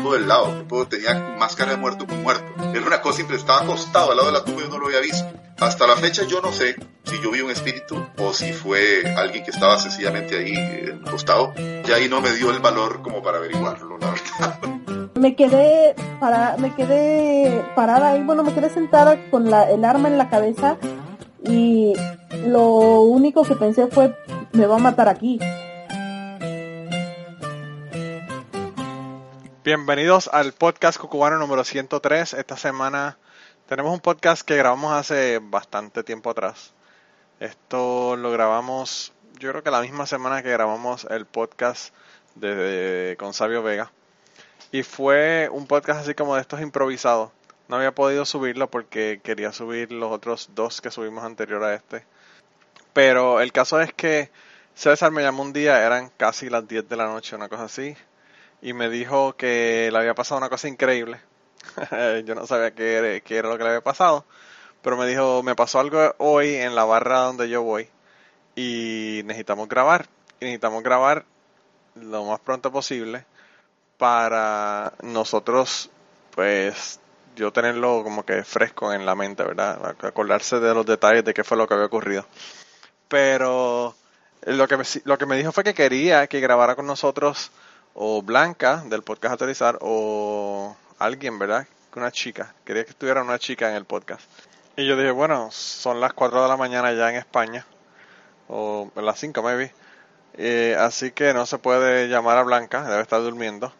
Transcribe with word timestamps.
tipo 0.00 0.14
del 0.14 0.28
lado, 0.28 0.48
un 0.48 0.58
tipo 0.60 0.80
que 0.80 0.96
tenía 0.96 1.36
máscara 1.38 1.72
de 1.72 1.76
muerto 1.76 2.06
con 2.06 2.22
muerto. 2.22 2.44
Era 2.74 2.86
una 2.86 3.02
cosa 3.02 3.18
simple, 3.18 3.36
estaba 3.36 3.60
acostado 3.60 4.10
al 4.10 4.16
lado 4.16 4.32
de 4.32 4.38
la 4.38 4.44
tumba 4.44 4.62
y 4.62 4.64
yo 4.64 4.70
no 4.70 4.78
lo 4.78 4.86
había 4.86 5.00
visto. 5.00 5.28
Hasta 5.58 5.86
la 5.86 5.96
fecha 5.96 6.24
yo 6.24 6.40
no 6.40 6.52
sé 6.52 6.76
si 7.04 7.20
yo 7.22 7.30
vi 7.30 7.42
un 7.42 7.50
espíritu 7.50 8.02
o 8.18 8.32
si 8.32 8.52
fue 8.52 9.02
alguien 9.14 9.44
que 9.44 9.50
estaba 9.50 9.78
sencillamente 9.78 10.38
ahí 10.38 10.54
eh, 10.56 10.98
acostado. 11.06 11.52
Y 11.56 11.92
ahí 11.92 12.08
no 12.08 12.22
me 12.22 12.32
dio 12.32 12.50
el 12.50 12.60
valor 12.60 13.02
como 13.02 13.22
para 13.22 13.38
averiguarlo, 13.38 13.98
la 13.98 14.10
verdad. 14.10 14.58
Me 15.16 15.36
quedé 15.36 15.94
para, 16.18 16.56
me 16.56 16.74
quedé 16.74 17.62
parada 17.74 18.12
ahí, 18.12 18.22
bueno, 18.22 18.42
me 18.42 18.54
quedé 18.54 18.70
sentada 18.70 19.30
con 19.30 19.50
la, 19.50 19.70
el 19.70 19.84
arma 19.84 20.08
en 20.08 20.16
la 20.16 20.30
cabeza 20.30 20.78
y 21.44 21.92
lo 22.46 23.02
único 23.02 23.42
que 23.42 23.54
pensé 23.54 23.86
fue 23.88 24.16
me 24.52 24.66
va 24.66 24.76
a 24.76 24.78
matar 24.78 25.08
aquí. 25.08 25.38
Bienvenidos 29.70 30.28
al 30.32 30.52
podcast 30.52 30.98
cucubano 30.98 31.38
número 31.38 31.62
103. 31.62 32.34
Esta 32.34 32.56
semana 32.56 33.18
tenemos 33.68 33.92
un 33.92 34.00
podcast 34.00 34.42
que 34.42 34.56
grabamos 34.56 34.92
hace 34.92 35.38
bastante 35.40 36.02
tiempo 36.02 36.30
atrás. 36.30 36.74
Esto 37.38 38.16
lo 38.16 38.32
grabamos, 38.32 39.12
yo 39.38 39.50
creo 39.50 39.62
que 39.62 39.70
la 39.70 39.80
misma 39.80 40.06
semana 40.06 40.42
que 40.42 40.50
grabamos 40.50 41.06
el 41.08 41.24
podcast 41.24 41.94
de, 42.34 43.14
con 43.16 43.32
Sabio 43.32 43.62
Vega. 43.62 43.92
Y 44.72 44.82
fue 44.82 45.48
un 45.52 45.68
podcast 45.68 46.00
así 46.00 46.14
como 46.14 46.34
de 46.34 46.40
estos 46.40 46.60
improvisados. 46.60 47.30
No 47.68 47.76
había 47.76 47.94
podido 47.94 48.24
subirlo 48.24 48.68
porque 48.72 49.20
quería 49.22 49.52
subir 49.52 49.92
los 49.92 50.10
otros 50.10 50.50
dos 50.52 50.80
que 50.80 50.90
subimos 50.90 51.22
anterior 51.22 51.62
a 51.62 51.74
este. 51.76 52.04
Pero 52.92 53.40
el 53.40 53.52
caso 53.52 53.80
es 53.80 53.92
que 53.92 54.32
César 54.74 55.12
me 55.12 55.22
llamó 55.22 55.44
un 55.44 55.52
día, 55.52 55.86
eran 55.86 56.10
casi 56.16 56.50
las 56.50 56.66
10 56.66 56.88
de 56.88 56.96
la 56.96 57.06
noche, 57.06 57.36
una 57.36 57.48
cosa 57.48 57.66
así 57.66 57.96
y 58.62 58.72
me 58.72 58.88
dijo 58.88 59.36
que 59.36 59.88
le 59.92 59.98
había 59.98 60.14
pasado 60.14 60.38
una 60.38 60.48
cosa 60.48 60.68
increíble. 60.68 61.20
Yo 62.24 62.34
no 62.34 62.46
sabía 62.46 62.74
qué 62.74 62.94
era, 62.94 63.20
qué 63.20 63.36
era 63.36 63.48
lo 63.48 63.58
que 63.58 63.64
le 63.64 63.70
había 63.70 63.80
pasado, 63.82 64.24
pero 64.82 64.96
me 64.96 65.06
dijo, 65.06 65.42
me 65.42 65.54
pasó 65.54 65.80
algo 65.80 66.14
hoy 66.18 66.54
en 66.54 66.74
la 66.74 66.84
barra 66.84 67.20
donde 67.20 67.48
yo 67.48 67.62
voy 67.62 67.88
y 68.54 69.22
necesitamos 69.24 69.68
grabar. 69.68 70.06
Y 70.40 70.46
necesitamos 70.46 70.82
grabar 70.82 71.24
lo 71.94 72.24
más 72.24 72.40
pronto 72.40 72.72
posible 72.72 73.26
para 73.98 74.94
nosotros, 75.02 75.90
pues, 76.34 76.98
yo 77.36 77.52
tenerlo 77.52 78.02
como 78.02 78.24
que 78.24 78.42
fresco 78.42 78.92
en 78.92 79.04
la 79.04 79.14
mente, 79.14 79.42
¿verdad? 79.42 79.96
Acordarse 80.02 80.60
de 80.60 80.74
los 80.74 80.86
detalles 80.86 81.24
de 81.24 81.34
qué 81.34 81.44
fue 81.44 81.58
lo 81.58 81.68
que 81.68 81.74
había 81.74 81.86
ocurrido. 81.86 82.24
Pero 83.08 83.94
lo 84.46 84.68
que 84.68 84.76
me, 84.78 84.84
lo 85.04 85.18
que 85.18 85.26
me 85.26 85.36
dijo 85.36 85.52
fue 85.52 85.64
que 85.64 85.74
quería 85.74 86.26
que 86.26 86.40
grabara 86.40 86.74
con 86.74 86.86
nosotros 86.86 87.50
o 88.02 88.22
Blanca 88.22 88.82
del 88.86 89.02
podcast 89.02 89.32
Autorizar 89.32 89.76
o 89.82 90.74
alguien, 90.98 91.38
¿verdad? 91.38 91.66
Una 91.94 92.10
chica. 92.10 92.54
Quería 92.64 92.84
que 92.84 92.92
estuviera 92.92 93.20
una 93.20 93.38
chica 93.38 93.68
en 93.68 93.76
el 93.76 93.84
podcast. 93.84 94.22
Y 94.74 94.86
yo 94.86 94.96
dije, 94.96 95.10
bueno, 95.10 95.50
son 95.50 96.00
las 96.00 96.14
4 96.14 96.42
de 96.42 96.48
la 96.48 96.56
mañana 96.56 96.94
ya 96.94 97.10
en 97.10 97.16
España, 97.16 97.66
o 98.48 98.90
las 98.96 99.20
5 99.20 99.42
maybe. 99.42 99.74
Eh, 100.32 100.74
así 100.78 101.10
que 101.10 101.34
no 101.34 101.44
se 101.44 101.58
puede 101.58 102.08
llamar 102.08 102.38
a 102.38 102.42
Blanca, 102.42 102.84
debe 102.84 103.02
estar 103.02 103.20
durmiendo. 103.20 103.70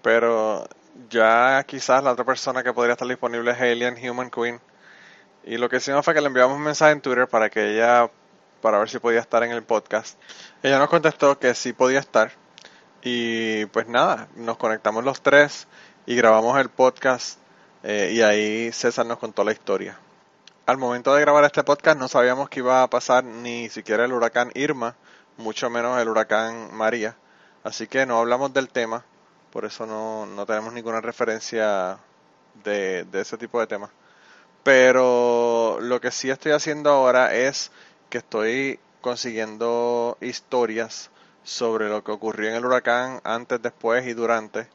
Pero 0.00 0.66
ya 1.10 1.62
quizás 1.66 2.02
la 2.02 2.12
otra 2.12 2.24
persona 2.24 2.62
que 2.62 2.72
podría 2.72 2.94
estar 2.94 3.06
disponible 3.06 3.50
es 3.50 3.60
Alien 3.60 3.98
Human 4.02 4.30
Queen. 4.30 4.62
Y 5.44 5.58
lo 5.58 5.68
que 5.68 5.76
hicimos 5.76 6.02
fue 6.06 6.14
que 6.14 6.22
le 6.22 6.28
enviamos 6.28 6.56
un 6.56 6.62
mensaje 6.62 6.92
en 6.92 7.02
Twitter 7.02 7.28
para 7.28 7.50
que 7.50 7.74
ella, 7.74 8.10
para 8.62 8.78
ver 8.78 8.88
si 8.88 8.98
podía 8.98 9.20
estar 9.20 9.42
en 9.42 9.50
el 9.50 9.62
podcast. 9.62 10.18
Ella 10.62 10.78
nos 10.78 10.88
contestó 10.88 11.38
que 11.38 11.54
sí 11.54 11.74
podía 11.74 11.98
estar. 11.98 12.40
Y 13.04 13.66
pues 13.66 13.88
nada, 13.88 14.28
nos 14.36 14.56
conectamos 14.58 15.04
los 15.04 15.22
tres 15.22 15.66
y 16.06 16.14
grabamos 16.14 16.56
el 16.60 16.68
podcast 16.68 17.36
eh, 17.82 18.12
y 18.14 18.22
ahí 18.22 18.70
César 18.70 19.06
nos 19.06 19.18
contó 19.18 19.42
la 19.42 19.50
historia. 19.50 19.98
Al 20.66 20.78
momento 20.78 21.12
de 21.12 21.20
grabar 21.20 21.42
este 21.44 21.64
podcast 21.64 21.98
no 21.98 22.06
sabíamos 22.06 22.48
que 22.48 22.60
iba 22.60 22.84
a 22.84 22.88
pasar 22.88 23.24
ni 23.24 23.68
siquiera 23.70 24.04
el 24.04 24.12
huracán 24.12 24.52
Irma, 24.54 24.94
mucho 25.36 25.68
menos 25.68 26.00
el 26.00 26.08
huracán 26.08 26.72
María. 26.72 27.16
Así 27.64 27.88
que 27.88 28.06
no 28.06 28.18
hablamos 28.18 28.54
del 28.54 28.68
tema, 28.68 29.04
por 29.50 29.64
eso 29.64 29.84
no, 29.84 30.24
no 30.24 30.46
tenemos 30.46 30.72
ninguna 30.72 31.00
referencia 31.00 31.98
de, 32.62 33.02
de 33.02 33.20
ese 33.20 33.36
tipo 33.36 33.58
de 33.58 33.66
temas. 33.66 33.90
Pero 34.62 35.78
lo 35.80 36.00
que 36.00 36.12
sí 36.12 36.30
estoy 36.30 36.52
haciendo 36.52 36.90
ahora 36.90 37.34
es 37.34 37.72
que 38.10 38.18
estoy 38.18 38.78
consiguiendo 39.00 40.16
historias 40.20 41.10
sobre 41.44 41.88
lo 41.88 42.04
que 42.04 42.12
ocurrió 42.12 42.50
en 42.50 42.56
el 42.56 42.64
huracán 42.64 43.20
antes, 43.24 43.60
después 43.60 44.06
y 44.06 44.14
durante 44.14 44.68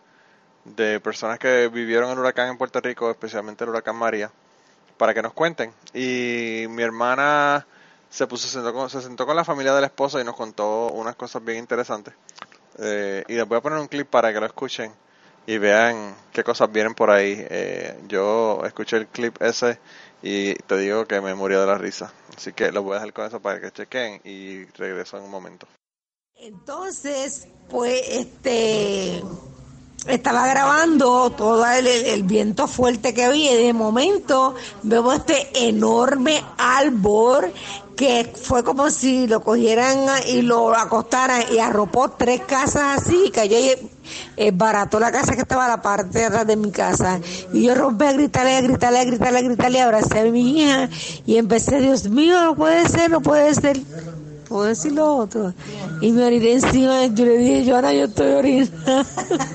de 0.76 1.00
personas 1.00 1.40
que 1.40 1.70
vivieron 1.70 2.12
el 2.12 2.20
huracán 2.20 2.50
en 2.50 2.58
Puerto 2.58 2.82
Rico, 2.82 3.10
especialmente 3.10 3.64
el 3.64 3.70
huracán 3.70 3.96
María, 3.96 4.32
para 4.98 5.14
que 5.14 5.22
nos 5.22 5.34
cuenten. 5.34 5.72
Y 5.94 6.66
mi 6.70 6.84
hermana 6.84 7.66
se 8.10 8.28
puso 8.28 8.48
se 8.48 8.54
sentó 8.54 8.74
con, 8.74 8.90
se 8.90 9.02
sentó 9.02 9.26
con 9.26 9.36
la 9.36 9.46
familia 9.46 9.74
del 9.74 9.86
esposo 9.86 10.20
y 10.20 10.24
nos 10.24 10.36
contó 10.36 10.88
unas 10.90 11.16
cosas 11.16 11.44
bien 11.44 11.60
interesantes. 11.60 12.14
Eh, 12.80 13.24
y 13.28 13.34
les 13.36 13.48
voy 13.48 13.58
a 13.58 13.62
poner 13.62 13.80
un 13.80 13.88
clip 13.88 14.08
para 14.08 14.32
que 14.34 14.40
lo 14.40 14.46
escuchen 14.46 14.92
y 15.46 15.58
vean 15.58 16.16
qué 16.34 16.44
cosas 16.44 16.72
vienen 16.72 16.94
por 16.94 17.10
ahí. 17.10 17.46
Eh, 17.50 18.00
yo 18.08 18.62
escuché 18.66 18.98
el 18.98 19.08
clip 19.08 19.42
ese 19.42 19.80
y 20.22 20.56
te 20.56 20.78
digo 20.78 21.06
que 21.06 21.22
me 21.22 21.34
murió 21.34 21.62
de 21.62 21.68
la 21.68 21.78
risa. 21.78 22.12
Así 22.36 22.54
que 22.54 22.72
lo 22.72 22.84
voy 22.84 22.92
a 22.92 22.96
dejar 22.96 23.14
con 23.14 23.26
eso 23.26 23.40
para 23.40 23.62
que 23.62 23.72
chequen 23.72 24.22
y 24.24 24.66
regreso 24.78 25.18
en 25.18 25.24
un 25.24 25.32
momento. 25.32 25.68
Entonces, 26.40 27.48
pues, 27.68 28.00
este, 28.10 29.24
estaba 30.06 30.46
grabando 30.46 31.32
todo 31.32 31.66
el, 31.66 32.22
viento 32.24 32.68
fuerte 32.68 33.16
que 33.16 33.24
había 33.24 33.60
y 33.60 33.64
de 33.66 33.74
momento 33.74 34.54
vemos 34.84 35.16
este 35.16 35.68
enorme 35.68 36.44
árbol 36.60 37.52
que 37.96 38.32
fue 38.40 38.64
como 38.64 38.92
si 38.92 39.26
lo 39.26 39.42
cogieran 39.42 40.06
y 40.28 40.44
lo 40.44 40.76
acostaran 40.76 41.42
y 41.52 41.58
arropó 41.58 42.12
tres 42.12 42.42
casas 42.42 43.02
así 43.02 43.26
y 43.26 43.32
cayó 43.32 43.58
y 43.58 43.90
eh, 44.38 44.52
barató 44.54 45.00
la 45.00 45.12
casa 45.12 45.34
que 45.34 45.42
estaba 45.42 45.66
a 45.66 45.70
la 45.70 45.82
parte 45.82 46.20
de 46.20 46.26
atrás 46.26 46.46
de 46.46 46.56
mi 46.56 46.70
casa. 46.70 47.20
Y 47.52 47.64
yo 47.64 47.74
rompí 47.74 48.06
a 48.06 48.14
gritarle, 48.14 48.58
a 48.58 48.62
gritarle, 48.62 49.00
a 49.00 49.06
gritarle, 49.06 49.40
a 49.40 49.42
gritarle, 49.42 49.82
abracé 49.82 50.20
a 50.20 50.24
mi 50.26 50.62
hija 50.62 50.88
y 51.26 51.38
empecé, 51.38 51.80
Dios 51.80 52.08
mío, 52.10 52.40
no 52.44 52.56
puede 52.56 52.88
ser, 52.88 53.10
no 53.10 53.22
puede 53.22 53.56
ser 53.56 53.82
puedo 54.48 54.64
decir 54.64 54.94
lo 54.94 55.16
otro. 55.16 55.54
Y 56.02 56.12
me 56.12 56.26
oriné 56.26 56.54
encima, 56.54 57.06
yo 57.08 57.26
le 57.26 57.38
dije, 57.38 57.70
Joana, 57.70 57.94
yo 57.94 58.06
estoy 58.06 58.34
orinando. 58.34 59.06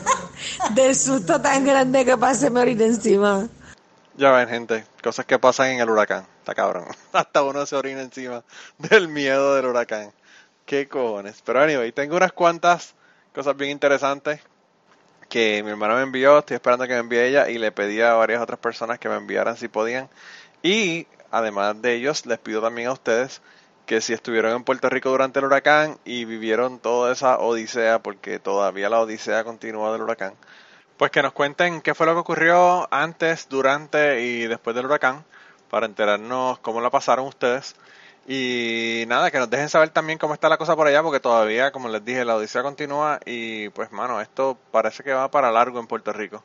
Del 0.75 0.95
susto 0.95 1.41
tan 1.41 1.65
grande 1.65 2.05
que 2.05 2.17
pasé, 2.17 2.51
me 2.51 2.61
oriné 2.61 2.87
encima. 2.87 3.49
Ya 4.17 4.31
ven, 4.33 4.49
gente, 4.49 4.85
cosas 5.03 5.25
que 5.25 5.39
pasan 5.39 5.69
en 5.69 5.81
el 5.81 5.91
huracán. 5.91 6.27
Está 6.39 6.55
cabrón. 6.55 6.85
Hasta 7.13 7.43
uno 7.43 7.65
se 7.67 7.77
orina 7.77 8.03
encima 8.03 8.45
del 8.79 9.09
miedo 9.09 9.55
del 9.55 9.67
huracán. 9.67 10.13
Qué 10.67 10.89
cojones. 10.89 11.43
Pero 11.45 11.63
anyway, 11.63 11.93
tengo 11.93 12.17
unas 12.17 12.33
cuantas 12.33 12.95
cosas 13.35 13.57
bien 13.57 13.71
interesantes 13.71 14.41
que 15.29 15.63
mi 15.65 15.71
hermano 15.71 15.97
me 15.97 16.03
envió. 16.03 16.39
Estoy 16.39 16.57
esperando 16.57 16.87
que 16.87 16.93
me 16.93 17.01
envíe 17.01 17.21
ella 17.21 17.49
y 17.49 17.59
le 17.59 17.73
pedí 17.73 18.01
a 18.03 18.15
varias 18.15 18.43
otras 18.43 18.59
personas 18.59 18.99
que 18.99 19.09
me 19.09 19.17
enviaran 19.17 19.57
si 19.57 19.69
podían. 19.69 20.11
Y 20.63 21.07
además 21.31 21.81
de 21.81 21.95
ellos, 21.95 22.27
les 22.27 22.39
pido 22.39 22.61
también 22.61 22.89
a 22.89 22.93
ustedes 22.93 23.41
que 23.93 24.01
si 24.01 24.15
estuvieron 24.15 24.57
en 24.57 24.65
Puerto 24.65 24.89
Rico 24.89 25.11
durante 25.11 25.39
el 25.39 25.45
huracán 25.45 25.99
y 26.07 26.25
vivieron 26.25 26.79
toda 26.79 27.13
esa 27.13 27.39
odisea, 27.39 27.99
porque 27.99 28.39
todavía 28.39 28.89
la 28.89 29.01
odisea 29.01 29.45
continúa 29.45 29.93
del 29.93 30.01
huracán, 30.01 30.33
pues 30.97 31.11
que 31.11 31.21
nos 31.21 31.35
cuenten 31.35 31.83
qué 31.83 31.95
fue 31.95 32.07
lo 32.07 32.15
que 32.15 32.21
ocurrió 32.21 32.89
antes, 32.91 33.51
durante 33.51 34.23
y 34.23 34.47
después 34.47 34.75
del 34.75 34.87
huracán, 34.87 35.27
para 35.69 35.85
enterarnos 35.85 36.59
cómo 36.61 36.81
la 36.81 36.89
pasaron 36.89 37.27
ustedes. 37.27 37.77
Y 38.27 39.05
nada, 39.09 39.31
que 39.31 39.39
nos 39.39 39.51
dejen 39.51 39.69
saber 39.69 39.91
también 39.91 40.19
cómo 40.19 40.33
está 40.33 40.49
la 40.49 40.57
cosa 40.57 40.75
por 40.75 40.87
allá, 40.87 41.03
porque 41.03 41.21
todavía, 41.21 41.71
como 41.71 41.91
les 41.91 42.03
dije, 42.03 42.25
la 42.25 42.37
odisea 42.37 42.63
continúa 42.63 43.21
y 43.27 43.69
pues 43.71 43.93
mano, 43.93 44.23
esto 44.23 44.57
parece 44.71 45.03
que 45.03 45.13
va 45.13 45.31
para 45.31 45.53
largo 45.53 45.79
en 45.81 45.87
Puerto 45.87 46.15
Rico. 46.15 46.43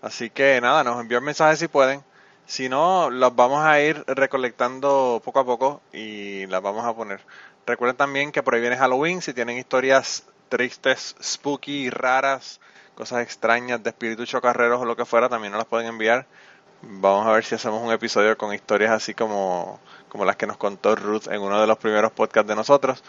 Así 0.00 0.30
que 0.30 0.58
nada, 0.62 0.82
nos 0.82 0.98
envíen 0.98 1.24
mensajes 1.24 1.58
si 1.58 1.68
pueden. 1.68 2.02
Si 2.50 2.68
no, 2.68 3.10
los 3.10 3.36
vamos 3.36 3.64
a 3.64 3.80
ir 3.80 4.02
recolectando 4.08 5.22
poco 5.24 5.38
a 5.38 5.44
poco 5.44 5.82
y 5.92 6.46
las 6.48 6.60
vamos 6.60 6.84
a 6.84 6.92
poner. 6.92 7.20
Recuerden 7.64 7.96
también 7.96 8.32
que 8.32 8.42
por 8.42 8.54
ahí 8.54 8.60
viene 8.60 8.76
Halloween. 8.76 9.22
Si 9.22 9.32
tienen 9.32 9.56
historias 9.56 10.24
tristes, 10.48 11.14
spooky, 11.22 11.90
raras, 11.90 12.60
cosas 12.96 13.22
extrañas 13.22 13.80
de 13.84 13.90
espíritus 13.90 14.28
chocarreros 14.28 14.82
o 14.82 14.84
lo 14.84 14.96
que 14.96 15.04
fuera, 15.04 15.28
también 15.28 15.52
nos 15.52 15.60
las 15.60 15.68
pueden 15.68 15.86
enviar. 15.86 16.26
Vamos 16.82 17.24
a 17.28 17.30
ver 17.30 17.44
si 17.44 17.54
hacemos 17.54 17.84
un 17.84 17.92
episodio 17.92 18.36
con 18.36 18.52
historias 18.52 18.90
así 18.90 19.14
como, 19.14 19.78
como 20.08 20.24
las 20.24 20.34
que 20.34 20.48
nos 20.48 20.56
contó 20.56 20.96
Ruth 20.96 21.28
en 21.30 21.40
uno 21.42 21.60
de 21.60 21.68
los 21.68 21.78
primeros 21.78 22.10
podcasts 22.10 22.48
de 22.48 22.56
nosotros. 22.56 23.04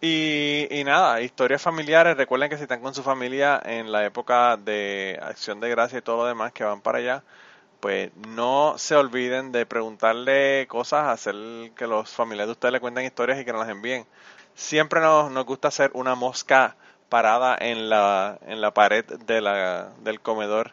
Y, 0.00 0.66
y 0.68 0.82
nada, 0.82 1.20
historias 1.20 1.62
familiares. 1.62 2.16
Recuerden 2.16 2.50
que 2.50 2.56
si 2.56 2.64
están 2.64 2.80
con 2.80 2.92
su 2.92 3.04
familia 3.04 3.62
en 3.64 3.92
la 3.92 4.04
época 4.04 4.56
de 4.56 5.16
acción 5.22 5.60
de 5.60 5.70
gracia 5.70 6.00
y 6.00 6.02
todo 6.02 6.16
lo 6.16 6.26
demás 6.26 6.50
que 6.50 6.64
van 6.64 6.80
para 6.80 6.98
allá, 6.98 7.22
pues 7.84 8.16
no 8.16 8.78
se 8.78 8.96
olviden 8.96 9.52
de 9.52 9.66
preguntarle 9.66 10.66
cosas, 10.68 11.06
hacer 11.06 11.34
que 11.76 11.86
los 11.86 12.08
familiares 12.08 12.46
de 12.46 12.52
ustedes 12.52 12.72
le 12.72 12.80
cuenten 12.80 13.04
historias 13.04 13.38
y 13.38 13.44
que 13.44 13.52
nos 13.52 13.60
las 13.60 13.68
envíen. 13.68 14.06
Siempre 14.54 15.02
nos, 15.02 15.30
nos 15.30 15.44
gusta 15.44 15.68
hacer 15.68 15.90
una 15.92 16.14
mosca 16.14 16.76
parada 17.10 17.58
en 17.60 17.90
la, 17.90 18.38
en 18.46 18.62
la 18.62 18.72
pared 18.72 19.04
de 19.04 19.42
la, 19.42 19.90
del 19.98 20.22
comedor, 20.22 20.72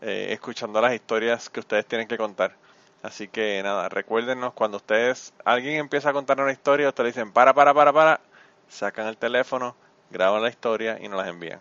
eh, 0.00 0.28
escuchando 0.30 0.80
las 0.80 0.94
historias 0.94 1.50
que 1.50 1.58
ustedes 1.58 1.86
tienen 1.86 2.06
que 2.06 2.16
contar. 2.16 2.54
Así 3.02 3.26
que 3.26 3.60
nada, 3.64 3.88
recuérdenos 3.88 4.54
cuando 4.54 4.76
ustedes, 4.76 5.34
alguien 5.44 5.78
empieza 5.78 6.10
a 6.10 6.12
contar 6.12 6.40
una 6.40 6.52
historia, 6.52 6.88
ustedes 6.88 7.16
dicen 7.16 7.32
para, 7.32 7.52
para, 7.52 7.74
para, 7.74 7.92
para, 7.92 8.20
sacan 8.68 9.08
el 9.08 9.16
teléfono, 9.16 9.74
graban 10.08 10.40
la 10.40 10.50
historia 10.50 11.00
y 11.02 11.08
nos 11.08 11.18
las 11.18 11.26
envían. 11.26 11.60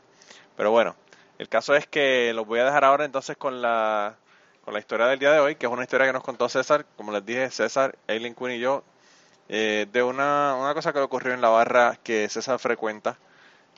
Pero 0.56 0.70
bueno, 0.70 0.96
el 1.40 1.50
caso 1.50 1.74
es 1.74 1.88
que 1.88 2.32
los 2.36 2.46
voy 2.46 2.60
a 2.60 2.66
dejar 2.66 2.86
ahora 2.86 3.06
entonces 3.06 3.36
con 3.38 3.60
la, 3.60 4.18
con 4.64 4.74
la 4.74 4.80
historia 4.80 5.08
del 5.08 5.20
día 5.20 5.32
de 5.32 5.40
hoy, 5.40 5.56
que 5.56 5.66
es 5.66 5.72
una 5.72 5.84
historia 5.84 6.08
que 6.08 6.14
nos 6.14 6.24
contó 6.24 6.48
César, 6.48 6.86
como 6.96 7.12
les 7.12 7.26
dije, 7.26 7.50
César, 7.52 7.98
Aileen 8.08 8.34
Quinn 8.36 8.52
y 8.52 8.60
yo, 8.60 8.84
eh, 9.50 9.88
de 9.92 10.04
una, 10.04 10.56
una 10.56 10.74
cosa 10.74 10.94
que 10.94 11.00
ocurrió 11.00 11.34
en 11.34 11.42
la 11.42 11.50
barra 11.50 12.00
que 12.02 12.30
César 12.30 12.60
frecuenta, 12.60 13.18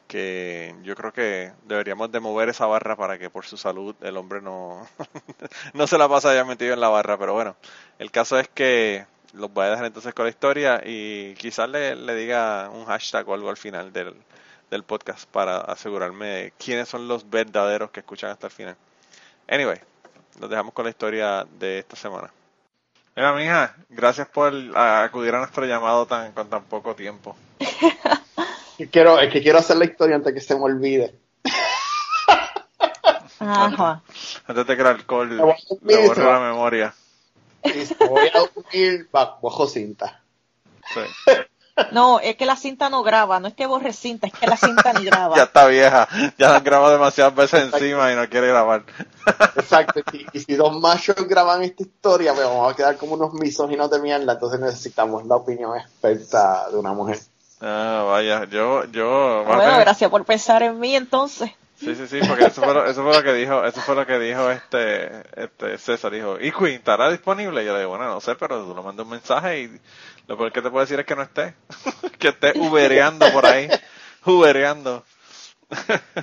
que 0.08 0.76
yo 0.84 0.96
creo 0.96 1.12
que 1.12 1.52
deberíamos 1.64 2.12
de 2.12 2.20
mover 2.20 2.50
esa 2.50 2.68
barra 2.68 2.96
para 2.96 3.18
que 3.18 3.32
por 3.32 3.46
su 3.46 3.58
salud 3.58 3.96
el 4.02 4.18
hombre 4.18 4.42
no, 4.42 4.88
no 5.74 5.88
se 5.88 5.98
la 5.98 6.08
pase 6.08 6.36
ya 6.36 6.46
metido 6.46 6.74
en 6.74 6.80
la 6.80 6.90
barra, 6.90 7.18
pero 7.18 7.34
bueno, 7.34 7.56
el 7.98 8.12
caso 8.12 8.38
es 8.38 8.48
que 8.48 9.08
los 9.34 9.52
voy 9.52 9.66
a 9.66 9.72
dejar 9.72 9.86
entonces 9.86 10.14
con 10.14 10.26
la 10.26 10.30
historia 10.30 10.82
y 10.86 11.34
quizás 11.36 11.68
le, 11.68 11.96
le 11.96 12.16
diga 12.16 12.70
un 12.70 12.86
hashtag 12.86 13.28
o 13.28 13.34
algo 13.34 13.50
al 13.50 13.58
final 13.58 13.92
del, 13.92 14.16
del 14.70 14.84
podcast 14.84 15.28
para 15.30 15.58
asegurarme 15.58 16.28
de 16.28 16.54
quiénes 16.58 16.88
son 16.90 17.08
los 17.08 17.30
verdaderos 17.30 17.90
que 17.92 18.02
escuchan 18.02 18.30
hasta 18.30 18.48
el 18.48 18.54
final. 18.54 18.78
Anyway, 19.48 19.80
nos 20.40 20.50
dejamos 20.50 20.74
con 20.74 20.86
la 20.86 20.92
historia 20.92 21.46
de 21.60 21.80
esta 21.80 21.96
semana. 21.96 22.30
Mira, 23.16 23.34
mija, 23.34 23.76
gracias 23.90 24.28
por 24.28 24.54
acudir 24.78 25.34
a 25.36 25.40
nuestro 25.40 25.66
llamado 25.66 26.06
tan, 26.06 26.32
con 26.34 26.50
tan 26.50 26.64
poco 26.66 26.96
tiempo. 26.96 27.36
Quiero, 28.92 29.18
es 29.22 29.32
que 29.32 29.42
quiero 29.42 29.60
hacer 29.60 29.78
la 29.78 29.86
historia 29.86 30.18
antes 30.18 30.34
que 30.34 30.42
se 30.42 30.54
me 30.54 30.64
olvide. 30.64 31.16
Ajá. 33.40 34.02
Antes 34.48 34.68
de 34.68 34.76
que 34.76 34.82
el 34.82 34.88
alcohol 34.88 35.30
le 35.30 36.08
borre 36.08 36.24
la 36.24 36.40
memoria. 36.40 36.94
Y 37.64 38.06
voy 38.06 38.28
a 38.34 38.40
dormir 38.54 39.08
ba- 39.12 39.40
bajo 39.42 39.66
cinta. 39.68 40.22
Sí. 40.94 41.00
No, 41.92 42.20
es 42.20 42.36
que 42.38 42.46
la 42.46 42.56
cinta 42.56 42.90
no 42.90 43.04
graba, 43.04 43.40
no 43.40 43.48
es 43.48 43.54
que 43.54 43.66
borre 43.66 43.92
cinta, 43.92 44.28
es 44.28 44.34
que 44.34 44.48
la 44.48 44.58
cinta 44.58 44.94
ni 44.94 45.06
graba. 45.06 45.36
Ya 45.36 45.44
está 45.44 45.66
vieja, 45.68 46.08
ya 46.38 46.50
la 46.50 46.58
han 46.58 46.64
grabado 46.64 46.94
demasiadas 46.94 47.36
veces 47.36 47.74
encima 47.74 48.12
y 48.12 48.16
no 48.16 48.28
quiere 48.30 48.48
grabar. 48.48 48.84
Exacto. 49.56 50.02
Y, 50.14 50.26
y 50.32 50.40
si 50.40 50.56
dos 50.56 50.80
machos 50.80 51.16
graban 51.28 51.64
esta 51.64 51.84
historia, 51.84 52.34
pues 52.34 52.46
vamos 52.46 52.72
a 52.72 52.76
quedar 52.76 52.96
como 52.98 53.16
unos 53.16 53.34
misóginos 53.34 53.90
de 53.92 54.00
mierda. 54.00 54.34
Entonces 54.34 54.60
necesitamos 54.60 55.26
la 55.26 55.36
opinión 55.36 55.78
experta 55.78 56.70
de 56.70 56.78
una 56.78 56.94
mujer. 56.94 57.20
Ah, 57.62 58.04
vaya, 58.08 58.46
yo, 58.46 58.86
yo, 58.86 59.44
Bueno, 59.46 59.80
gracias 59.80 60.10
por 60.10 60.24
pensar 60.26 60.64
en 60.64 60.80
mí 60.80 60.96
entonces. 60.96 61.52
Sí, 61.76 61.94
sí, 61.96 62.08
sí, 62.08 62.24
porque 62.24 62.48
eso 62.48 62.64
fue 62.64 62.74
lo, 62.74 62.86
eso 62.86 63.04
fue 63.04 63.14
lo 63.14 63.24
que 63.24 63.34
dijo, 63.34 63.66
eso 63.66 63.82
fue 63.82 63.96
lo 63.96 64.06
que 64.06 64.18
dijo 64.18 64.50
este, 64.50 65.24
este 65.36 65.78
César, 65.78 66.12
dijo, 66.14 66.38
¿y 66.40 66.52
Queen 66.52 66.76
estará 66.76 67.10
disponible? 67.12 67.64
Y 67.64 67.66
yo 67.66 67.74
le 67.74 67.80
digo, 67.80 67.92
bueno, 67.92 68.06
no 68.06 68.22
sé, 68.22 68.36
pero 68.36 68.64
tú 68.66 68.74
le 68.76 68.82
mandas 68.82 69.04
un 69.06 69.12
mensaje 69.12 69.62
y 69.64 69.82
lo 70.28 70.38
peor 70.38 70.52
que 70.54 70.62
te 70.62 70.70
puedo 70.72 70.86
decir 70.86 71.00
es 71.00 71.06
que 71.06 71.16
no 71.16 71.24
esté, 71.24 71.56
que 72.20 72.30
esté 72.30 72.56
ubereando 72.60 73.32
por 73.32 73.46
ahí, 73.46 73.74
ubereando. 74.26 75.06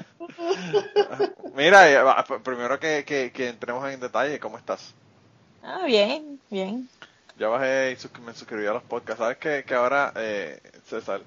Mira, 1.55 2.25
p- 2.25 2.41
primero 2.41 2.79
que, 2.79 3.05
que, 3.05 3.33
que 3.33 3.49
entremos 3.49 3.89
en 3.91 4.01
detalle, 4.01 4.39
¿cómo 4.41 4.59
estás? 4.59 4.95
Ah, 5.63 5.87
bien, 5.87 6.41
bien. 6.51 6.89
Ya 7.37 7.49
bajé 7.49 7.97
y 7.99 8.21
me 8.21 8.35
suscribí 8.35 8.67
a 8.67 8.73
los 8.75 8.85
podcasts. 8.85 9.19
¿Sabes 9.21 9.39
que, 9.39 9.65
que 9.67 9.75
ahora, 9.75 10.13
eh, 10.17 10.61
César, 10.85 11.23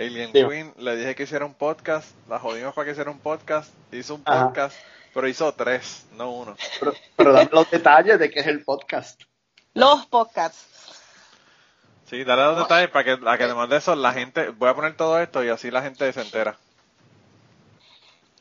Alien 0.00 0.32
Dime. 0.32 0.48
Queen, 0.48 0.74
le 0.78 0.96
dije 0.96 1.14
que 1.14 1.24
hiciera 1.24 1.44
un 1.44 1.52
podcast, 1.52 2.08
la 2.26 2.38
jodimos 2.38 2.72
para 2.72 2.86
que 2.86 2.92
hiciera 2.92 3.10
un 3.10 3.18
podcast, 3.18 3.70
hizo 3.92 4.14
un 4.14 4.22
Ajá. 4.24 4.46
podcast, 4.46 4.74
pero 5.12 5.28
hizo 5.28 5.52
tres, 5.52 6.06
no 6.16 6.30
uno. 6.30 6.56
Pero, 6.78 6.94
pero 7.16 7.32
dame 7.34 7.50
los 7.52 7.70
detalles 7.70 8.18
de 8.18 8.30
qué 8.30 8.40
es 8.40 8.46
el 8.46 8.64
podcast. 8.64 9.20
Los 9.74 10.06
podcasts. 10.06 11.02
Sí, 12.08 12.24
dale 12.24 12.44
los 12.44 12.56
detalles 12.60 12.88
para 12.88 13.04
que, 13.04 13.28
a 13.28 13.36
que 13.36 13.44
además 13.44 13.68
de 13.68 13.76
eso 13.76 13.94
la 13.94 14.14
gente, 14.14 14.48
voy 14.48 14.70
a 14.70 14.74
poner 14.74 14.96
todo 14.96 15.20
esto 15.20 15.44
y 15.44 15.50
así 15.50 15.70
la 15.70 15.82
gente 15.82 16.10
se 16.14 16.22
entera. 16.22 16.56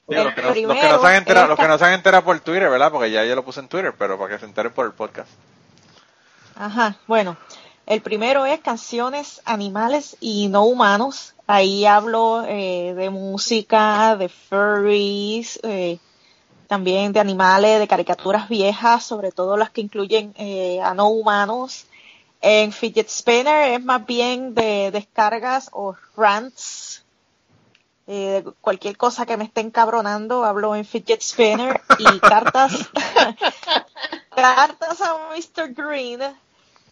Digo, 0.08 0.24
los, 0.24 0.34
que 0.34 0.42
no, 0.42 0.48
los 0.48 0.56
que 0.56 0.62
primero 0.62 0.94
no 0.94 1.02
se 1.02 1.08
han 1.08 1.16
enterado, 1.16 1.48
los 1.48 1.60
que 1.60 1.68
no 1.68 1.78
se 1.78 1.86
han 1.86 1.94
enterado 1.94 2.24
por 2.24 2.40
Twitter, 2.40 2.70
¿verdad? 2.70 2.90
Porque 2.90 3.12
ya 3.12 3.26
yo 3.26 3.36
lo 3.36 3.44
puse 3.44 3.60
en 3.60 3.68
Twitter, 3.68 3.94
pero 4.00 4.18
para 4.18 4.34
que 4.34 4.40
se 4.40 4.46
enteren 4.46 4.72
por 4.72 4.86
el 4.86 4.94
podcast. 4.94 5.30
Ajá, 6.56 6.96
bueno. 7.06 7.38
El 7.90 8.04
primero 8.04 8.46
es 8.46 8.60
canciones, 8.60 9.42
animales 9.46 10.16
y 10.20 10.48
no 10.48 10.64
humanos. 10.64 11.34
Ahí 11.48 11.88
hablo 11.88 12.46
eh, 12.48 12.94
de 12.96 13.10
música, 13.10 14.16
de 14.16 14.30
furries, 14.30 15.60
eh, 15.64 15.98
también 16.68 17.14
de 17.14 17.20
animales, 17.20 17.80
de 17.80 17.88
caricaturas 17.88 18.48
viejas, 18.48 19.04
sobre 19.04 19.32
todo 19.32 19.58
las 19.58 19.72
que 19.72 19.82
incluyen 19.82 20.36
eh, 20.38 20.80
a 20.84 20.94
no 20.94 21.08
humanos. 21.10 21.88
En 22.42 22.72
Fidget 22.72 23.10
Spinner 23.10 23.72
es 23.72 23.84
más 23.84 24.06
bien 24.06 24.54
de 24.54 24.92
descargas 24.92 25.72
o 25.74 25.96
rants. 26.16 27.04
Eh, 28.06 28.44
cualquier 28.62 28.98
cosa 28.98 29.26
que 29.26 29.36
me 29.36 29.46
esté 29.46 29.62
encabronando, 29.62 30.46
hablo 30.46 30.76
en 30.76 30.86
Fidget 30.86 31.24
Spinner 31.24 31.82
y 31.98 32.20
cartas, 32.20 32.72
cartas 34.36 35.02
a 35.02 35.18
Mr. 35.32 35.74
Green 35.74 36.22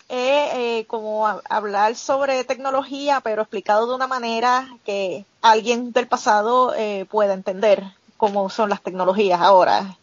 es 0.10 0.54
eh, 0.54 0.86
como 0.88 1.28
a- 1.28 1.42
hablar 1.50 1.96
sobre 1.96 2.44
tecnología, 2.44 3.22
pero 3.22 3.42
explicado 3.42 3.88
de 3.88 3.96
una 3.96 4.08
manera 4.08 4.68
que 4.86 5.26
alguien 5.42 5.92
del 5.92 6.08
pasado 6.08 6.74
eh, 6.76 7.06
pueda 7.10 7.34
entender 7.34 7.84
cómo 8.18 8.50
son 8.50 8.70
las 8.70 8.82
tecnologías 8.82 9.42
ahora. 9.42 9.98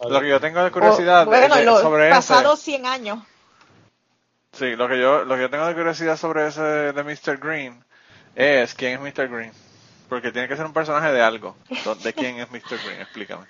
Lo 0.00 0.20
que 0.20 0.28
yo 0.28 0.40
tengo 0.40 0.62
de 0.62 0.70
curiosidad 0.70 1.22
O, 1.22 1.26
bueno, 1.26 1.56
de- 1.56 1.64
sobre 1.82 2.04
ese, 2.04 2.14
pasados 2.16 2.60
100 2.60 2.86
años. 2.86 3.18
sí, 4.52 4.76
lo 4.76 4.88
que 4.88 5.00
yo, 5.00 5.24
lo 5.24 5.34
que 5.34 5.42
yo 5.42 5.50
tengo 5.50 5.66
de 5.66 5.74
curiosidad 5.74 6.16
sobre 6.16 6.46
ese 6.46 6.62
de 6.62 7.02
Mr. 7.02 7.38
Green 7.38 7.82
es 8.36 8.74
quién 8.74 8.94
es 8.94 9.00
Mr. 9.00 9.28
Green. 9.28 9.52
Porque 10.08 10.32
tiene 10.32 10.48
que 10.48 10.56
ser 10.56 10.64
un 10.64 10.72
personaje 10.72 11.12
de 11.12 11.20
algo. 11.20 11.54
¿De 12.02 12.12
quién 12.14 12.38
es 12.38 12.50
Mr. 12.50 12.78
Green? 12.84 13.00
Explícame. 13.02 13.44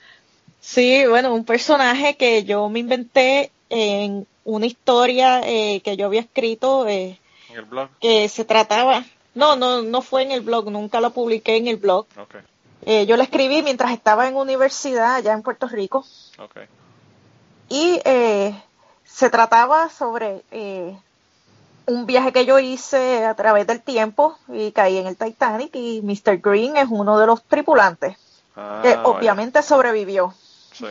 Sí, 0.61 1.07
bueno, 1.07 1.33
un 1.35 1.45
personaje 1.45 2.17
que 2.17 2.43
yo 2.45 2.69
me 2.69 2.81
inventé 2.81 3.53
en 3.71 4.27
una 4.49 4.67
historia 4.67 5.41
eh, 5.45 5.81
que 5.83 5.97
yo 5.97 6.07
había 6.07 6.21
escrito 6.23 6.87
eh, 6.89 7.19
En 7.51 7.57
el 7.57 7.65
blog. 7.65 7.89
que 8.01 8.29
se 8.29 8.45
trataba, 8.45 9.05
no, 9.35 9.57
no, 9.57 9.83
no 9.83 10.01
fue 10.03 10.23
en 10.23 10.33
el 10.33 10.41
blog, 10.41 10.71
nunca 10.71 11.01
lo 11.01 11.11
publiqué 11.11 11.57
en 11.57 11.69
el 11.69 11.77
blog. 11.77 12.07
Ok, 12.17 12.37
Eh, 12.87 13.05
yo 13.07 13.17
lo 13.17 13.23
escribí 13.23 13.63
mientras 13.63 13.93
estaba 13.93 14.27
en 14.29 14.37
universidad 14.37 15.17
allá 15.17 15.33
en 15.35 15.43
Puerto 15.43 15.67
Rico. 15.69 16.05
ok. 16.39 16.57
y 17.69 18.01
eh, 18.05 18.55
se 19.05 19.29
trataba 19.29 19.91
sobre 19.91 20.43
un 21.87 22.07
viaje 22.07 22.33
que 22.33 22.47
yo 22.47 22.59
hice 22.59 23.25
a 23.27 23.35
través 23.35 23.67
del 23.67 23.83
tiempo 23.83 24.39
y 24.49 24.73
caí 24.73 24.97
en 24.99 25.07
el 25.07 25.17
Titanic 25.17 25.75
y 25.75 26.01
Mr. 26.03 26.39
Green 26.39 26.77
es 26.79 26.87
uno 26.91 27.19
de 27.19 27.27
los 27.27 27.43
tripulantes 27.45 28.17
Ah, 28.57 28.81
que 28.83 28.89
vaya. 28.95 29.03
obviamente 29.05 29.63
sobrevivió. 29.63 30.33
Sí. 30.73 30.87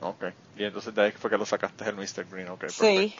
Ok. 0.00 0.24
Y 0.56 0.64
entonces 0.64 0.94
de 0.94 1.02
ahí 1.02 1.12
fue 1.12 1.30
que 1.30 1.36
lo 1.38 1.44
sacaste 1.46 1.88
el 1.88 1.96
Mr. 1.96 2.24
Green. 2.30 2.48
Ok, 2.48 2.68
Sí. 2.68 3.14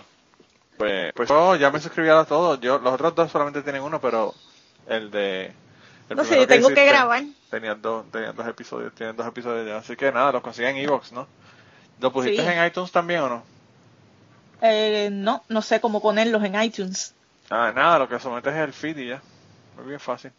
Pues, 0.78 1.12
pues 1.14 1.28
yo 1.28 1.56
ya 1.56 1.70
me 1.70 1.80
suscribí 1.80 2.08
a 2.10 2.24
todos. 2.24 2.60
Yo, 2.60 2.78
los 2.78 2.92
otros 2.94 3.14
dos 3.14 3.30
solamente 3.32 3.62
tienen 3.62 3.82
uno, 3.82 3.98
pero 4.00 4.34
el 4.86 5.10
de... 5.10 5.52
el 6.10 6.16
No 6.16 6.24
sé, 6.24 6.36
yo 6.36 6.46
tengo 6.46 6.68
que 6.68 6.74
hiciste, 6.74 6.86
grabar. 6.86 7.22
Tenían 7.50 7.80
dos, 7.80 8.10
tenían 8.10 8.36
dos 8.36 8.46
episodios, 8.46 8.94
tienen 8.94 9.16
dos 9.16 9.26
episodios 9.26 9.66
ya. 9.66 9.78
Así 9.78 9.96
que 9.96 10.12
nada, 10.12 10.32
los 10.32 10.42
consiguen 10.42 10.76
en 10.76 10.84
Evox, 10.84 11.12
¿no? 11.12 11.26
¿Lo 11.98 12.12
pusiste 12.12 12.42
Sí. 12.42 12.48
en 12.48 12.66
iTunes 12.66 12.92
también 12.92 13.20
o 13.20 13.28
no? 13.30 13.42
Eh, 14.60 15.08
no, 15.10 15.42
no 15.48 15.62
sé 15.62 15.80
cómo 15.80 16.00
ponerlos 16.02 16.42
en 16.44 16.60
iTunes. 16.60 17.14
Ah, 17.48 17.72
nada, 17.74 17.98
lo 18.00 18.08
que 18.08 18.18
sometes 18.18 18.52
es 18.54 18.60
el 18.60 18.72
feed 18.74 18.98
y 18.98 19.08
ya. 19.08 19.22
Muy 19.76 19.86
bien 19.86 20.00
fácil. 20.00 20.32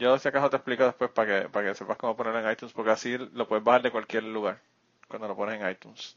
Yo 0.00 0.18
si 0.18 0.28
acaso 0.28 0.50
te 0.50 0.56
explico 0.56 0.84
después 0.84 1.10
para 1.10 1.42
que, 1.42 1.48
para 1.48 1.68
que 1.68 1.74
sepas 1.76 1.96
cómo 1.96 2.16
ponerlo 2.16 2.40
en 2.40 2.50
iTunes, 2.50 2.72
porque 2.72 2.90
así 2.90 3.16
lo 3.18 3.46
puedes 3.46 3.64
bajar 3.64 3.82
de 3.82 3.90
cualquier 3.92 4.24
lugar 4.24 4.58
cuando 5.08 5.28
lo 5.28 5.36
pones 5.36 5.60
en 5.60 5.70
iTunes. 5.70 6.16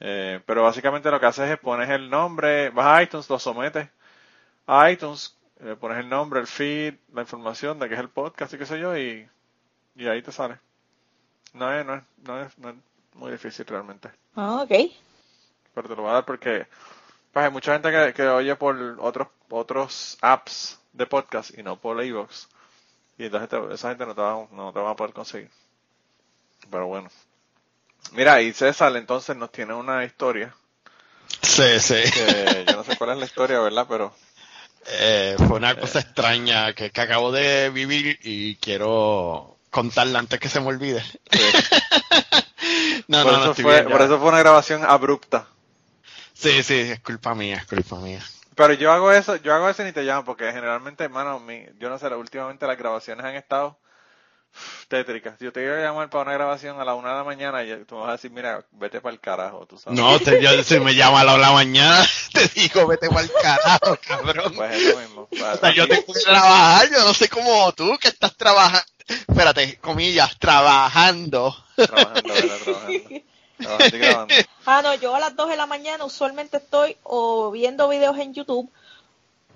Eh, 0.00 0.40
pero 0.46 0.62
básicamente 0.62 1.10
lo 1.10 1.20
que 1.20 1.26
haces 1.26 1.50
es 1.50 1.58
pones 1.58 1.88
el 1.90 2.10
nombre, 2.10 2.70
vas 2.70 2.86
a 2.86 3.02
iTunes, 3.02 3.30
lo 3.30 3.38
sometes 3.38 3.88
a 4.66 4.90
iTunes, 4.90 5.36
eh, 5.60 5.76
pones 5.80 5.98
el 5.98 6.08
nombre, 6.08 6.40
el 6.40 6.46
feed, 6.48 6.94
la 7.14 7.22
información 7.22 7.78
de 7.78 7.88
que 7.88 7.94
es 7.94 8.00
el 8.00 8.10
podcast 8.10 8.54
y 8.54 8.58
qué 8.58 8.66
sé 8.66 8.80
yo, 8.80 8.96
y, 8.98 9.28
y 9.96 10.08
ahí 10.08 10.22
te 10.22 10.32
sale. 10.32 10.60
No 11.54 11.72
es, 11.72 11.86
no 11.86 11.94
es, 11.96 12.02
no 12.24 12.40
es, 12.42 12.58
no 12.58 12.70
es 12.70 12.76
muy 13.14 13.32
difícil 13.32 13.66
realmente. 13.66 14.10
Ah, 14.36 14.62
ok. 14.62 14.72
Pero 15.74 15.88
te 15.88 15.96
lo 15.96 16.02
voy 16.02 16.10
a 16.10 16.14
dar 16.14 16.24
porque 16.24 16.66
pues 17.32 17.44
hay 17.46 17.50
mucha 17.52 17.72
gente 17.74 17.90
que, 17.92 18.14
que 18.14 18.28
oye 18.28 18.56
por 18.56 18.76
otros 19.00 19.28
otros 19.50 20.18
apps 20.22 20.80
de 20.92 21.06
podcast 21.06 21.58
y 21.58 21.62
no 21.62 21.80
por 21.80 22.02
iVoox. 22.04 22.48
Y 23.18 23.26
entonces 23.26 23.50
te- 23.50 23.74
esa 23.74 23.90
gente 23.90 24.06
no 24.06 24.14
te, 24.14 24.22
va, 24.22 24.48
no 24.52 24.72
te 24.72 24.80
va 24.80 24.90
a 24.92 24.96
poder 24.96 25.14
conseguir. 25.14 25.50
Pero 26.70 26.86
bueno. 26.86 27.08
Mira, 28.14 28.40
y 28.40 28.52
César 28.52 28.96
entonces 28.96 29.36
nos 29.36 29.50
tiene 29.52 29.74
una 29.74 30.04
historia. 30.04 30.54
Sí, 31.42 31.80
sí. 31.80 31.96
Que 32.12 32.64
yo 32.68 32.76
no 32.76 32.84
sé 32.84 32.96
cuál 32.96 33.10
es 33.10 33.18
la 33.18 33.24
historia, 33.26 33.60
¿verdad? 33.60 33.86
Pero 33.88 34.14
Eh, 34.86 35.36
fue 35.38 35.56
una 35.56 35.74
cosa 35.78 36.00
extraña 36.00 36.74
que, 36.74 36.90
que 36.90 37.00
acabo 37.00 37.32
de 37.32 37.70
vivir 37.70 38.18
y 38.22 38.56
quiero 38.56 39.58
contarla 39.70 40.18
antes 40.18 40.38
que 40.40 40.48
se 40.48 40.60
me 40.60 40.68
olvide. 40.68 41.02
no, 43.08 43.22
por, 43.22 43.32
no, 43.32 43.38
no, 43.38 43.52
eso 43.52 43.54
fue, 43.54 43.82
bien, 43.82 43.90
por 43.90 44.02
eso 44.02 44.18
fue 44.18 44.28
una 44.28 44.38
grabación 44.38 44.84
abrupta. 44.84 45.46
Sí, 46.34 46.62
sí, 46.62 46.74
es 46.80 47.00
culpa 47.00 47.34
mía, 47.34 47.56
es 47.58 47.66
culpa 47.66 47.96
mía. 47.96 48.22
Pero 48.54 48.74
yo 48.74 48.92
hago 48.92 49.12
eso, 49.12 49.36
yo 49.36 49.54
hago 49.54 49.68
eso 49.68 49.82
y 49.82 49.86
ni 49.86 49.92
te 49.92 50.02
llamo, 50.02 50.24
porque 50.24 50.52
generalmente, 50.52 51.04
hermano, 51.04 51.40
mi, 51.40 51.66
yo 51.78 51.88
no 51.90 51.98
sé, 51.98 52.08
últimamente 52.08 52.66
las 52.66 52.78
grabaciones 52.78 53.24
han 53.24 53.34
estado 53.36 53.78
tétricas. 54.88 55.38
Yo 55.40 55.52
te 55.52 55.62
iba 55.62 55.76
a 55.76 55.80
llamar 55.80 56.10
para 56.10 56.22
una 56.22 56.32
grabación 56.34 56.80
a 56.80 56.84
la 56.84 56.94
una 56.94 57.10
de 57.10 57.14
la 57.16 57.24
mañana 57.24 57.64
y 57.64 57.84
tú 57.84 57.96
me 57.96 58.02
vas 58.02 58.10
a 58.10 58.12
decir, 58.12 58.30
mira, 58.30 58.64
vete 58.72 59.00
para 59.00 59.12
el 59.12 59.20
carajo, 59.20 59.66
tú 59.66 59.78
sabes. 59.78 59.98
No, 59.98 60.18
te, 60.20 60.42
yo, 60.42 60.62
si 60.62 60.80
me 60.80 60.94
llama 60.94 61.20
a 61.20 61.24
la, 61.24 61.38
la 61.38 61.52
mañana, 61.52 62.06
te 62.32 62.48
digo, 62.48 62.86
vete 62.86 63.08
para 63.08 63.22
el 63.22 63.32
carajo, 63.32 63.98
cabrón. 64.06 64.52
Pues 64.54 64.76
eso 64.76 64.98
mismo. 64.98 65.28
O 65.30 65.56
sea, 65.56 65.74
yo 65.74 65.88
tengo 65.88 66.12
que 66.12 66.20
trabajar, 66.20 66.90
yo 66.90 67.04
no 67.04 67.14
sé 67.14 67.28
cómo 67.28 67.72
tú 67.72 67.96
que 68.00 68.08
estás 68.08 68.36
trabajando, 68.36 68.86
espérate, 69.06 69.78
comillas, 69.78 70.38
trabajando. 70.38 71.54
Trabajando, 71.76 72.34
¿verdad? 72.34 72.56
Trabajando. 72.64 73.24
Grabando. 73.58 74.34
Ah, 74.66 74.80
no, 74.82 74.94
yo 74.94 75.14
a 75.14 75.20
las 75.20 75.36
2 75.36 75.50
de 75.50 75.56
la 75.56 75.66
mañana 75.66 76.04
usualmente 76.04 76.56
estoy 76.56 76.96
o 77.02 77.50
viendo 77.50 77.88
videos 77.88 78.18
en 78.18 78.32
YouTube 78.32 78.70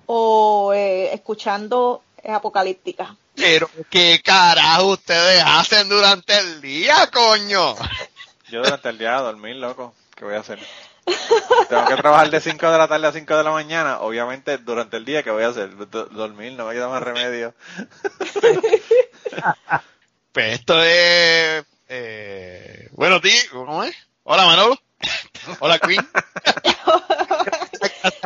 o 0.05 0.73
eh, 0.75 1.15
escuchando 1.15 2.03
eh, 2.23 2.33
Apocalíptica. 2.33 3.17
Pero 3.35 3.71
qué 3.91 4.21
carajo 4.25 4.87
ustedes 4.89 5.43
hacen 5.47 5.89
durante 5.89 6.37
el 6.39 6.61
día, 6.61 7.09
coño. 7.13 7.75
Yo 8.51 8.63
durante 8.63 8.89
el 8.89 8.99
día 8.99 9.17
a 9.17 9.23
dormir, 9.23 9.57
loco. 9.57 9.95
¿Qué 10.17 10.25
voy 10.25 10.35
a 10.35 10.41
hacer? 10.41 10.59
Tengo 11.69 11.87
que 11.87 11.97
trabajar 11.97 12.29
de 12.31 12.41
5 12.41 12.71
de 12.71 12.79
la 12.79 12.89
tarde 12.89 13.07
a 13.07 13.13
5 13.13 13.37
de 13.37 13.45
la 13.45 13.51
mañana. 13.51 14.01
Obviamente, 14.01 14.59
durante 14.59 14.97
el 14.99 15.05
día, 15.05 15.23
¿qué 15.23 15.31
voy 15.31 15.45
a 15.45 15.49
hacer? 15.49 15.75
Do- 15.89 16.07
dormir, 16.07 16.53
no 16.53 16.67
me 16.67 16.75
queda 16.75 16.89
más 16.89 17.03
remedio. 17.03 17.55
Pues 20.33 20.55
esto 20.61 20.81
es, 20.85 21.65
eh, 21.89 22.89
bueno, 22.93 23.21
tío, 23.21 23.33
¿cómo 23.51 23.83
es? 23.83 23.97
Hola, 24.25 24.45
Manolo. 24.45 24.79
Hola, 25.61 25.79
Queen. 25.79 26.07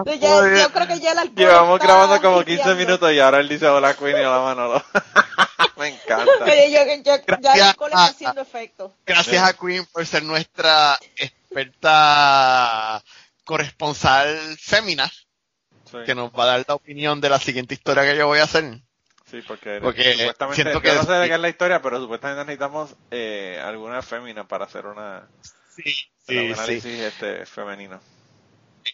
Yo, 0.06 0.14
ya- 0.14 0.58
yo 0.62 0.72
creo 0.72 0.86
que 0.86 1.00
ya 1.00 1.12
el 1.12 1.18
alcohol 1.18 1.36
Llevamos 1.36 1.80
está 1.80 1.86
grabando 1.86 2.20
como 2.22 2.36
15 2.38 2.50
limpiando. 2.50 2.76
minutos 2.76 3.12
y 3.12 3.18
ahora 3.20 3.40
él 3.40 3.48
dice 3.48 3.66
hola 3.68 3.94
Queen 3.94 4.16
y 4.16 4.20
hola 4.20 4.40
Manolo. 4.40 4.84
me 5.76 5.88
encanta. 5.88 6.44
Oye, 6.44 6.70
yo- 6.70 7.02
yo- 7.02 7.02
ya 7.02 7.14
el 7.14 7.24
Gracias 7.26 7.68
alcohol 7.68 7.90
está 7.90 8.04
haciendo 8.06 8.40
efecto. 8.42 8.94
Gracias 9.06 9.42
a 9.42 9.52
Queen 9.54 9.84
por 9.86 10.06
ser 10.06 10.22
nuestra 10.24 10.96
experta 11.16 13.02
corresponsal 13.44 14.56
fémina, 14.58 15.10
Sí, 15.90 15.98
que 16.06 16.14
nos 16.14 16.30
va 16.32 16.44
a 16.44 16.46
dar 16.46 16.64
la 16.66 16.74
opinión 16.74 17.20
de 17.20 17.28
la 17.28 17.38
siguiente 17.38 17.74
historia 17.74 18.02
que 18.04 18.16
yo 18.16 18.26
voy 18.26 18.38
a 18.38 18.44
hacer. 18.44 18.64
sí, 19.30 19.42
porque, 19.46 19.78
porque 19.82 20.14
supuestamente, 20.14 20.62
siento 20.62 20.78
yo 20.78 20.82
que- 20.82 20.94
no 20.94 21.04
sé 21.04 21.12
de 21.12 21.28
qué 21.28 21.34
es 21.34 21.40
la 21.40 21.48
historia, 21.48 21.82
pero 21.82 22.00
supuestamente 22.00 22.44
necesitamos 22.44 22.94
eh, 23.10 23.60
alguna 23.64 24.00
fémina 24.02 24.44
para 24.46 24.64
hacer 24.66 24.86
una, 24.86 25.26
Sí, 25.74 25.82
un 25.84 25.92
sí, 26.26 26.34
sí. 26.46 26.52
análisis 26.52 27.00
este, 27.00 27.44
femenino. 27.46 28.00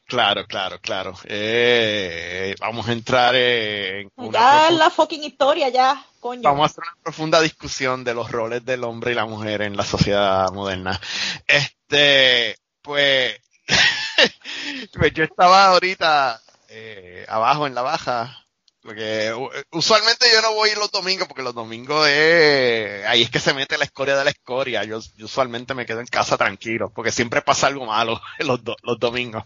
Claro, 0.07 0.47
claro, 0.47 0.81
claro. 0.81 1.15
Eh, 1.25 2.55
vamos 2.61 2.89
a 2.89 2.93
entrar 2.93 3.35
en 3.35 4.11
una 4.17 4.33
Ya 4.33 4.69
profunda- 4.69 4.79
la 4.79 4.91
fucking 4.91 5.25
historia, 5.25 5.69
ya, 5.69 6.05
coño. 6.21 6.43
Vamos 6.43 6.63
a 6.63 6.67
hacer 6.67 6.85
una 6.85 7.03
profunda 7.03 7.41
discusión 7.41 8.05
de 8.05 8.15
los 8.15 8.31
roles 8.31 8.65
del 8.65 8.85
hombre 8.85 9.13
y 9.13 9.15
la 9.15 9.27
mujer 9.27 9.63
en 9.63 9.77
la 9.77 9.85
sociedad 9.85 10.51
moderna. 10.53 11.01
Este, 11.47 12.57
pues, 12.83 13.37
pues 14.93 15.13
yo 15.15 15.25
estaba 15.25 15.67
ahorita 15.69 16.41
eh, 16.69 17.25
abajo 17.29 17.67
en 17.67 17.75
la 17.75 17.83
baja, 17.83 18.47
porque 18.89 19.35
usualmente 19.73 20.25
yo 20.33 20.41
no 20.41 20.55
voy 20.55 20.71
los 20.75 20.91
domingos, 20.91 21.29
porque 21.29 21.43
los 21.43 21.55
domingos 21.55 22.09
es, 22.09 23.05
ahí 23.05 23.23
es 23.23 23.29
que 23.29 23.39
se 23.39 23.53
mete 23.53 23.77
la 23.77 23.85
escoria 23.85 24.17
de 24.17 24.25
la 24.25 24.31
escoria. 24.31 24.83
Yo, 24.85 24.99
usualmente 25.21 25.75
me 25.75 25.85
quedo 25.85 26.01
en 26.01 26.07
casa 26.07 26.39
tranquilo, 26.39 26.91
porque 26.95 27.13
siempre 27.13 27.43
pasa 27.43 27.67
algo 27.67 27.85
malo 27.85 28.19
los, 28.39 28.61
los 28.83 28.99
domingos. 28.99 29.45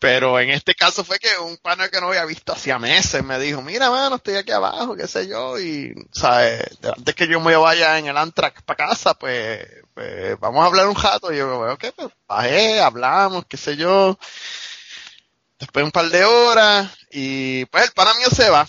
Pero 0.00 0.40
en 0.40 0.50
este 0.50 0.74
caso 0.74 1.04
fue 1.04 1.20
que 1.20 1.38
un 1.38 1.56
pana 1.58 1.88
que 1.88 2.00
no 2.00 2.08
había 2.08 2.24
visto 2.24 2.52
hacía 2.52 2.80
meses 2.80 3.22
me 3.22 3.38
dijo, 3.38 3.62
mira 3.62 3.92
mano, 3.92 4.16
estoy 4.16 4.34
aquí 4.34 4.50
abajo, 4.50 4.96
qué 4.96 5.06
sé 5.06 5.28
yo, 5.28 5.60
y, 5.60 5.94
¿sabes? 6.10 6.64
Antes 6.82 7.14
que 7.14 7.28
yo 7.28 7.38
me 7.38 7.54
vaya 7.54 7.96
en 7.96 8.08
el 8.08 8.16
Amtrak 8.16 8.62
para 8.62 8.88
casa, 8.88 9.14
pues, 9.14 9.64
pues, 9.94 10.36
vamos 10.40 10.64
a 10.64 10.66
hablar 10.66 10.88
un 10.88 10.96
rato. 10.96 11.32
Y 11.32 11.36
yo, 11.36 11.60
ok, 11.60 11.84
pues 11.94 12.08
bajé, 12.26 12.80
hablamos, 12.80 13.44
qué 13.46 13.56
sé 13.56 13.76
yo. 13.76 14.18
Después 15.58 15.84
un 15.84 15.90
par 15.90 16.08
de 16.08 16.24
horas, 16.24 16.96
y 17.10 17.64
pues 17.66 17.84
el 17.86 17.92
pana 17.92 18.14
mío 18.14 18.28
se 18.30 18.48
va. 18.50 18.66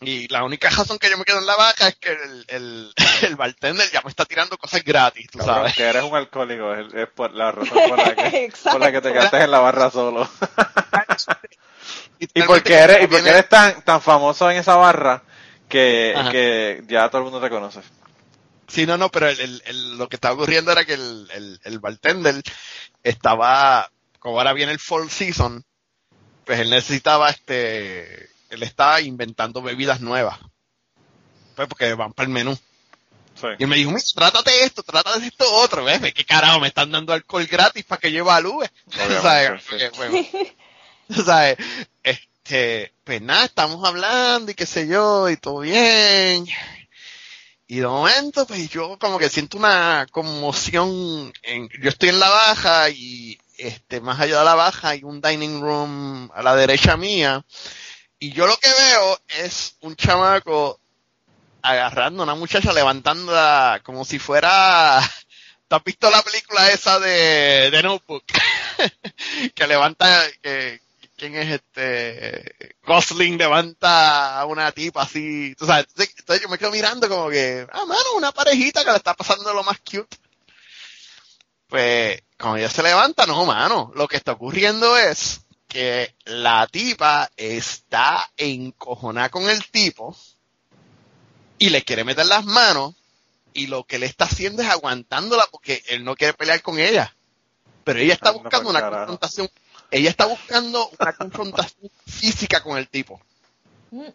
Y 0.00 0.28
la 0.28 0.44
única 0.44 0.68
razón 0.70 0.98
que 0.98 1.08
yo 1.08 1.16
me 1.16 1.24
quedo 1.24 1.38
en 1.38 1.46
la 1.46 1.56
vaca 1.56 1.88
es 1.88 1.96
que 1.96 2.12
el, 2.12 2.44
el, 2.48 2.94
el 3.22 3.34
bartender 3.36 3.90
ya 3.90 4.02
me 4.02 4.10
está 4.10 4.24
tirando 4.24 4.56
cosas 4.58 4.84
gratis, 4.84 5.26
tú 5.30 5.38
Cabrón, 5.38 5.56
sabes. 5.56 5.74
que 5.74 5.82
eres 5.84 6.02
un 6.04 6.14
alcohólico, 6.14 6.74
es, 6.74 6.92
es 6.94 7.08
por 7.08 7.32
la 7.34 7.50
razón 7.50 7.78
por 7.88 7.98
la 7.98 8.14
que, 8.14 8.52
por 8.70 8.80
la 8.80 8.92
que 8.92 9.00
te 9.00 9.12
quedaste 9.12 9.38
en 9.42 9.50
la 9.50 9.58
barra 9.60 9.90
solo. 9.90 10.28
y 12.18 12.42
porque 12.42 12.74
eres, 12.74 13.02
y 13.04 13.06
porque 13.06 13.28
eres 13.28 13.48
tan, 13.48 13.82
tan 13.82 14.00
famoso 14.00 14.50
en 14.50 14.58
esa 14.58 14.76
barra 14.76 15.22
que, 15.68 16.14
Ajá. 16.16 16.30
que 16.30 16.84
ya 16.88 17.08
todo 17.08 17.18
el 17.18 17.24
mundo 17.24 17.40
te 17.40 17.50
conoce. 17.50 17.80
Sí, 18.68 18.84
no, 18.86 18.96
no, 18.96 19.10
pero 19.10 19.28
el, 19.28 19.40
el- 19.40 19.62
el- 19.66 19.98
lo 19.98 20.08
que 20.08 20.16
estaba 20.16 20.34
ocurriendo 20.34 20.72
era 20.72 20.84
que 20.84 20.94
el, 20.94 21.28
el, 21.32 21.60
el 21.64 21.78
bartender 21.78 22.42
estaba, 23.02 23.90
como 24.18 24.38
ahora 24.38 24.52
viene 24.52 24.72
el 24.72 24.78
fall 24.80 25.10
season, 25.10 25.64
pues 26.46 26.60
él 26.60 26.70
necesitaba 26.70 27.28
este, 27.28 28.30
él 28.50 28.62
estaba 28.62 29.00
inventando 29.00 29.60
bebidas 29.60 30.00
nuevas. 30.00 30.38
Pues 31.56 31.68
porque 31.68 31.92
van 31.94 32.12
para 32.12 32.28
el 32.28 32.32
menú. 32.32 32.56
Sí. 33.34 33.48
Y 33.58 33.64
él 33.64 33.68
me 33.68 33.76
dijo, 33.76 33.90
mira, 33.90 34.02
trátate 34.14 34.64
esto, 34.64 34.84
trátate 34.84 35.26
esto 35.26 35.44
otro, 35.52 35.84
¿ves? 35.84 36.00
¿Qué 36.14 36.24
carajo? 36.24 36.60
Me 36.60 36.68
están 36.68 36.92
dando 36.92 37.12
alcohol 37.12 37.46
gratis 37.46 37.84
para 37.84 38.00
que 38.00 38.12
yo 38.12 38.20
evalúe. 38.20 38.64
Obviamente, 38.86 39.20
¿Sabes? 39.22 39.62
sí. 39.62 39.68
Porque, 39.68 39.90
bueno, 39.96 40.28
¿sabes? 41.24 41.56
Este, 42.04 42.92
pues 43.02 43.20
nada, 43.20 43.46
estamos 43.46 43.84
hablando 43.84 44.52
y 44.52 44.54
qué 44.54 44.66
sé 44.66 44.86
yo, 44.86 45.28
y 45.28 45.36
todo 45.36 45.60
bien. 45.60 46.46
Y 47.66 47.80
de 47.80 47.86
momento, 47.88 48.46
pues 48.46 48.68
yo 48.70 48.96
como 49.00 49.18
que 49.18 49.28
siento 49.28 49.58
una 49.58 50.06
conmoción. 50.12 51.32
En, 51.42 51.68
yo 51.82 51.88
estoy 51.88 52.10
en 52.10 52.20
la 52.20 52.30
baja 52.30 52.88
y 52.90 53.36
este, 53.58 54.00
más 54.00 54.20
allá 54.20 54.38
de 54.38 54.44
la 54.44 54.54
baja 54.54 54.90
hay 54.90 55.02
un 55.04 55.20
dining 55.20 55.60
room 55.60 56.30
a 56.34 56.42
la 56.42 56.54
derecha 56.56 56.96
mía. 56.96 57.44
Y 58.18 58.32
yo 58.32 58.46
lo 58.46 58.56
que 58.56 58.68
veo 58.68 59.20
es 59.44 59.76
un 59.80 59.96
chamaco 59.96 60.80
agarrando 61.62 62.22
a 62.22 62.24
una 62.24 62.34
muchacha 62.34 62.72
levantándola 62.72 63.80
como 63.84 64.04
si 64.04 64.18
fuera... 64.18 65.00
¿Tú 65.68 65.74
has 65.74 65.82
visto 65.82 66.08
la 66.10 66.22
película 66.22 66.70
esa 66.70 67.00
de, 67.00 67.80
Notebook? 67.82 68.24
que 69.54 69.66
levanta... 69.66 70.22
Que, 70.40 70.80
¿Quién 71.16 71.34
es 71.34 71.48
este? 71.48 72.76
Gosling 72.84 73.38
levanta 73.38 74.38
a 74.38 74.44
una 74.44 74.70
tipa 74.70 75.02
así. 75.02 75.54
Tú 75.56 75.64
sabes, 75.64 75.86
entonces 75.96 76.42
yo 76.42 76.48
me 76.50 76.58
quedo 76.58 76.70
mirando 76.70 77.08
como 77.08 77.30
que, 77.30 77.66
ah, 77.72 77.86
mano, 77.86 78.12
una 78.16 78.32
parejita 78.32 78.84
que 78.84 78.90
le 78.90 78.98
está 78.98 79.14
pasando 79.14 79.54
lo 79.54 79.64
más 79.64 79.78
cute. 79.78 80.14
Pues, 81.68 82.20
cuando 82.38 82.58
ella 82.58 82.70
se 82.70 82.82
levanta, 82.82 83.26
no, 83.26 83.44
mano. 83.44 83.92
Lo 83.94 84.08
que 84.08 84.16
está 84.16 84.32
ocurriendo 84.32 84.96
es 84.96 85.40
que 85.68 86.14
la 86.24 86.66
tipa 86.66 87.30
está 87.36 88.30
encojonada 88.36 89.30
con 89.30 89.48
el 89.48 89.64
tipo 89.70 90.16
y 91.58 91.70
le 91.70 91.82
quiere 91.82 92.04
meter 92.04 92.26
las 92.26 92.44
manos 92.44 92.94
y 93.52 93.66
lo 93.68 93.84
que 93.84 93.98
le 93.98 94.06
está 94.06 94.26
haciendo 94.26 94.62
es 94.62 94.68
aguantándola 94.68 95.46
porque 95.50 95.82
él 95.88 96.04
no 96.04 96.14
quiere 96.14 96.34
pelear 96.34 96.60
con 96.62 96.78
ella. 96.78 97.14
Pero 97.84 98.00
ella 98.00 98.14
está 98.14 98.30
Anda 98.30 98.42
buscando 98.42 98.70
una 98.70 98.90
confrontación, 98.90 99.48
ella 99.90 100.10
está 100.10 100.26
buscando 100.26 100.90
una 100.98 101.12
confrontación 101.14 101.90
física 102.06 102.62
con 102.62 102.76
el 102.76 102.88
tipo. 102.88 103.20
Mm. 103.90 104.08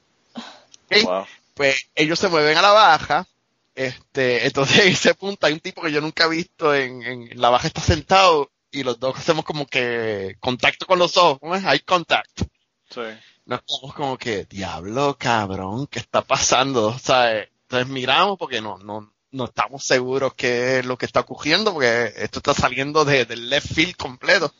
Pues 1.54 1.88
ellos 1.96 2.20
se 2.20 2.28
mueven 2.28 2.58
a 2.58 2.62
la 2.62 2.72
baja, 2.72 3.28
este, 3.76 4.46
entonces 4.46 4.80
en 4.86 4.94
ese 4.94 5.14
punto 5.16 5.48
hay 5.48 5.54
un 5.54 5.60
tipo 5.60 5.82
que 5.82 5.92
yo 5.92 6.02
nunca 6.02 6.26
he 6.26 6.30
visto 6.30 6.74
en, 6.76 7.02
en 7.04 7.30
la 7.42 7.50
baja 7.50 7.68
está 7.68 7.82
sentado 7.82 8.52
y 8.72 8.84
los 8.84 9.00
dos 9.00 9.18
hacemos 9.18 9.44
como 9.46 9.66
que 9.66 10.38
contacto 10.40 10.86
con 10.86 11.00
los 11.00 11.18
ojos, 11.18 11.40
¿cómo 11.40 11.56
es? 11.56 11.64
Eye 11.64 11.82
contact 11.82 12.44
Sí. 12.90 13.02
nos 13.46 13.62
quedamos 13.62 13.96
como 13.96 14.18
que, 14.18 14.46
diablo, 14.46 15.16
cabrón, 15.18 15.88
¿qué 15.88 16.00
está 16.00 16.22
pasando? 16.22 16.98
¿Sabes? 17.00 17.48
Entonces 17.64 17.88
miramos 17.88 18.38
porque 18.38 18.60
no, 18.62 18.78
no, 18.80 19.14
no 19.32 19.46
estamos 19.46 19.86
seguros 19.86 20.34
qué 20.36 20.80
es 20.80 20.86
lo 20.86 20.98
que 20.98 21.06
está 21.06 21.22
ocurriendo 21.22 21.72
porque 21.74 22.12
esto 22.18 22.40
está 22.40 22.54
saliendo 22.54 23.06
de- 23.06 23.26
del 23.26 23.50
left 23.50 23.74
field 23.74 23.96
completo. 23.96 24.54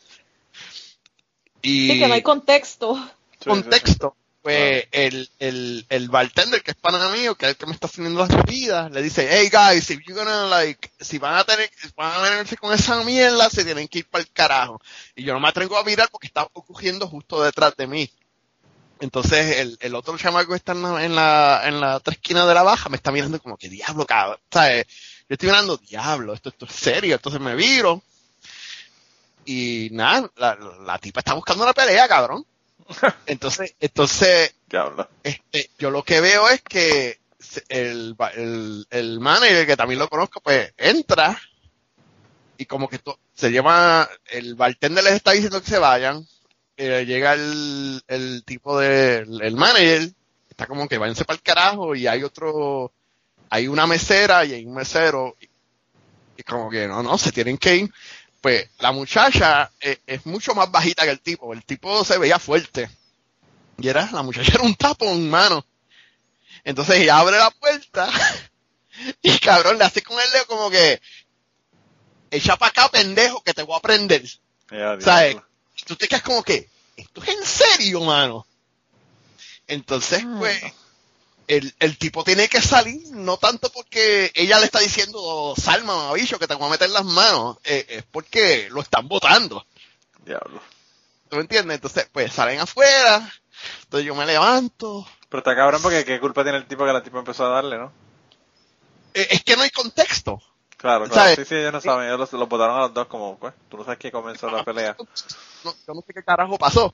Y 1.60 1.90
Sí, 1.90 1.98
que 1.98 2.08
no 2.08 2.14
hay 2.14 2.22
contexto. 2.22 2.96
Sí, 2.96 3.38
sí, 3.44 3.48
contexto. 3.50 4.16
Pues 4.42 4.88
el, 4.90 5.30
el, 5.38 5.86
el 5.88 6.08
bartender, 6.08 6.62
que 6.64 6.72
es 6.72 6.76
pana 6.76 7.08
mío, 7.10 7.36
que 7.36 7.46
es 7.46 7.50
el 7.50 7.56
que 7.56 7.66
me 7.66 7.72
está 7.72 7.86
haciendo 7.86 8.18
las 8.18 8.28
bebidas, 8.28 8.90
le 8.90 9.00
dice, 9.00 9.28
hey 9.30 9.48
guys, 9.50 9.88
if 9.88 10.00
you're 10.04 10.20
gonna 10.20 10.46
like, 10.46 10.90
si 11.00 11.18
van 11.18 11.36
a 11.36 11.44
tener, 11.44 11.70
si 11.80 11.88
van 11.96 12.12
a 12.12 12.28
venirse 12.28 12.56
con 12.56 12.72
esa 12.74 13.02
mierda, 13.04 13.48
se 13.50 13.64
tienen 13.64 13.86
que 13.86 14.00
ir 14.00 14.08
para 14.08 14.22
el 14.22 14.30
carajo. 14.32 14.80
Y 15.14 15.22
yo 15.22 15.32
no 15.32 15.38
me 15.38 15.48
atrevo 15.48 15.78
a 15.78 15.84
mirar 15.84 16.08
porque 16.10 16.26
está 16.26 16.42
ocurriendo 16.52 17.06
justo 17.06 17.40
detrás 17.40 17.76
de 17.76 17.86
mí. 17.86 18.10
Entonces 18.98 19.58
el, 19.58 19.78
el 19.80 19.94
otro 19.94 20.18
chamaco 20.18 20.50
que 20.50 20.56
está 20.56 20.72
en 20.72 20.82
la, 20.82 21.04
en 21.04 21.14
la, 21.14 21.62
en 21.64 21.80
la 21.80 21.96
otra 21.96 22.12
esquina 22.14 22.44
de 22.44 22.54
la 22.54 22.64
baja 22.64 22.88
me 22.88 22.96
está 22.96 23.12
mirando 23.12 23.40
como 23.40 23.56
que 23.56 23.68
diablo, 23.68 24.06
cabrón. 24.06 24.38
¿Sabes? 24.50 24.86
Yo 25.28 25.34
estoy 25.34 25.50
mirando, 25.50 25.76
diablo, 25.76 26.34
esto, 26.34 26.48
esto 26.48 26.66
es 26.66 26.72
serio. 26.72 27.14
Entonces 27.14 27.40
me 27.40 27.54
viro. 27.54 28.02
Y 29.44 29.88
nada, 29.92 30.30
la, 30.36 30.56
la 30.84 30.98
tipa 30.98 31.20
está 31.20 31.34
buscando 31.34 31.62
una 31.62 31.72
pelea, 31.72 32.08
cabrón. 32.08 32.44
Entonces, 33.26 33.74
entonces, 33.80 34.54
este, 35.22 35.70
yo 35.78 35.90
lo 35.90 36.02
que 36.04 36.20
veo 36.20 36.48
es 36.48 36.62
que 36.62 37.20
el, 37.68 38.16
el, 38.36 38.86
el 38.90 39.20
manager, 39.20 39.66
que 39.66 39.76
también 39.76 39.98
lo 40.00 40.08
conozco, 40.08 40.40
pues 40.40 40.72
entra 40.76 41.38
y 42.56 42.66
como 42.66 42.88
que 42.88 42.98
to- 42.98 43.18
se 43.34 43.50
lleva, 43.50 44.08
el 44.30 44.54
bartender 44.54 45.04
les 45.04 45.14
está 45.14 45.32
diciendo 45.32 45.60
que 45.60 45.70
se 45.70 45.78
vayan, 45.78 46.26
eh, 46.76 47.04
llega 47.06 47.34
el, 47.34 48.02
el 48.08 48.44
tipo 48.44 48.78
del 48.78 49.40
el 49.42 49.56
manager, 49.56 50.10
está 50.48 50.66
como 50.66 50.88
que 50.88 50.98
váyanse 50.98 51.24
para 51.24 51.36
el 51.36 51.42
carajo 51.42 51.94
y 51.94 52.06
hay 52.06 52.22
otro, 52.22 52.92
hay 53.50 53.68
una 53.68 53.86
mesera 53.86 54.44
y 54.44 54.54
hay 54.54 54.66
un 54.66 54.74
mesero 54.74 55.36
y, 55.40 55.48
y 56.38 56.42
como 56.44 56.70
que 56.70 56.88
no, 56.88 57.02
no, 57.02 57.18
se 57.18 57.32
tienen 57.32 57.58
que 57.58 57.76
ir. 57.76 57.92
Pues 58.42 58.68
la 58.80 58.90
muchacha 58.90 59.70
eh, 59.80 60.00
es 60.04 60.26
mucho 60.26 60.52
más 60.54 60.70
bajita 60.70 61.04
que 61.04 61.10
el 61.10 61.20
tipo, 61.20 61.52
el 61.54 61.64
tipo 61.64 62.04
se 62.04 62.18
veía 62.18 62.40
fuerte. 62.40 62.90
Y 63.78 63.88
era, 63.88 64.10
la 64.12 64.22
muchacha 64.22 64.52
era 64.54 64.64
un 64.64 64.74
tapón, 64.74 65.30
mano. 65.30 65.64
Entonces 66.64 66.96
ella 66.96 67.18
abre 67.18 67.38
la 67.38 67.50
puerta 67.52 68.10
y 69.22 69.38
cabrón 69.38 69.78
le 69.78 69.84
hace 69.84 70.02
con 70.02 70.18
el 70.18 70.30
dedo 70.32 70.46
como 70.46 70.70
que 70.70 71.00
echa 72.32 72.56
para 72.56 72.70
acá, 72.70 72.88
pendejo, 72.88 73.42
que 73.44 73.54
te 73.54 73.62
voy 73.62 73.76
a 73.76 73.80
prender. 73.80 74.24
Ya, 74.70 75.00
¿Sabes? 75.00 75.34
diablo. 75.34 75.48
Tú 75.86 75.96
te 75.96 76.08
quedas 76.08 76.22
como 76.22 76.42
que, 76.42 76.68
esto 76.96 77.22
es 77.22 77.28
en 77.28 77.44
serio, 77.44 78.00
mano. 78.00 78.44
Entonces, 79.68 80.24
pues, 80.38 80.60
el, 81.48 81.74
el 81.78 81.98
tipo 81.98 82.24
tiene 82.24 82.48
que 82.48 82.60
salir, 82.60 83.02
no 83.12 83.36
tanto 83.36 83.70
porque 83.70 84.30
ella 84.34 84.58
le 84.58 84.66
está 84.66 84.78
diciendo, 84.78 85.54
salma, 85.56 85.96
mamabicho, 85.96 86.38
que 86.38 86.46
te 86.46 86.54
voy 86.54 86.66
a 86.66 86.70
meter 86.70 86.90
las 86.90 87.04
manos, 87.04 87.58
eh, 87.64 87.86
es 87.88 88.04
porque 88.10 88.68
lo 88.70 88.80
están 88.80 89.08
votando. 89.08 89.66
Diablo. 90.24 90.60
¿Tú 91.28 91.36
me 91.36 91.42
entiendes? 91.42 91.76
Entonces, 91.76 92.08
pues 92.12 92.32
salen 92.32 92.60
afuera, 92.60 93.32
entonces 93.84 94.06
yo 94.06 94.14
me 94.14 94.26
levanto. 94.26 95.06
Pero 95.28 95.38
está 95.38 95.56
cabrón 95.56 95.82
porque 95.82 96.04
qué 96.04 96.20
culpa 96.20 96.42
tiene 96.42 96.58
el 96.58 96.66
tipo 96.66 96.84
que 96.84 96.92
la 96.92 97.02
tipa 97.02 97.18
empezó 97.18 97.46
a 97.46 97.54
darle, 97.54 97.78
¿no? 97.78 97.92
Eh, 99.14 99.28
es 99.30 99.42
que 99.42 99.56
no 99.56 99.62
hay 99.62 99.70
contexto. 99.70 100.40
Claro, 100.76 101.04
claro. 101.04 101.14
¿Sabes? 101.14 101.36
Sí, 101.36 101.44
sí, 101.44 101.54
ellos 101.54 101.72
no 101.72 101.80
saben. 101.80 102.06
Ellos 102.06 102.18
los, 102.18 102.32
los 102.32 102.48
botaron 102.48 102.76
a 102.76 102.80
los 102.80 102.94
dos 102.94 103.06
como, 103.06 103.38
pues, 103.38 103.54
tú 103.68 103.76
no 103.76 103.84
sabes 103.84 103.98
que 103.98 104.10
comenzó 104.10 104.50
la 104.50 104.64
pelea. 104.64 104.96
No, 105.64 105.72
yo 105.86 105.94
no 105.94 106.02
sé 106.06 106.12
qué 106.12 106.24
carajo 106.24 106.58
pasó. 106.58 106.92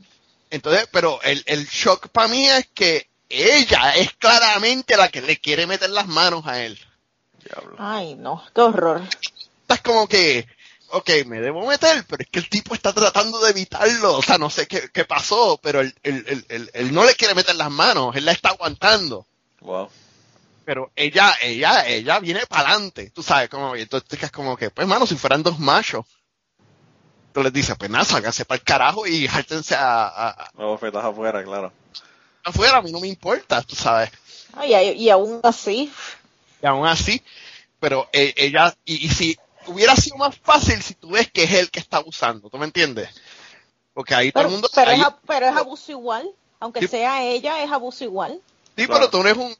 Entonces, 0.50 0.88
pero 0.92 1.20
el, 1.22 1.42
el 1.46 1.66
shock 1.66 2.08
para 2.08 2.28
mí 2.28 2.46
es 2.46 2.68
que 2.74 3.07
ella 3.28 3.92
es 3.96 4.12
claramente 4.14 4.96
la 4.96 5.08
que 5.08 5.20
le 5.22 5.38
quiere 5.38 5.66
meter 5.66 5.90
las 5.90 6.06
manos 6.06 6.46
a 6.46 6.62
él. 6.62 6.78
Diablo. 7.44 7.76
Ay, 7.78 8.14
no, 8.14 8.42
qué 8.54 8.60
horror. 8.60 9.02
Estás 9.62 9.80
como 9.82 10.08
que, 10.08 10.46
ok, 10.90 11.10
me 11.26 11.40
debo 11.40 11.66
meter, 11.66 12.04
pero 12.08 12.22
es 12.22 12.28
que 12.30 12.38
el 12.38 12.48
tipo 12.48 12.74
está 12.74 12.92
tratando 12.92 13.38
de 13.40 13.50
evitarlo. 13.50 14.14
O 14.16 14.22
sea, 14.22 14.38
no 14.38 14.50
sé 14.50 14.66
qué, 14.66 14.88
qué 14.92 15.04
pasó, 15.04 15.58
pero 15.62 15.80
él, 15.80 15.94
él, 16.02 16.24
él, 16.26 16.46
él- 16.48 16.70
él 16.72 16.94
no 16.94 17.04
le 17.04 17.14
quiere 17.14 17.34
meter 17.34 17.54
las 17.56 17.70
manos, 17.70 18.16
él 18.16 18.24
la 18.24 18.32
está 18.32 18.50
aguantando. 18.50 19.26
Wow. 19.60 19.88
Pero 20.64 20.90
ella, 20.96 21.34
ella, 21.40 21.86
ella 21.86 22.18
viene 22.20 22.46
para 22.46 22.70
adelante, 22.70 23.10
tú 23.10 23.22
sabes, 23.22 23.48
como, 23.48 23.74
y 23.76 23.82
entonces 23.82 24.08
quedas 24.18 24.30
como 24.32 24.56
que, 24.56 24.70
pues 24.70 24.86
mano, 24.86 25.06
si 25.06 25.16
fueran 25.16 25.42
dos 25.42 25.58
machos. 25.58 26.04
Tú 27.32 27.42
les 27.42 27.52
dices, 27.52 27.76
pues 27.78 27.90
nada, 27.90 28.04
sálganse 28.04 28.44
para 28.44 28.56
el 28.58 28.64
carajo 28.64 29.06
y 29.06 29.28
jártense 29.28 29.74
a, 29.74 30.06
a- 30.08 30.28
a- 30.30 30.50
afuera, 31.08 31.42
claro. 31.44 31.72
Afuera, 32.48 32.78
a 32.78 32.82
mí 32.82 32.92
no 32.92 33.00
me 33.00 33.08
importa, 33.08 33.62
tú 33.62 33.74
sabes. 33.76 34.10
Ay, 34.54 34.74
ay, 34.74 34.90
y 35.02 35.10
aún 35.10 35.40
así, 35.44 35.92
Y 36.62 36.66
aún 36.66 36.86
así, 36.86 37.22
pero 37.80 38.08
eh, 38.12 38.34
ella, 38.36 38.74
y, 38.84 39.06
y 39.06 39.08
si 39.10 39.38
hubiera 39.66 39.94
sido 39.96 40.16
más 40.16 40.36
fácil 40.38 40.82
si 40.82 40.94
tú 40.94 41.10
ves 41.10 41.30
que 41.30 41.44
es 41.44 41.52
él 41.52 41.70
que 41.70 41.78
está 41.80 41.98
abusando, 41.98 42.48
¿tú 42.50 42.58
me 42.58 42.64
entiendes? 42.64 43.08
Porque 43.94 44.14
ahí 44.14 44.32
todo 44.32 44.44
el 44.44 44.50
mundo... 44.50 44.68
pero, 44.74 44.90
ahí- 44.90 45.00
es, 45.00 45.06
a- 45.06 45.16
pero 45.26 45.46
es 45.48 45.56
abuso 45.56 45.92
igual. 45.92 46.28
Aunque 46.60 46.80
Sí. 46.80 46.88
sea 46.88 47.22
ella, 47.22 47.62
es 47.62 47.70
abuso 47.70 48.02
igual. 48.04 48.40
sí, 48.76 48.86
claro. 48.86 48.92
pero 48.94 49.10
tú 49.10 49.22
no 49.22 49.28
eres 49.28 49.38
un... 49.42 49.56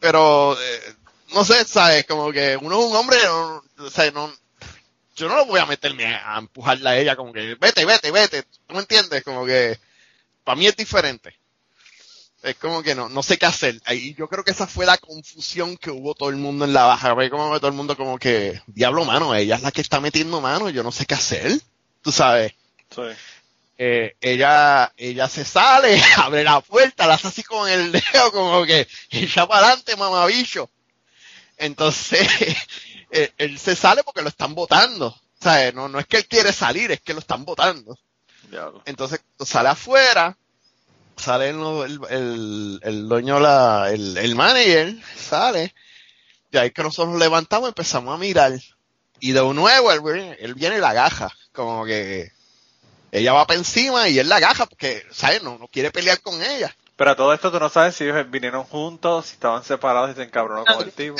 Pero, 0.00 0.56
eh, 0.60 0.94
no 1.34 1.44
sé, 1.44 1.64
¿sabes? 1.64 2.06
Como 2.06 2.30
que 2.32 2.56
uno 2.60 2.78
es 2.80 2.86
un 2.86 2.96
hombre, 2.96 3.18
no, 3.24 3.62
o 3.78 3.90
sea, 3.90 4.10
no... 4.10 4.32
Yo 5.16 5.28
no 5.28 5.44
voy 5.44 5.60
a 5.60 5.66
meterme 5.66 6.06
a 6.14 6.38
empujarla 6.38 6.90
a 6.90 6.96
ella 6.98 7.14
como 7.16 7.32
que, 7.32 7.54
vete, 7.56 7.84
vete, 7.84 8.10
vete, 8.10 8.42
¿tú 8.66 8.74
me 8.74 8.80
entiendes? 8.80 9.22
Como 9.22 9.44
que, 9.44 9.78
para 10.44 10.56
mí 10.56 10.66
es 10.66 10.76
diferente. 10.76 11.34
Es 12.42 12.56
como 12.56 12.82
que 12.82 12.94
no, 12.94 13.08
no 13.08 13.22
sé 13.22 13.36
qué 13.36 13.46
hacer. 13.46 13.80
Ahí 13.84 14.14
yo 14.14 14.28
creo 14.28 14.44
que 14.44 14.50
esa 14.52 14.66
fue 14.66 14.86
la 14.86 14.96
confusión 14.96 15.76
que 15.76 15.90
hubo 15.90 16.14
todo 16.14 16.30
el 16.30 16.36
mundo 16.36 16.64
en 16.64 16.72
la 16.72 16.84
baja. 16.84 17.12
Ve 17.14 17.28
como 17.28 17.58
todo 17.58 17.68
el 17.68 17.76
mundo 17.76 17.96
como 17.96 18.18
que, 18.18 18.62
diablo 18.66 19.04
mano, 19.04 19.34
ella 19.34 19.56
es 19.56 19.62
la 19.62 19.72
que 19.72 19.82
está 19.82 20.00
metiendo 20.00 20.40
mano, 20.40 20.70
yo 20.70 20.82
no 20.82 20.90
sé 20.90 21.04
qué 21.04 21.14
hacer. 21.14 21.60
Tú 22.02 22.12
sabes. 22.12 22.54
Sí. 22.94 23.02
Eh, 23.76 24.16
ella, 24.20 24.92
ella 24.96 25.28
se 25.28 25.44
sale, 25.44 26.02
abre 26.16 26.44
la 26.44 26.60
puerta, 26.60 27.06
la 27.06 27.14
hace 27.14 27.28
así 27.28 27.42
con 27.42 27.68
el 27.68 27.92
dedo, 28.12 28.32
como 28.32 28.64
que, 28.64 28.88
echa 29.10 29.46
para 29.46 29.66
adelante, 29.66 29.96
mamabicho. 29.96 30.70
Entonces, 31.56 32.26
él, 33.10 33.32
él 33.38 33.58
se 33.58 33.76
sale 33.76 34.02
porque 34.02 34.22
lo 34.22 34.28
están 34.28 34.54
votando. 34.54 35.08
O 35.08 35.42
sea, 35.42 35.72
no, 35.72 35.88
no 35.88 35.98
es 35.98 36.06
que 36.06 36.18
él 36.18 36.26
quiere 36.26 36.52
salir, 36.52 36.90
es 36.90 37.00
que 37.00 37.14
lo 37.14 37.20
están 37.20 37.44
votando. 37.44 37.98
Diablo. 38.50 38.82
Entonces, 38.84 39.20
sale 39.38 39.70
afuera, 39.70 40.36
sale 41.20 41.50
el, 41.50 42.00
el, 42.10 42.80
el, 42.82 43.08
dueño, 43.08 43.38
la, 43.40 43.90
el, 43.90 44.16
el 44.16 44.34
manager, 44.34 44.94
sale, 45.16 45.74
y 46.50 46.56
ahí 46.58 46.70
que 46.70 46.82
nosotros 46.82 47.10
nos 47.12 47.20
levantamos 47.20 47.68
empezamos 47.68 48.14
a 48.14 48.18
mirar. 48.18 48.52
Y 49.20 49.32
de 49.32 49.42
nuevo, 49.54 49.92
él, 49.92 50.00
viene- 50.00 50.36
él 50.40 50.54
viene 50.54 50.76
y 50.78 50.80
la 50.80 50.90
agaja, 50.90 51.30
como 51.52 51.84
que 51.84 52.32
ella 53.12 53.32
va 53.32 53.46
para 53.46 53.58
encima 53.58 54.08
y 54.08 54.18
él 54.18 54.28
la 54.28 54.36
agaja 54.36 54.66
porque, 54.66 55.04
¿sabes? 55.12 55.42
No, 55.42 55.58
no 55.58 55.68
quiere 55.68 55.90
pelear 55.90 56.20
con 56.20 56.42
ella. 56.42 56.74
Pero 56.96 57.12
a 57.12 57.16
todo 57.16 57.32
esto 57.32 57.50
tú 57.50 57.58
no 57.58 57.68
sabes 57.70 57.96
si 57.96 58.04
ellos 58.04 58.30
vinieron 58.30 58.64
juntos, 58.64 59.26
si 59.26 59.32
estaban 59.34 59.64
separados 59.64 60.10
y 60.10 60.14
se 60.14 60.22
encabronó 60.22 60.64
con 60.64 60.74
el 60.86 60.92
tipo. 60.92 61.16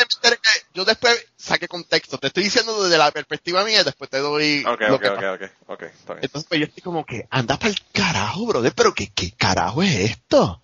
Yo 0.74 0.84
después 0.84 1.26
saqué 1.36 1.66
contexto, 1.68 2.18
te 2.18 2.28
estoy 2.28 2.44
diciendo 2.44 2.82
desde 2.82 2.98
la 2.98 3.10
perspectiva 3.10 3.64
mía 3.64 3.80
y 3.80 3.84
después 3.84 4.08
te 4.10 4.18
doy 4.18 4.64
Ok, 4.66 4.80
lo 4.82 4.96
ok, 4.96 5.02
que 5.02 5.10
ok, 5.10 5.16
pasó. 5.16 5.34
ok, 5.34 5.50
ok, 5.68 5.82
está 5.82 6.14
bien. 6.14 6.24
Entonces 6.24 6.48
pues, 6.48 6.60
yo 6.60 6.66
estoy 6.66 6.82
como 6.82 7.04
que, 7.04 7.26
anda 7.30 7.58
para 7.58 7.70
el 7.70 7.78
carajo, 7.92 8.46
brother, 8.46 8.72
pero 8.74 8.94
¿qué, 8.94 9.10
qué 9.14 9.32
carajo 9.32 9.82
es 9.82 10.10
esto? 10.10 10.62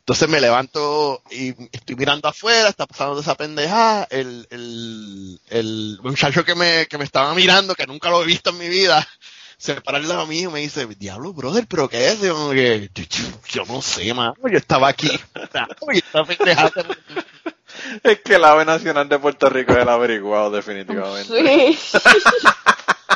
Entonces 0.00 0.28
me 0.28 0.40
levanto 0.40 1.22
y 1.30 1.50
estoy 1.70 1.96
mirando 1.96 2.28
afuera, 2.28 2.68
está 2.70 2.86
pasando 2.86 3.20
esa 3.20 3.34
pendejada, 3.34 4.06
el, 4.10 4.46
el, 4.50 5.40
el 5.50 5.98
muchacho 6.02 6.44
que 6.44 6.54
me, 6.54 6.86
que 6.86 6.98
me 6.98 7.04
estaba 7.04 7.34
mirando, 7.34 7.74
que 7.74 7.86
nunca 7.86 8.10
lo 8.10 8.22
he 8.22 8.26
visto 8.26 8.50
en 8.50 8.58
mi 8.58 8.68
vida, 8.68 9.06
se 9.58 9.80
para 9.82 9.98
al 9.98 10.08
lado 10.08 10.26
mío 10.26 10.48
y 10.48 10.52
me 10.52 10.60
dice, 10.60 10.86
diablo, 10.86 11.32
brother, 11.34 11.66
pero 11.68 11.88
¿qué 11.88 12.08
es? 12.08 12.20
Yo, 12.20 12.54
yo, 12.54 12.62
yo- 12.94 13.40
yo 13.48 13.64
no 13.66 13.82
sé, 13.82 14.12
mano, 14.14 14.34
yo 14.50 14.58
estaba 14.58 14.88
aquí, 14.88 15.08
y 15.92 15.98
esta 15.98 16.24
pendejada 16.24 16.70
Es 18.02 18.20
que 18.20 18.34
el 18.34 18.44
ave 18.44 18.64
nacional 18.64 19.08
de 19.08 19.18
Puerto 19.18 19.48
Rico 19.48 19.72
es 19.72 19.78
el 19.78 19.88
averiguado, 19.88 20.50
definitivamente. 20.50 21.76
Sí. 21.78 21.78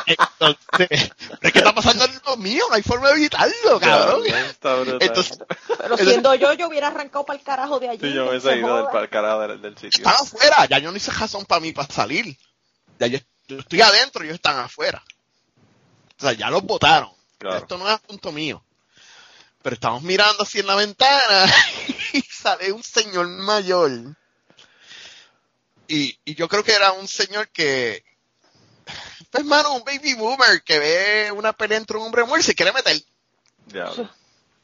Entonces, 0.05 1.11
¿pero 1.39 1.53
¿qué 1.53 1.59
está 1.59 1.73
pasando 1.73 2.05
en 2.05 2.11
lo 2.25 2.37
mío? 2.37 2.65
No 2.69 2.75
hay 2.75 2.81
forma 2.83 3.09
de 3.09 3.15
evitarlo, 3.15 3.79
cabrón. 3.79 4.23
Brutal. 4.23 4.97
Entonces, 4.99 5.37
Pero 5.77 5.97
siendo 5.97 6.35
yo, 6.35 6.53
yo 6.53 6.67
hubiera 6.67 6.87
arrancado 6.87 7.25
para 7.25 7.39
el 7.39 7.45
carajo 7.45 7.79
de 7.79 7.89
allí. 7.89 7.99
Sí, 8.09 8.13
yo 8.13 8.25
me 8.25 8.31
que 8.31 8.37
he 8.37 8.41
se 8.41 8.57
ido 8.57 8.75
del 8.75 8.85
joda. 8.85 8.91
pa'l 8.91 9.09
carajo 9.09 9.39
del, 9.41 9.61
del 9.61 9.77
sitio. 9.77 9.89
están 10.03 10.15
afuera, 10.15 10.65
ya 10.65 10.79
yo 10.79 10.91
no 10.91 10.97
hice 10.97 11.11
razón 11.11 11.45
para 11.45 11.61
mí 11.61 11.71
para 11.71 11.87
salir. 11.93 12.35
Ya 12.99 13.07
yo, 13.07 13.19
yo 13.47 13.59
estoy 13.59 13.81
adentro, 13.81 14.23
ellos 14.23 14.35
están 14.35 14.57
afuera. 14.59 15.03
O 16.17 16.21
sea, 16.21 16.33
ya 16.33 16.49
los 16.49 16.63
votaron. 16.63 17.11
Claro. 17.37 17.57
Esto 17.57 17.77
no 17.77 17.87
es 17.87 17.93
asunto 18.03 18.31
mío. 18.31 18.63
Pero 19.61 19.75
estamos 19.75 20.01
mirando 20.03 20.43
así 20.43 20.59
en 20.59 20.67
la 20.67 20.75
ventana 20.75 21.45
y 22.13 22.21
sale 22.21 22.71
un 22.71 22.83
señor 22.83 23.27
mayor. 23.27 23.91
Y, 25.93 26.19
y 26.25 26.33
yo 26.35 26.47
creo 26.47 26.63
que 26.63 26.73
era 26.73 26.91
un 26.93 27.07
señor 27.07 27.49
que, 27.49 28.03
pues 29.29 29.43
hermano, 29.43 29.73
un 29.75 29.83
baby 29.83 30.15
boomer 30.15 30.63
que 30.63 30.79
ve 30.79 31.31
una 31.31 31.53
pelea 31.53 31.77
entre 31.77 31.97
un 31.97 32.03
hombre 32.07 32.23
mujer 32.23 32.39
y 32.39 32.43
se 32.43 32.55
quiere 32.55 32.71
meter. 32.73 32.99
Diablo. 33.67 34.09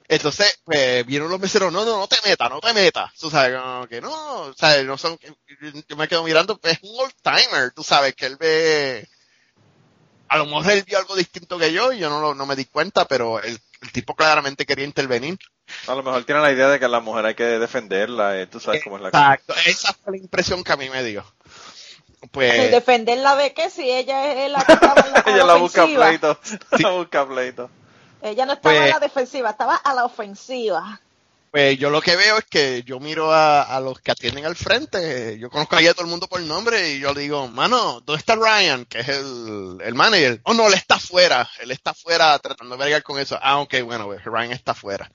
Entonces, 0.08 0.60
pues, 0.66 1.06
vieron 1.06 1.30
los 1.30 1.40
meseros, 1.40 1.72
no, 1.72 1.86
no, 1.86 2.00
no 2.00 2.08
te 2.08 2.18
metas, 2.28 2.50
no 2.50 2.60
te 2.60 2.74
metas. 2.74 3.14
Tú 3.20 3.30
sabes, 3.30 3.60
como 3.60 3.88
que 3.88 4.02
no, 4.02 4.12
o 4.42 4.54
sea, 4.56 4.82
no 4.82 4.98
son, 4.98 5.20
yo 5.88 5.96
me 5.96 6.08
quedo 6.08 6.24
mirando, 6.24 6.58
pues, 6.58 6.74
es 6.74 6.80
un 6.90 7.00
old 7.00 7.14
timer, 7.22 7.72
tú 7.76 7.84
sabes, 7.84 8.16
que 8.16 8.26
él 8.26 8.36
ve, 8.38 9.08
a 10.30 10.38
lo 10.38 10.46
mejor 10.48 10.72
él 10.72 10.84
vio 10.84 10.98
algo 10.98 11.16
distinto 11.16 11.60
que 11.60 11.72
yo 11.72 11.92
y 11.94 12.00
yo 12.00 12.10
no, 12.10 12.20
lo- 12.22 12.34
no 12.36 12.46
me 12.48 12.56
di 12.56 12.66
cuenta, 12.66 13.06
pero 13.06 13.40
el, 13.42 13.60
el 13.82 13.92
tipo 13.92 14.16
claramente 14.16 14.66
quería 14.66 14.86
intervenir. 14.86 15.38
A 15.88 15.96
lo 15.96 16.04
mejor 16.04 16.24
tiene 16.24 16.42
la 16.42 16.52
idea 16.52 16.68
de 16.70 16.80
que 16.80 16.86
a 16.86 16.90
la 16.90 17.00
mujer 17.00 17.26
hay 17.26 17.36
que 17.36 17.44
defenderla, 17.44 18.40
eh, 18.40 18.48
tú 18.48 18.60
sabes 18.60 18.84
cómo 18.84 18.98
es 18.98 19.04
la 19.04 19.12
cosa. 19.12 19.34
Exacto, 19.34 19.54
esa 19.66 19.94
fue 19.94 20.12
la 20.14 20.18
impresión 20.18 20.64
que 20.64 20.72
a 20.72 20.78
mí 20.78 20.90
me 20.90 21.04
dio. 21.04 21.24
Y 22.22 22.28
Pues, 22.28 22.72
defenderla 22.72 23.36
de 23.38 23.54
que 23.54 23.70
si 23.70 23.90
ella 23.90 24.46
es 24.46 24.52
la 24.52 24.64
que 24.64 24.74
estaba 24.74 25.02
en 25.02 25.14
la, 25.14 25.24
Ella 25.28 25.46
la 25.46 25.56
busca 25.56 25.86
pleito, 25.86 26.40
la 26.80 26.90
busca 26.92 27.28
pleito. 27.28 27.70
Ella 28.22 28.46
no 28.46 28.54
estaba 28.54 28.76
Pues- 28.76 28.86
en 28.86 28.90
la 28.90 29.00
defensiva, 29.00 29.50
estaba 29.52 29.76
a 29.76 29.94
la 29.94 30.06
ofensiva. 30.06 31.00
Pues 31.52 31.80
yo 31.80 31.90
lo 31.90 32.02
que 32.02 32.16
veo 32.16 32.38
es 32.38 32.46
que 32.46 32.84
yo 32.84 33.00
miro 33.00 33.34
a, 33.34 33.64
a 33.64 33.80
los 33.80 34.00
que 34.00 34.12
atienden 34.12 34.46
al 34.46 34.56
frente, 34.56 35.38
yo 35.40 35.50
conozco 35.50 35.76
ahí 35.76 35.88
a 35.88 35.94
todo 35.94 36.04
el 36.04 36.12
mundo 36.12 36.28
por 36.28 36.42
nombre 36.42 36.92
y 36.94 37.00
yo 37.00 37.14
le 37.14 37.22
digo, 37.22 37.48
mano, 37.48 38.02
¿dónde 38.02 38.20
está 38.20 38.36
Ryan? 38.36 38.86
Que 38.86 39.00
es 39.00 39.10
el, 39.10 39.78
el 39.82 39.96
manager. 39.96 40.42
Oh, 40.44 40.54
no, 40.54 40.68
él 40.68 40.74
está 40.76 40.96
afuera, 40.96 41.50
él 41.60 41.72
está 41.72 41.92
afuera 41.92 42.38
tratando 42.40 42.76
de 42.76 42.84
bregar 42.84 43.04
con 43.04 43.20
eso. 43.20 43.40
Ah, 43.42 43.60
ok, 43.60 43.82
bueno, 43.84 44.06
pues, 44.06 44.24
Ryan 44.24 44.52
está 44.52 44.74
afuera. 44.74 45.12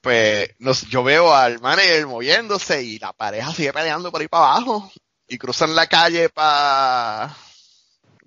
Pues 0.00 0.50
yo 0.88 1.02
veo 1.02 1.34
al 1.34 1.60
manager 1.60 2.06
moviéndose 2.06 2.82
y 2.82 2.98
la 2.98 3.12
pareja 3.12 3.52
sigue 3.52 3.72
peleando 3.72 4.10
por 4.10 4.20
ahí 4.20 4.28
para 4.28 4.46
abajo 4.46 4.90
y 5.28 5.38
cruzan 5.38 5.74
la 5.74 5.86
calle 5.86 6.28
para 6.30 7.36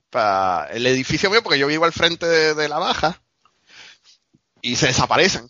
para 0.09 0.67
el 0.71 0.85
edificio 0.85 1.29
mío 1.31 1.41
porque 1.41 1.57
yo 1.57 1.67
vivo 1.67 1.85
al 1.85 1.91
frente 1.93 2.27
de 2.27 2.69
la 2.69 2.77
baja 2.77 3.19
y 4.61 4.75
se 4.75 4.87
desaparecen. 4.87 5.49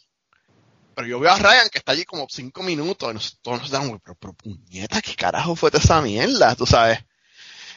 Pero 0.96 1.08
yo 1.08 1.20
veo 1.20 1.32
a 1.32 1.38
Ryan 1.38 1.70
que 1.72 1.80
está 1.80 1.92
allí 1.94 2.06
como 2.06 2.28
cinco 2.30 2.62
minutos 2.64 3.10
y 3.10 3.14
nos, 3.14 3.40
todos 3.42 3.62
nos 3.62 3.70
dan, 3.72 4.00
pero, 4.00 4.16
pero 4.20 4.34
puñeta, 4.34 5.02
¿qué 5.02 5.16
carajo 5.16 5.56
fue 5.56 5.72
toda 5.72 5.84
esa 5.84 6.02
mierda? 6.02 6.56
Tú 6.56 6.66
sabes. 6.66 7.00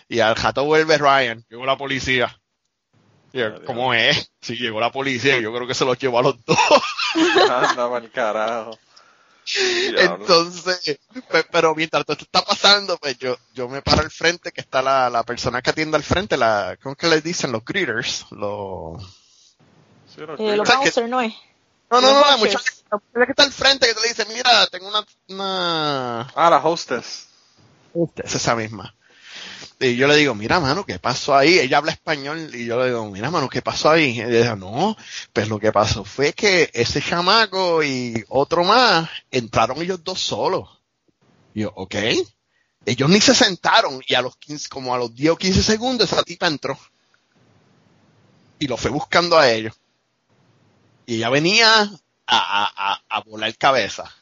Y 0.08 0.20
al 0.20 0.34
jato 0.36 0.64
vuelve 0.64 0.98
Ryan, 0.98 1.44
llegó 1.48 1.64
la 1.66 1.76
policía. 1.76 2.38
Yo, 3.32 3.64
¿Cómo 3.64 3.92
es? 3.92 4.30
Sí, 4.40 4.56
llegó 4.56 4.80
la 4.80 4.92
policía, 4.92 5.38
yo 5.40 5.52
creo 5.54 5.66
que 5.66 5.74
se 5.74 5.84
los 5.84 5.98
llevó 5.98 6.20
a 6.20 6.22
los 6.22 6.44
dos. 6.44 6.56
Anda 7.50 7.90
pa'l 7.90 8.10
carajo. 8.10 8.78
Entonces, 9.96 10.98
pe- 11.30 11.44
pero 11.50 11.74
mientras 11.74 12.04
todo 12.04 12.14
esto 12.14 12.24
está 12.24 12.42
pasando, 12.44 12.96
pues 12.98 13.18
yo, 13.18 13.36
yo 13.54 13.68
me 13.68 13.82
paro 13.82 14.02
al 14.02 14.10
frente, 14.10 14.52
que 14.52 14.60
está 14.60 14.82
la, 14.82 15.08
la 15.10 15.22
persona 15.22 15.62
que 15.62 15.70
atiende 15.70 15.96
al 15.96 16.02
frente, 16.02 16.36
la, 16.36 16.76
¿cómo 16.82 16.92
es 16.94 16.98
que 16.98 17.06
les 17.08 17.22
dicen? 17.22 17.52
Los 17.52 17.64
greeters, 17.64 18.26
los... 18.32 19.02
Sí, 20.12 20.20
los 20.22 20.38
Eh, 20.40 20.56
los 20.56 20.60
O 20.60 20.66
sea, 20.66 20.74
que- 20.76 20.84
bouncers, 20.84 21.08
¿no 21.08 21.20
es? 21.20 21.34
No, 21.90 22.00
no, 22.00 22.12
no, 22.12 22.20
la 22.26 22.36
muchacha, 22.36 22.72
la 22.90 22.98
muchacha 22.98 23.26
que 23.26 23.30
está 23.30 23.42
al 23.44 23.52
frente 23.52 23.86
que 23.86 23.94
te 23.94 24.00
le 24.00 24.08
dice, 24.08 24.24
mira, 24.34 24.66
tengo 24.66 24.88
una, 24.88 25.04
una, 25.28 26.20
Ah, 26.34 26.50
la 26.50 26.58
hostess. 26.58 27.28
es 28.24 28.34
esa 28.34 28.56
misma. 28.56 28.94
Y 29.78 29.96
yo 29.96 30.08
le 30.08 30.16
digo, 30.16 30.34
mira, 30.34 30.58
mano, 30.58 30.86
¿qué 30.86 30.98
pasó 30.98 31.36
ahí? 31.36 31.58
Ella 31.58 31.78
habla 31.78 31.92
español 31.92 32.50
y 32.54 32.64
yo 32.64 32.78
le 32.78 32.86
digo, 32.86 33.04
mira, 33.10 33.30
mano, 33.30 33.48
¿qué 33.48 33.60
pasó 33.60 33.90
ahí? 33.90 34.16
Y 34.16 34.20
ella 34.22 34.38
dice, 34.38 34.56
no, 34.56 34.96
pues 35.32 35.48
lo 35.48 35.58
que 35.58 35.70
pasó 35.70 36.02
fue 36.04 36.32
que 36.32 36.70
ese 36.72 37.02
chamaco 37.02 37.82
y 37.82 38.24
otro 38.28 38.64
más 38.64 39.08
entraron 39.30 39.82
ellos 39.82 40.02
dos 40.02 40.18
solos. 40.20 40.68
Y 41.54 41.62
yo, 41.62 41.72
ok. 41.74 41.94
Ellos 42.86 43.10
ni 43.10 43.20
se 43.20 43.34
sentaron 43.34 44.00
y 44.06 44.14
a 44.14 44.22
los 44.22 44.36
15, 44.36 44.68
como 44.68 44.94
a 44.94 44.98
los 44.98 45.14
10 45.14 45.32
o 45.32 45.36
15 45.36 45.62
segundos 45.62 46.10
esa 46.10 46.22
tipa 46.22 46.46
entró. 46.46 46.78
Y 48.58 48.66
lo 48.68 48.76
fue 48.76 48.90
buscando 48.90 49.36
a 49.36 49.50
ellos. 49.50 49.74
Y 51.06 51.16
ella 51.16 51.30
venía 51.30 51.82
a, 51.82 51.88
a, 52.26 52.92
a, 52.92 53.02
a 53.08 53.20
volar 53.22 53.56
cabeza. 53.56 54.12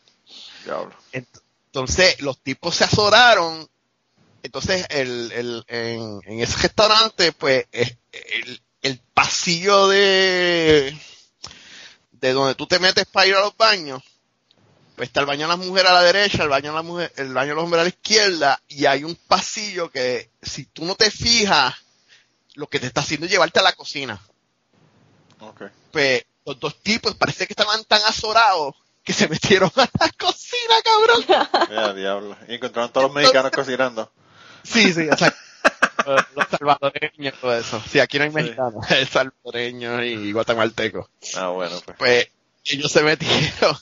Diablo. 0.65 0.95
Entonces 1.13 2.21
los 2.21 2.39
tipos 2.41 2.77
se 2.77 2.85
azoraron. 2.85 3.69
Entonces 4.43 4.87
el, 4.91 5.33
el, 5.33 5.65
en, 5.69 6.21
en 6.25 6.41
ese 6.41 6.59
restaurante, 6.63 7.33
pues 7.33 7.67
es- 7.73 7.97
el, 8.13 8.63
el 8.83 8.99
pasillo 9.15 9.89
de, 9.89 10.97
de 12.13 12.33
donde 12.33 12.55
tú 12.55 12.67
te 12.67 12.79
metes 12.79 13.07
para 13.07 13.27
ir 13.27 13.35
a 13.35 13.41
los 13.41 13.57
baños, 13.57 14.03
pues 14.95 15.09
está 15.09 15.21
el 15.21 15.27
baño 15.27 15.49
de 15.49 15.57
las 15.57 15.67
mujeres 15.67 15.91
a 15.91 15.95
la 15.95 16.03
derecha, 16.03 16.43
el 16.43 16.51
baño 16.51 16.71
de, 16.71 16.77
la 16.77 16.83
mujer, 16.83 17.13
el 17.17 17.33
baño 17.33 17.49
de 17.49 17.55
los 17.55 17.65
hombres 17.65 17.81
a 17.81 17.85
la 17.85 17.89
izquierda, 17.89 18.63
y 18.69 18.85
hay 18.87 19.03
un 19.03 19.17
pasillo 19.17 19.91
que 19.91 20.31
si 20.43 20.67
tú 20.67 20.85
no 20.85 20.95
te 20.95 21.11
fijas, 21.11 21.75
lo 22.55 22.67
que 22.69 22.79
te 22.79 22.87
está 22.87 23.01
haciendo 23.01 23.25
es 23.27 23.33
llevarte 23.33 23.59
a 23.61 23.63
la 23.63 23.73
cocina. 23.73 24.21
Ok. 25.41 25.63
Pues 25.91 26.25
los 26.45 26.61
dos 26.61 26.83
tipos 26.83 27.15
parece 27.15 27.47
que 27.47 27.53
estaban 27.53 27.85
tan 27.85 28.03
azorados 28.03 28.75
que 29.03 29.13
se 29.13 29.29
metieron 29.29 29.71
a 29.77 29.89
la 30.01 30.11
cocina, 30.19 30.75
cabrón. 30.85 31.69
Ya, 31.71 31.93
diablo. 31.93 32.37
Y 32.49 32.55
encontraron 32.55 32.91
todos 32.93 33.07
los 33.09 33.15
mexicanos 33.15 33.51
cocinando. 33.53 34.11
Sí, 34.63 34.93
sí, 34.93 35.03
exacto. 35.03 35.39
Los 36.35 36.49
salvadoreños, 36.51 37.35
todo 37.41 37.57
eso. 37.57 37.83
Sí, 37.91 37.99
aquí 37.99 38.19
no 38.19 38.25
hay 38.25 38.31
Sí. 38.31 38.37
mexicanos, 38.37 38.75
es 38.91 39.09
salvadoreños 39.09 40.03
y 40.05 40.33
guatemaltecos. 40.33 41.07
Ah, 41.37 41.49
bueno, 41.49 41.81
pues. 41.85 41.97
Pues 41.99 42.29
ellos 42.65 42.93
se 42.93 43.03
metieron. 43.03 43.77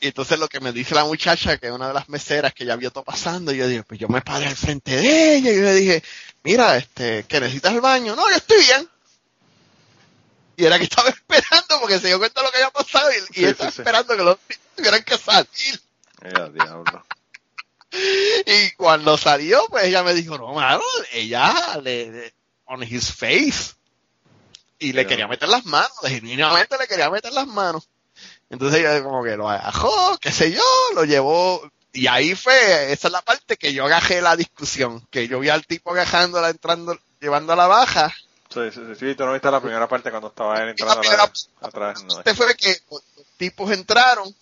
Y 0.00 0.08
entonces 0.08 0.38
lo 0.38 0.48
que 0.48 0.60
me 0.60 0.72
dice 0.72 0.94
la 0.94 1.04
muchacha, 1.04 1.56
que 1.58 1.66
es 1.66 1.72
una 1.72 1.88
de 1.88 1.94
las 1.94 2.08
meseras 2.08 2.52
que 2.54 2.64
ya 2.66 2.76
vio 2.76 2.90
todo 2.90 3.04
pasando, 3.04 3.52
yo 3.52 3.66
digo, 3.66 3.84
pues 3.88 3.98
yo 3.98 4.08
me 4.08 4.20
paré 4.20 4.46
al 4.46 4.56
frente 4.56 4.96
de 4.96 5.36
ella 5.36 5.50
y 5.50 5.56
yo 5.56 5.62
le 5.62 5.74
dije, 5.74 6.02
mira, 6.44 6.76
este, 6.76 7.24
que 7.24 7.40
necesitas 7.40 7.72
el 7.74 7.80
baño. 7.80 8.14
No, 8.14 8.28
yo 8.30 8.36
estoy 8.36 8.58
bien. 8.60 8.88
Y 10.58 10.64
era 10.66 10.76
que 10.76 10.84
estaba 10.84 11.08
esperando 11.08 11.80
porque 11.80 11.98
se 12.00 12.08
dio 12.08 12.18
cuenta 12.18 12.40
de 12.40 12.46
lo 12.46 12.50
que 12.50 12.56
había 12.58 12.70
pasado 12.70 13.08
y, 13.12 13.14
y 13.14 13.34
Sí, 13.34 13.44
estaba 13.44 13.70
sí, 13.70 13.76
sí. 13.76 13.80
esperando 13.82 14.16
que 14.16 14.22
los 14.24 14.36
tuvieran 14.74 15.02
que 15.04 15.16
salir. 15.16 15.80
Ya, 16.22 16.48
diablo. 16.48 17.06
Y 18.46 18.70
cuando 18.72 19.16
salió, 19.16 19.64
pues 19.70 19.84
ella 19.84 20.02
me 20.02 20.12
dijo, 20.12 20.36
no, 20.36 20.52
mano, 20.52 20.82
ella 21.10 21.78
le, 21.82 22.10
le- 22.10 22.34
on 22.66 22.82
his 22.82 23.10
face. 23.12 23.72
Y 24.78 24.92
le 24.92 25.06
quería 25.06 25.26
meter 25.26 25.48
las 25.48 25.64
manos, 25.64 25.90
genuinamente 26.02 26.76
le 26.78 26.86
quería 26.86 27.08
meter 27.10 27.32
las 27.32 27.46
manos. 27.46 27.88
Entonces 28.50 28.80
ella 28.80 29.02
como 29.02 29.24
que 29.24 29.36
lo 29.36 29.48
agajó, 29.48 30.18
qué 30.20 30.30
sé 30.30 30.52
yo, 30.52 30.62
lo 30.94 31.04
llevó. 31.04 31.68
Y 31.92 32.06
ahí 32.08 32.34
fue, 32.34 32.92
esa 32.92 33.08
es 33.08 33.12
la 33.12 33.22
parte 33.22 33.56
que 33.56 33.72
yo 33.72 33.86
agajé 33.86 34.20
la 34.20 34.36
discusión, 34.36 35.04
que 35.10 35.26
yo 35.26 35.40
vi 35.40 35.48
al 35.48 35.66
tipo 35.66 35.90
agajándola, 35.92 36.50
entrando, 36.50 36.98
llevando 37.20 37.54
a 37.54 37.56
la 37.56 37.66
baja. 37.68 38.14
Sí, 38.48 38.60
sí, 38.72 38.80
sí. 38.98 39.14
Tú 39.14 39.26
no 39.26 39.32
viste 39.32 39.50
la 39.50 39.60
primera 39.60 39.88
parte 39.88 40.10
cuando 40.10 40.28
estaba 40.28 40.62
él 40.62 40.70
entrando 40.70 41.02
la 41.02 41.32
atrás. 41.60 42.04
No. 42.04 42.22
parte 42.22 42.34
fue 42.34 42.54
que 42.56 42.76
los 42.90 43.02
tipos 43.36 43.70
entraron 43.70 44.34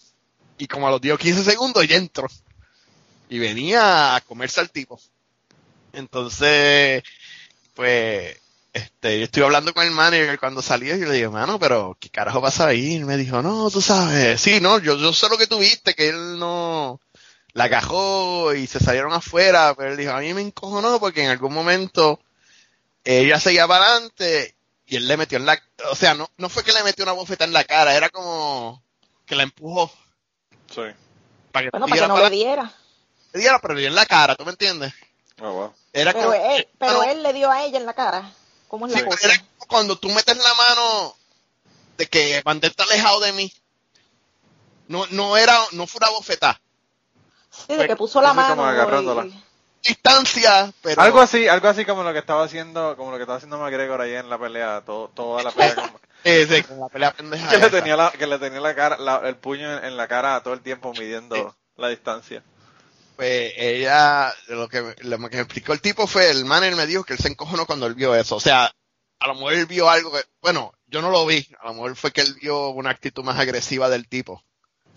y 0.59 0.67
como 0.67 0.87
a 0.87 0.91
los 0.91 1.01
10 1.01 1.15
o 1.15 1.19
15 1.19 1.45
segundos 1.45 1.87
ya 1.87 1.97
entró. 1.97 2.29
Y 3.29 3.39
venía 3.39 4.15
a 4.15 4.21
comerse 4.21 4.61
al 4.61 4.71
tipo. 4.71 5.01
Entonces, 5.93 7.03
pues, 7.75 8.37
este, 8.73 9.19
yo 9.19 9.25
estuve 9.25 9.45
hablando 9.45 9.75
con 9.75 9.85
el 9.85 9.91
manager 9.91 10.39
cuando 10.39 10.63
salió 10.63 10.95
y 10.95 11.01
le 11.01 11.13
dije, 11.13 11.29
mano, 11.29 11.59
pero 11.59 11.97
¿qué 11.99 12.11
carajo 12.11 12.41
pasa 12.41 12.69
ahí? 12.69 12.97
Y 12.97 13.05
me 13.05 13.17
dijo, 13.17 13.43
no, 13.43 13.71
tú 13.71 13.81
sabes, 13.81 14.41
sí, 14.41 14.61
no, 14.61 14.79
yo, 14.79 14.97
yo 14.97 15.13
sé 15.13 15.29
lo 15.29 15.39
que 15.39 15.47
tuviste, 15.47 15.95
que 15.95 16.11
él 16.11 16.39
no 16.39 17.01
la 17.55 17.65
agajó 17.65 18.55
y 18.55 18.67
se 18.67 18.79
salieron 18.79 19.15
afuera, 19.15 19.75
pero 19.75 19.91
él 19.91 19.97
dijo, 19.97 20.13
a 20.13 20.21
mí 20.21 20.35
me 20.35 20.43
encojonó 20.43 21.01
porque 21.01 21.25
en 21.25 21.31
algún 21.31 21.55
momento 21.55 22.21
ella 23.07 23.41
seguía 23.41 23.67
para 23.69 23.87
adelante 23.87 24.57
y 24.87 24.97
él 24.97 25.09
le 25.09 25.17
metió 25.17 25.39
en 25.39 25.47
la, 25.47 25.61
o 25.91 25.95
sea, 25.95 26.15
no, 26.15 26.29
no 26.37 26.49
fue 26.49 26.63
que 26.65 26.73
le 26.73 26.83
metió 26.85 27.05
una 27.05 27.13
bofeta 27.13 27.45
en 27.45 27.53
la 27.53 27.65
cara, 27.65 27.95
era 27.97 28.09
como 28.11 28.83
que 29.25 29.35
la 29.37 29.43
empujó 29.45 29.91
Sí. 30.69 30.83
para 31.53 31.65
que 31.65 31.71
Bueno, 31.71 31.87
para 31.87 32.03
que 32.03 32.09
no 32.09 32.15
para 32.15 32.29
le 32.29 32.37
diera. 32.37 32.73
le 33.33 33.41
diera, 33.41 33.59
pero 33.61 33.75
le 33.75 33.81
dio 33.81 33.89
en 33.89 33.95
la 33.95 34.07
cara, 34.07 34.35
¿tú 34.37 34.45
me 34.45 34.51
entiendes? 34.53 34.93
Oh, 35.41 35.51
wow. 35.53 35.75
Era 35.93 36.13
Pero 36.13 36.31
como, 36.31 36.35
él, 36.35 36.69
pero 36.79 36.93
no, 36.95 37.03
él 37.05 37.23
le 37.23 37.33
dio 37.33 37.51
a 37.51 37.63
ella 37.65 37.79
en 37.79 37.87
la 37.87 37.95
cara. 37.95 38.33
¿Cómo 38.69 38.87
es 38.87 38.93
sí, 38.93 38.99
la 38.99 39.05
pero 39.05 39.17
cosa? 39.17 39.29
era 39.33 39.39
como 39.59 39.67
cuando 39.69 39.99
tú 39.99 40.09
metes 40.11 40.37
la 40.37 40.55
mano 40.55 41.17
de 41.99 42.07
que 42.07 42.43
mantente 42.45 42.83
alejado 42.83 43.21
de 43.21 43.33
mí. 43.33 43.53
No, 44.89 45.07
no 45.09 45.37
era, 45.37 45.59
no 45.73 45.87
fue 45.87 45.99
una 45.99 46.11
bofetada. 46.11 46.61
Sí, 47.51 47.75
de 47.75 47.87
que 47.87 47.97
puso 47.97 48.21
la 48.21 48.29
como 48.31 48.41
mano. 48.43 48.65
agarrándola. 48.65 49.27
y- 49.27 49.43
Distancia, 49.87 50.73
pero. 50.83 51.01
Algo 51.03 51.21
así, 51.21 51.47
algo 51.49 51.69
así 51.69 51.85
como 51.85 52.03
lo 52.03 52.13
que 52.13 52.19
estaba 52.19 52.45
haciendo, 52.45 52.97
como 52.97 53.11
lo 53.11 53.17
que 53.17 53.23
estaba 53.23 53.37
haciendo 53.37 53.59
McGregor 53.59 54.01
ahí 54.01 54.15
en 54.15 54.29
la 54.29 54.39
pelea, 54.39 54.83
todo, 54.85 55.09
toda 55.09 55.43
la 55.43 55.51
pelea 55.53 55.75
con- 55.75 55.91
la 56.81 56.89
pelea 56.89 57.13
pendeja. 57.13 57.49
que 57.51 57.59
le 57.59 57.71
tenía 57.71 57.97
la, 57.97 58.11
que 58.11 58.27
le 58.27 58.39
tenía 58.39 58.61
la 58.61 58.75
cara, 58.75 58.97
la- 58.99 59.23
el 59.29 59.37
puño 59.37 59.79
en, 59.79 59.85
en 59.85 59.97
la 59.97 60.09
cara 60.09 60.43
todo 60.43 60.55
el 60.55 60.61
tiempo 60.61 60.93
midiendo 60.93 61.35
Sí. 61.37 61.43
la 61.77 61.89
distancia. 61.89 62.43
Pues 63.17 63.53
ella, 63.57 64.35
lo 64.49 64.69
que, 64.69 64.95
lo 64.99 65.17
que 65.19 65.37
me 65.37 65.43
explicó 65.43 65.73
el 65.73 65.81
tipo 65.81 66.07
fue, 66.07 66.31
el 66.31 66.45
manager 66.45 66.77
me 66.77 66.87
dijo 66.87 67.05
que 67.05 67.15
él 67.15 67.19
se 67.19 67.29
encojonó 67.29 67.65
cuando 67.67 67.87
él 67.87 67.95
vio 67.95 68.15
eso. 68.15 68.37
O 68.37 68.41
sea, 68.41 68.71
a 69.21 69.27
lo 69.29 69.35
mejor 69.35 69.55
él 69.55 69.67
vio 69.67 69.89
algo 69.89 70.13
que, 70.13 70.23
bueno, 70.43 70.73
yo 70.87 71.01
no 71.01 71.11
lo 71.11 71.25
vi. 71.25 71.49
A 71.61 71.69
lo 71.69 71.75
mejor 71.75 71.97
fue 71.97 72.13
que 72.13 72.21
él 72.21 72.35
vio 72.43 72.69
una 72.71 72.91
actitud 72.91 73.25
más 73.25 73.39
agresiva 73.39 73.89
del 73.89 74.07
tipo. 74.09 74.43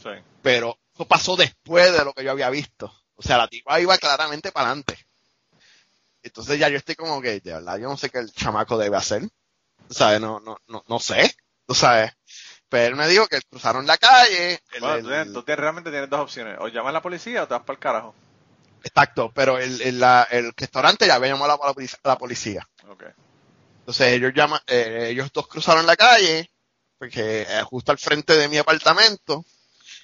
Sí. 0.04 0.10
pero 0.42 0.78
eso 0.96 1.06
pasó 1.06 1.36
después 1.36 1.92
de 1.92 2.04
lo 2.06 2.14
que 2.14 2.24
yo 2.24 2.32
había 2.32 2.50
visto. 2.50 2.94
O 3.20 3.22
sea, 3.22 3.38
la 3.38 3.50
tipa 3.50 3.78
iba 3.82 3.98
claramente 3.98 4.50
para 4.54 4.68
adelante. 4.68 4.98
Entonces 6.24 6.58
ya 6.58 6.70
yo 6.70 6.78
estoy 6.78 6.96
como 6.96 7.22
que, 7.22 7.42
de 7.42 7.54
verdad, 7.54 7.78
yo 7.78 7.90
no 7.90 7.98
sé 7.98 8.10
qué 8.10 8.20
el 8.20 8.32
chamaco 8.32 8.78
debe 8.78 8.96
hacer. 8.96 9.24
Sea, 9.90 10.20
no, 10.20 10.40
no, 10.40 10.58
no, 10.68 10.84
no 10.88 11.00
sé. 11.00 11.36
O 11.66 11.74
sea, 11.74 12.16
pero 12.70 12.88
él 12.88 12.96
me 12.96 13.08
dijo 13.10 13.28
que 13.28 13.42
cruzaron 13.50 13.86
la 13.86 13.98
calle. 13.98 14.60
el- 14.72 14.82
Bueno, 14.82 15.26
tú, 15.34 15.44
tú 15.44 15.56
realmente 15.56 15.90
tienes 15.92 16.10
dos 16.10 16.22
opciones. 16.22 16.58
O 16.62 16.70
llamas 16.70 16.92
a 16.92 16.94
la 16.94 17.02
policía 17.02 17.44
o 17.44 17.48
te 17.48 17.56
vas 17.56 17.64
para 17.64 17.74
el 17.74 17.80
carajo. 17.80 18.16
exacto, 18.84 19.32
pero 19.36 19.58
el, 19.58 19.82
el, 19.82 20.00
la- 20.00 20.28
el 20.32 20.54
restaurante 20.56 21.06
ya 21.06 21.16
había 21.16 21.34
llamado 21.34 21.62
a 21.62 21.68
la, 21.68 21.74
a 22.04 22.08
la 22.08 22.18
policía. 22.18 22.66
Ok. 22.88 23.04
Entonces 23.80 24.08
ellos 24.14 24.32
llaman, 24.34 24.62
eh, 24.68 25.08
ellos 25.12 25.30
dos 25.34 25.48
cruzaron 25.48 25.86
la 25.86 25.98
calle 25.98 26.50
porque 26.98 27.42
eh, 27.50 27.64
justo 27.64 27.92
al 27.92 27.98
frente 27.98 28.38
de 28.38 28.48
mi 28.50 28.58
apartamento, 28.58 29.44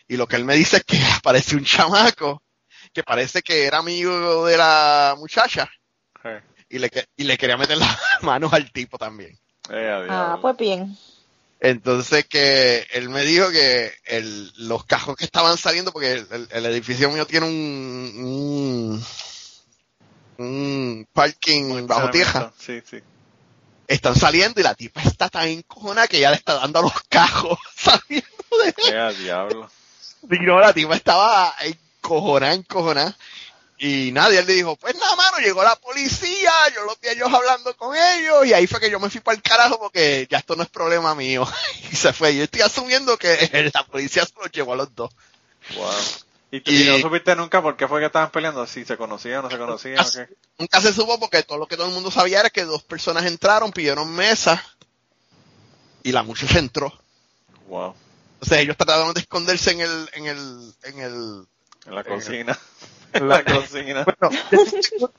y 0.08 0.16
lo 0.18 0.28
que 0.28 0.38
él 0.38 0.46
me 0.46 0.56
dice 0.56 0.78
es 0.78 0.84
que 0.86 0.98
aparece 1.18 1.56
un 1.56 1.66
chamaco 1.66 2.42
que 2.96 3.04
parece 3.04 3.42
que 3.44 3.66
era 3.66 3.80
amigo 3.80 4.46
de 4.48 4.58
la 4.58 5.16
muchacha 5.20 5.70
Sí. 6.24 6.30
y 6.70 6.80
le, 6.80 6.90
y 7.18 7.26
le 7.26 7.38
quería 7.38 7.58
meter 7.58 7.78
las 7.78 7.96
manos 8.24 8.52
al 8.54 8.72
tipo 8.72 8.98
también. 8.98 9.38
Eh, 9.70 9.90
a 10.10 10.34
Ah, 10.34 10.38
pues 10.42 10.56
bien. 10.58 10.98
Entonces 11.60 12.26
que 12.26 12.88
él 12.92 13.10
me 13.10 13.22
dijo 13.24 13.50
que 13.52 13.92
el, 14.06 14.52
los 14.68 14.86
cajos 14.86 15.16
que 15.16 15.26
estaban 15.26 15.58
saliendo, 15.58 15.92
porque 15.92 16.14
el, 16.14 16.28
el- 16.32 16.48
el 16.52 16.66
edificio 16.68 17.10
mío 17.12 17.26
tiene 17.28 17.48
un, 17.48 19.04
un, 20.38 20.46
un 20.46 21.08
parking 21.14 21.86
bajo 21.88 22.10
tierra, 22.12 22.52
Sí, 22.58 22.82
sí. 22.90 23.00
están 23.88 24.16
saliendo 24.16 24.60
y 24.60 24.64
la 24.64 24.76
tipa 24.76 25.02
está 25.02 25.30
tan 25.30 25.48
encojona 25.48 26.08
que 26.08 26.20
ya 26.20 26.30
le 26.32 26.38
está 26.38 26.56
dando 26.56 26.80
a 26.80 26.84
los 26.84 26.94
cajos 27.10 27.58
saliendo 27.76 28.28
de 28.64 29.14
diablo. 29.24 29.70
Y 30.30 30.40
no, 30.40 30.60
la 30.60 30.74
tipa 30.74 30.96
estaba 30.96 31.54
encojonada, 32.06 32.54
encojonada. 32.54 33.18
Y 33.78 34.12
nadie 34.14 34.42
le 34.44 34.54
dijo, 34.54 34.78
pues 34.78 34.96
nada, 34.96 35.16
mano, 35.18 35.38
llegó 35.40 35.62
la 35.62 35.76
policía, 35.76 36.52
yo 36.74 36.86
los 36.86 36.98
vi 37.02 37.10
a 37.10 37.12
ellos 37.12 37.34
hablando 37.34 37.76
con 37.76 37.94
ellos, 37.96 38.46
y 38.46 38.54
ahí 38.54 38.68
fue 38.68 38.80
que 38.80 38.90
yo 38.90 39.02
me 39.02 39.10
fui 39.10 39.20
para 39.20 39.36
el 39.36 39.42
carajo 39.44 39.78
porque 39.78 40.28
ya 40.32 40.38
esto 40.38 40.56
no 40.56 40.64
es 40.64 40.70
problema 40.70 41.14
mío. 41.14 41.46
y 41.92 41.96
se 41.96 42.14
fue. 42.14 42.36
Yo 42.36 42.44
estoy 42.46 42.62
asumiendo 42.62 43.18
que 43.18 43.72
la 43.74 43.84
policía 43.86 44.26
se 44.26 44.32
los 44.42 44.50
llevó 44.52 44.74
a 44.74 44.78
los 44.78 44.96
dos. 44.96 45.12
Wow. 45.76 45.92
¿Y, 46.52 46.62
tú- 46.62 46.72
Y- 46.72 46.84
y 46.84 46.90
no 46.90 47.00
supiste 47.00 47.36
nunca 47.36 47.62
por 47.62 47.76
qué 47.76 47.86
fue 47.88 48.00
que 48.00 48.06
estaban 48.06 48.32
peleando? 48.32 48.66
Si 48.66 48.86
se 48.86 48.96
conocían 48.96 49.40
o 49.40 49.42
no 49.44 49.50
se 49.52 49.58
conocían. 49.58 50.00
o 50.00 50.12
qué? 50.12 50.30
Nunca 50.58 50.80
se 50.80 50.94
supo 50.94 51.20
porque 51.20 51.44
todo 51.44 51.58
lo 51.58 51.68
que 51.68 51.76
todo 51.76 51.88
el 51.88 51.94
mundo 51.94 52.12
sabía 52.12 52.40
era 52.40 52.50
que 52.50 52.64
dos 52.64 52.82
personas 52.84 53.26
entraron, 53.26 53.72
pidieron 53.74 54.10
mesa, 54.10 54.64
y 56.02 56.14
la 56.14 56.24
muchacha 56.24 56.60
entró. 56.60 56.94
Wow. 57.68 57.94
Entonces 58.36 58.60
ellos 58.60 58.78
trataron 58.78 59.14
de 59.14 59.20
esconderse 59.22 59.72
en 59.72 59.82
el, 59.82 60.10
en 60.14 60.26
el, 60.28 60.74
en 60.84 61.00
el, 61.00 61.48
En 61.86 61.96
la 61.96 62.04
cocina. 62.04 62.58
en 63.14 63.28
la 63.30 63.44
cocina. 63.44 64.04
Bueno, 64.06 64.38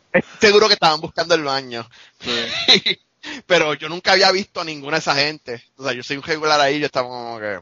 seguro 0.41 0.69
que 0.69 0.75
estaban 0.75 1.01
buscando 1.01 1.35
el 1.35 1.43
baño. 1.43 1.89
Sí. 2.21 3.01
Pero 3.47 3.75
yo 3.75 3.89
nunca 3.89 4.13
había 4.13 4.31
visto 4.31 4.61
a 4.61 4.65
ninguna 4.65 4.97
de 4.97 5.01
esa 5.01 5.15
gente. 5.15 5.65
O 5.77 5.83
sea, 5.83 5.93
yo 5.93 6.03
soy 6.03 6.17
un 6.17 6.23
regular 6.23 6.61
ahí, 6.61 6.79
yo 6.79 6.87
estaba 6.87 7.09
como 7.09 7.39
que 7.41 7.59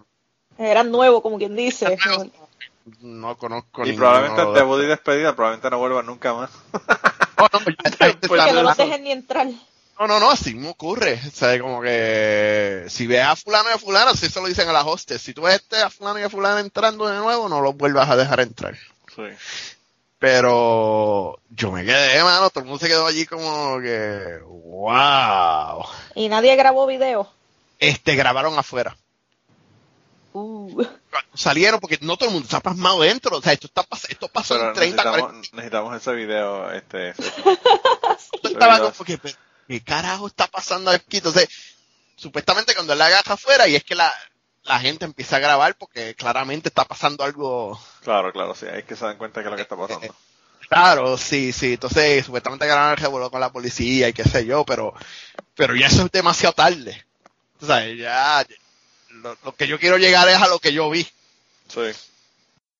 Eran 0.58 0.90
nuevos, 0.90 1.22
como 1.22 1.38
quien 1.38 1.56
dice. 1.56 1.96
no 3.00 3.36
conozco 3.38 3.86
Y 3.86 3.92
probablemente 3.94 4.44
de- 4.44 4.52
debut 4.52 4.82
y 4.82 4.86
despedida, 4.86 5.34
probablemente 5.34 5.70
no 5.70 5.78
vuelvan 5.78 6.04
nunca 6.06 6.34
más. 6.34 6.50
No, 6.72 7.48
no, 7.50 7.60
Pues 7.64 8.44
Que 8.44 8.52
no 8.52 8.62
los 8.62 8.76
dejen 8.76 9.04
ni 9.04 9.12
entrar. 9.12 9.46
no, 9.46 10.06
no, 10.06 10.20
no, 10.20 10.30
así 10.30 10.54
me 10.54 10.68
ocurre. 10.68 11.18
O 11.26 11.30
sea, 11.30 11.58
como 11.58 11.80
que 11.80 12.84
si 12.88 13.06
ves 13.06 13.22
a 13.24 13.34
fulano 13.36 13.70
y 13.70 13.72
a 13.72 13.78
fulano, 13.78 14.10
así 14.10 14.28
se 14.28 14.40
lo 14.42 14.46
dicen 14.46 14.68
a 14.68 14.72
las 14.72 14.84
hostes. 14.84 15.22
Si 15.22 15.32
tú 15.32 15.42
ves 15.42 15.54
este 15.56 15.78
a 15.78 15.88
fulano 15.88 16.18
y 16.18 16.22
a 16.24 16.30
fulano 16.30 16.58
entrando 16.58 17.06
de 17.08 17.16
nuevo, 17.18 17.48
no 17.48 17.62
los 17.62 17.74
vuelvas 17.74 18.10
a 18.10 18.16
dejar 18.16 18.40
entrar. 18.40 18.76
Sí. 19.14 19.22
Pero 20.18 21.38
yo 21.50 21.70
me 21.70 21.84
quedé, 21.84 22.22
mano, 22.22 22.48
todo 22.48 22.60
el 22.60 22.66
mundo 22.66 22.80
se 22.80 22.88
quedó 22.88 23.06
allí 23.06 23.26
como 23.26 23.78
que, 23.80 24.38
wow. 24.46 25.84
Y 26.14 26.28
nadie 26.28 26.56
grabó 26.56 26.86
video. 26.86 27.30
Este, 27.78 28.14
grabaron 28.14 28.58
afuera. 28.58 28.96
Uh. 30.32 30.82
salieron, 31.34 31.78
porque 31.78 31.98
no 32.00 32.16
todo 32.16 32.28
el 32.28 32.32
mundo 32.32 32.46
está 32.46 32.60
pasmado 32.60 33.02
dentro. 33.02 33.36
O 33.36 33.42
sea, 33.42 33.52
esto, 33.52 33.66
está, 33.66 33.86
esto 34.08 34.28
pasó 34.28 34.54
Pero 34.54 34.68
en 34.68 34.74
30, 34.74 34.96
necesitamos, 34.96 35.20
40 35.20 35.56
necesitamos 35.56 35.96
ese 35.96 36.12
video. 36.14 36.72
Este, 36.72 37.10
estaba 38.42 38.78
como 38.80 39.04
que, 39.04 39.18
pero, 39.18 39.36
¿qué 39.68 39.80
carajo 39.82 40.26
está 40.26 40.46
pasando 40.46 40.90
aquí? 40.90 41.18
Entonces, 41.18 41.48
supuestamente 42.16 42.74
cuando 42.74 42.94
él 42.94 42.98
la 42.98 43.06
agaja 43.06 43.34
afuera 43.34 43.68
y 43.68 43.76
es 43.76 43.84
que 43.84 43.94
la, 43.94 44.12
la 44.64 44.80
gente 44.80 45.04
empieza 45.04 45.36
a 45.36 45.40
grabar 45.40 45.76
porque 45.76 46.14
claramente 46.14 46.68
está 46.68 46.84
pasando 46.84 47.24
algo 47.24 47.78
claro, 48.02 48.32
claro, 48.32 48.54
sí. 48.54 48.66
Hay 48.66 48.82
que 48.82 48.96
se 48.96 49.04
dan 49.04 49.18
cuenta 49.18 49.40
de 49.40 49.44
qué 49.44 49.48
es 49.48 49.50
lo 49.50 49.56
que 49.56 49.62
está 49.62 49.76
pasando. 49.76 50.14
Claro, 50.68 51.16
sí, 51.18 51.52
sí. 51.52 51.74
Entonces, 51.74 52.24
supuestamente 52.24 52.66
grabaron 52.66 52.92
el 52.92 52.96
revoló 52.96 53.30
con 53.30 53.40
la 53.40 53.52
policía 53.52 54.08
y 54.08 54.12
qué 54.12 54.24
sé 54.24 54.46
yo, 54.46 54.64
pero, 54.64 54.94
pero 55.54 55.74
ya 55.74 55.86
eso 55.86 56.06
es 56.06 56.10
demasiado 56.10 56.54
tarde. 56.54 57.04
O 57.60 57.66
sea, 57.66 57.86
ya, 57.92 58.46
lo, 59.10 59.36
lo 59.44 59.54
que 59.54 59.66
yo 59.66 59.78
quiero 59.78 59.98
llegar 59.98 60.28
es 60.28 60.36
a 60.36 60.48
lo 60.48 60.58
que 60.58 60.72
yo 60.72 60.88
vi. 60.90 61.06
Sí. 61.68 61.80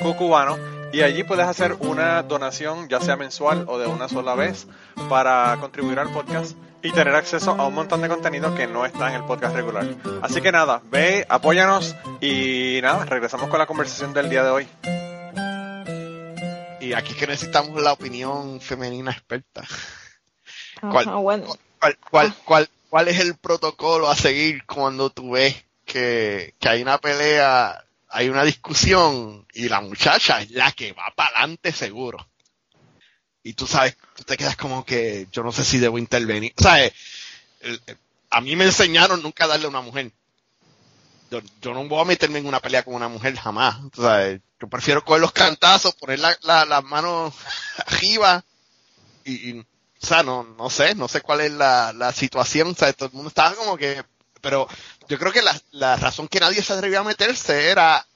cucubano 0.00 0.56
y 0.92 1.02
allí 1.02 1.24
puedes 1.24 1.46
hacer 1.46 1.74
una 1.80 2.22
donación 2.22 2.88
ya 2.88 3.00
sea 3.00 3.16
mensual 3.16 3.64
o 3.68 3.78
de 3.78 3.86
una 3.86 4.08
sola 4.08 4.34
vez 4.34 4.66
para 5.08 5.56
contribuir 5.60 5.98
al 5.98 6.12
podcast 6.12 6.56
y 6.82 6.92
tener 6.92 7.14
acceso 7.14 7.50
a 7.50 7.66
un 7.66 7.74
montón 7.74 8.00
de 8.00 8.08
contenido 8.08 8.54
que 8.54 8.66
no 8.66 8.86
está 8.86 9.08
en 9.08 9.16
el 9.16 9.24
podcast 9.24 9.54
regular. 9.54 9.86
Así 10.22 10.40
que 10.40 10.52
nada, 10.52 10.80
ve, 10.90 11.26
apóyanos 11.28 11.96
y 12.20 12.78
nada, 12.82 13.04
regresamos 13.04 13.48
con 13.48 13.58
la 13.58 13.66
conversación 13.66 14.12
del 14.14 14.30
día 14.30 14.44
de 14.44 14.50
hoy. 14.50 14.68
Y 16.80 16.92
aquí 16.92 17.12
es 17.12 17.18
que 17.18 17.26
necesitamos 17.26 17.82
la 17.82 17.92
opinión 17.92 18.60
femenina 18.60 19.10
experta. 19.10 19.64
¿Cuál? 20.80 21.08
Ajá, 21.08 21.16
bueno. 21.16 21.46
¿Cuál, 21.80 21.98
cuál, 22.10 22.34
cuál, 22.44 22.70
cuál 22.88 23.08
es 23.08 23.18
el 23.18 23.36
protocolo 23.36 24.08
a 24.08 24.14
seguir 24.14 24.64
cuando 24.66 25.10
tú 25.10 25.32
ves 25.32 25.64
que, 25.84 26.54
que 26.60 26.68
hay 26.68 26.82
una 26.82 26.98
pelea, 26.98 27.84
hay 28.08 28.28
una 28.28 28.44
discusión 28.44 29.46
y 29.52 29.68
la 29.68 29.80
muchacha 29.80 30.40
es 30.42 30.50
la 30.52 30.72
que 30.72 30.92
va 30.92 31.12
para 31.14 31.30
adelante 31.38 31.72
seguro? 31.72 32.26
Y 33.42 33.52
tú 33.54 33.66
sabes, 33.66 33.96
tú 34.16 34.24
te 34.24 34.36
quedas 34.36 34.56
como 34.56 34.84
que 34.84 35.28
yo 35.30 35.42
no 35.42 35.52
sé 35.52 35.64
si 35.64 35.78
debo 35.78 35.98
intervenir. 35.98 36.52
O 36.58 36.62
sea, 36.62 36.84
eh, 36.84 36.92
a 38.30 38.40
mí 38.40 38.56
me 38.56 38.64
enseñaron 38.64 39.22
nunca 39.22 39.44
a 39.44 39.48
darle 39.48 39.66
a 39.66 39.70
una 39.70 39.80
mujer. 39.82 40.10
Yo, 41.30 41.40
yo 41.60 41.74
no 41.74 41.86
voy 41.88 42.00
a 42.00 42.04
meterme 42.04 42.38
en 42.38 42.46
una 42.46 42.60
pelea 42.60 42.84
con 42.84 42.94
una 42.94 43.08
mujer 43.08 43.36
jamás. 43.36 43.76
O 43.96 44.02
sea, 44.02 44.28
eh, 44.28 44.40
yo 44.60 44.68
prefiero 44.68 45.04
coger 45.04 45.20
los 45.20 45.32
cantazos, 45.32 45.94
poner 45.94 46.20
la- 46.20 46.36
la- 46.42 46.64
las 46.64 46.84
manos 46.84 47.34
arriba 47.86 48.44
y, 49.24 49.50
y, 49.50 49.60
o 49.60 49.64
sea, 50.06 50.22
no, 50.22 50.44
no 50.44 50.70
sé, 50.70 50.94
no 50.94 51.08
sé 51.08 51.20
cuál 51.20 51.40
es 51.42 51.52
la, 51.52 51.92
la 51.92 52.12
situación, 52.12 52.68
o 52.68 52.74
sea, 52.74 52.92
todo 52.92 53.08
el 53.08 53.14
mundo 53.14 53.28
estaba 53.28 53.54
como 53.56 53.76
que, 53.76 54.04
pero 54.40 54.68
yo 55.08 55.18
creo 55.18 55.32
que 55.32 55.42
la, 55.42 55.58
la 55.72 55.96
razón 55.96 56.28
que 56.28 56.40
nadie 56.40 56.62
se 56.62 56.72
atrevió 56.72 57.00
a 57.00 57.04
meterse 57.04 57.70
era 57.70 58.06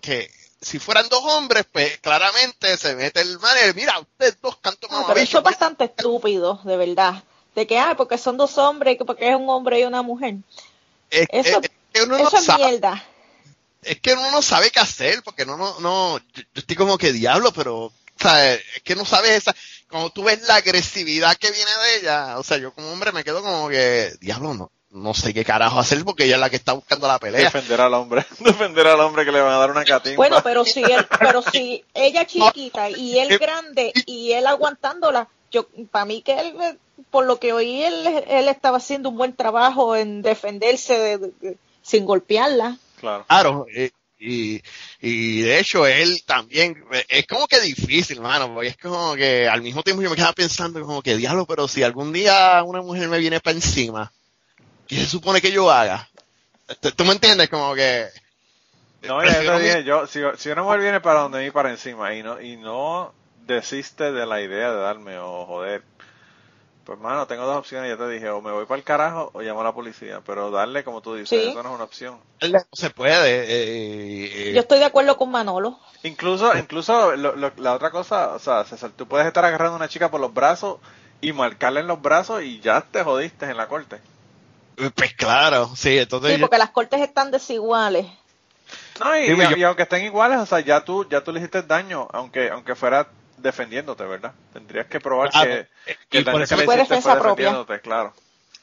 que 0.00 0.30
si 0.60 0.78
fueran 0.78 1.08
dos 1.08 1.22
hombres, 1.24 1.64
pues 1.70 1.98
claramente 1.98 2.76
se 2.76 2.94
mete 2.94 3.20
el 3.22 3.38
man 3.38 3.56
y 3.70 3.74
mira, 3.74 3.98
ustedes 3.98 4.36
dos 4.42 4.56
cantos 4.58 4.90
No, 4.90 5.06
pero 5.06 5.20
eso 5.20 5.38
es 5.38 5.44
bastante 5.44 5.84
estúpido, 5.84 6.60
de 6.64 6.76
verdad. 6.76 7.22
De 7.54 7.66
que, 7.66 7.78
ah, 7.78 7.94
porque 7.96 8.16
son 8.18 8.36
dos 8.36 8.56
hombres, 8.58 8.96
que 8.98 9.04
porque 9.04 9.28
es 9.28 9.34
un 9.36 9.48
hombre 9.48 9.80
y 9.80 9.84
una 9.84 10.02
mujer. 10.02 10.36
es, 11.10 11.26
eso- 11.32 11.60
es- 11.62 11.70
que 11.92 12.02
uno 12.02 12.18
no 12.18 12.28
Eso 12.28 12.36
es 12.36 12.44
sabe, 12.44 12.64
mierda. 12.68 13.04
es 13.82 14.00
que 14.00 14.12
uno 14.12 14.30
no 14.30 14.42
sabe 14.42 14.70
qué 14.70 14.78
hacer, 14.78 15.22
porque 15.24 15.44
no, 15.44 15.56
no, 15.56 15.80
no, 15.80 16.18
yo, 16.18 16.24
yo 16.42 16.44
estoy 16.54 16.76
como 16.76 16.96
que 16.96 17.12
diablo, 17.12 17.52
pero, 17.52 17.86
o 17.86 17.92
sea, 18.16 18.54
es 18.54 18.62
que 18.84 18.94
no 18.94 19.04
sabes 19.04 19.32
esa, 19.32 19.56
como 19.88 20.10
tú 20.10 20.22
ves 20.22 20.42
la 20.46 20.54
agresividad 20.56 21.36
que 21.36 21.50
viene 21.50 21.70
de 21.84 21.96
ella, 21.96 22.38
o 22.38 22.44
sea, 22.44 22.58
yo 22.58 22.72
como 22.72 22.92
hombre 22.92 23.10
me 23.10 23.24
quedo 23.24 23.42
como 23.42 23.68
que, 23.68 24.12
diablo, 24.20 24.54
no, 24.54 24.70
no 24.90 25.14
sé 25.14 25.32
qué 25.32 25.44
carajo 25.44 25.78
hacer 25.78 26.04
porque 26.04 26.24
ella 26.24 26.34
es 26.34 26.40
la 26.40 26.50
que 26.50 26.56
está 26.56 26.72
buscando 26.72 27.06
la 27.06 27.18
pelea. 27.18 27.44
Defender 27.44 27.80
al 27.80 27.94
hombre, 27.94 28.24
defender 28.40 28.86
al 28.88 29.00
hombre 29.00 29.24
que 29.24 29.32
le 29.32 29.40
van 29.40 29.52
a 29.54 29.58
dar 29.58 29.70
una 29.70 29.84
catimba. 29.84 30.16
Bueno, 30.16 30.40
pero 30.42 30.64
si 30.64 30.82
él, 30.82 31.06
pero 31.18 31.42
si 31.42 31.84
ella 31.94 32.26
chiquita 32.26 32.90
y 32.90 33.18
él 33.18 33.38
grande 33.38 33.92
y 34.06 34.32
él 34.32 34.46
aguantándola, 34.46 35.28
yo, 35.50 35.66
para 35.90 36.04
mí 36.04 36.22
que 36.22 36.38
él, 36.38 36.54
eh, 36.60 36.76
por 37.10 37.24
lo 37.26 37.38
que 37.40 37.52
oí, 37.52 37.82
él, 37.82 38.06
él 38.28 38.48
estaba 38.48 38.78
haciendo 38.78 39.08
un 39.08 39.16
buen 39.16 39.34
trabajo 39.34 39.96
en 39.96 40.22
defenderse 40.22 40.98
de- 40.98 41.18
de- 41.18 41.32
de- 41.40 41.56
sin 41.82 42.04
golpearla. 42.04 42.76
Claro. 43.00 43.24
Claro, 43.26 43.66
eh, 43.74 43.90
y, 44.18 44.60
y 45.00 45.40
de 45.40 45.58
hecho 45.60 45.86
él 45.86 46.22
también, 46.26 46.84
eh, 46.92 47.04
es 47.08 47.26
como 47.26 47.46
que 47.48 47.58
difícil, 47.60 48.18
hermano, 48.18 48.52
porque 48.52 48.68
es 48.68 48.76
como 48.76 49.14
que 49.14 49.48
al 49.48 49.62
mismo 49.62 49.82
tiempo 49.82 50.02
yo 50.02 50.10
me 50.10 50.16
quedaba 50.16 50.34
pensando 50.34 50.80
como 50.84 51.00
que 51.02 51.16
diablo, 51.16 51.46
pero 51.46 51.66
si 51.68 51.82
algún 51.82 52.12
día 52.12 52.62
una 52.64 52.82
mujer 52.82 53.08
me 53.08 53.18
viene 53.18 53.40
para 53.40 53.56
encima, 53.56 54.12
¿qué 54.90 54.96
se 54.96 55.06
supone 55.06 55.40
que 55.40 55.52
yo 55.52 55.70
haga? 55.70 56.08
¿Tú, 56.96 57.04
me 57.04 57.12
entiendes? 57.12 57.48
Como 57.48 57.74
que... 57.74 58.08
No, 59.02 59.24
ya 59.24 59.44
te 59.44 59.58
dije, 59.60 59.84
yo, 59.84 60.06
si, 60.06 60.20
si 60.36 60.50
una 60.50 60.62
mujer 60.62 60.80
viene 60.80 61.00
para 61.00 61.20
donde 61.20 61.40
mí, 61.42 61.50
para 61.50 61.70
encima, 61.70 62.14
y 62.14 62.22
no, 62.22 62.40
y 62.40 62.56
no 62.56 63.14
desiste 63.46 64.12
de 64.12 64.26
la 64.26 64.40
idea 64.42 64.70
de 64.72 64.80
darme 64.80 65.18
o 65.18 65.46
joder, 65.46 65.82
Pues 66.84 66.98
mano, 66.98 67.26
tengo 67.26 67.44
dos 67.46 67.56
opciones, 67.58 67.90
ya 67.90 67.96
te 67.96 68.08
dije, 68.08 68.28
o 68.30 68.40
me 68.40 68.50
voy 68.52 68.64
para 68.66 68.78
el 68.78 68.84
carajo 68.84 69.30
o 69.34 69.42
llamo 69.42 69.60
a 69.60 69.64
la 69.64 69.74
policía, 69.74 70.20
pero 70.24 70.50
darle, 70.50 70.82
como 70.82 71.00
tú 71.02 71.14
dices, 71.14 71.30
Sí. 71.30 71.48
eso 71.50 71.62
no 71.62 71.68
es 71.70 71.74
una 71.74 71.84
opción. 71.84 72.18
No 72.42 72.58
se 72.72 72.90
puede. 72.90 73.44
eh, 73.44 74.50
eh, 74.50 74.54
Yo 74.54 74.60
estoy 74.60 74.78
de 74.78 74.86
acuerdo 74.86 75.16
con 75.16 75.30
Manolo. 75.30 75.78
Incluso, 76.02 76.56
incluso 76.56 77.14
lo- 77.16 77.36
lo- 77.36 77.52
la 77.58 77.74
otra 77.74 77.90
cosa, 77.90 78.34
o 78.34 78.38
sea, 78.38 78.64
César, 78.64 78.90
tú 78.96 79.06
puedes 79.06 79.26
estar 79.26 79.44
agarrando 79.44 79.74
a 79.74 79.76
una 79.76 79.88
chica 79.88 80.10
por 80.10 80.20
los 80.20 80.32
brazos 80.32 80.78
y 81.20 81.32
marcarle 81.32 81.80
en 81.80 81.86
los 81.86 82.00
brazos 82.00 82.42
y 82.42 82.60
ya 82.60 82.80
te 82.80 83.02
jodiste 83.04 83.44
en 83.46 83.56
la 83.58 83.68
corte. 83.68 84.00
Pues 84.94 85.14
claro, 85.14 85.70
sí, 85.76 85.98
entonces 85.98 86.34
Sí, 86.34 86.40
porque 86.40 86.58
las 86.58 86.70
cortes 86.70 87.00
están 87.00 87.30
desiguales. 87.30 88.06
No, 89.00 89.16
y, 89.18 89.28
Dime, 89.28 89.44
y- 89.44 89.50
yo- 89.50 89.56
y 89.56 89.62
aunque 89.64 89.82
estén 89.82 90.04
iguales, 90.04 90.38
o 90.38 90.46
sea, 90.46 90.60
ya 90.60 90.84
tú, 90.84 91.08
ya 91.08 91.22
tú 91.24 91.32
le 91.32 91.40
hiciste 91.40 91.62
daño, 91.62 92.06
aunque, 92.12 92.50
aunque 92.50 92.74
fuera 92.74 93.08
defendiéndote, 93.38 94.04
¿verdad? 94.04 94.32
Tendrías 94.52 94.86
que 94.86 95.00
probar 95.00 95.30
Claro. 95.30 95.50
que, 95.50 95.92
Y 95.92 95.94
que 96.10 96.18
el 96.18 96.24
por 96.26 96.42
eso 96.42 96.56
que 96.56 96.66
le 96.66 96.66
hiciste 96.66 96.82
defensa 96.94 97.12
fue 97.12 97.20
propia. 97.20 97.44
defendiéndote, 97.46 97.80
claro. 97.80 98.14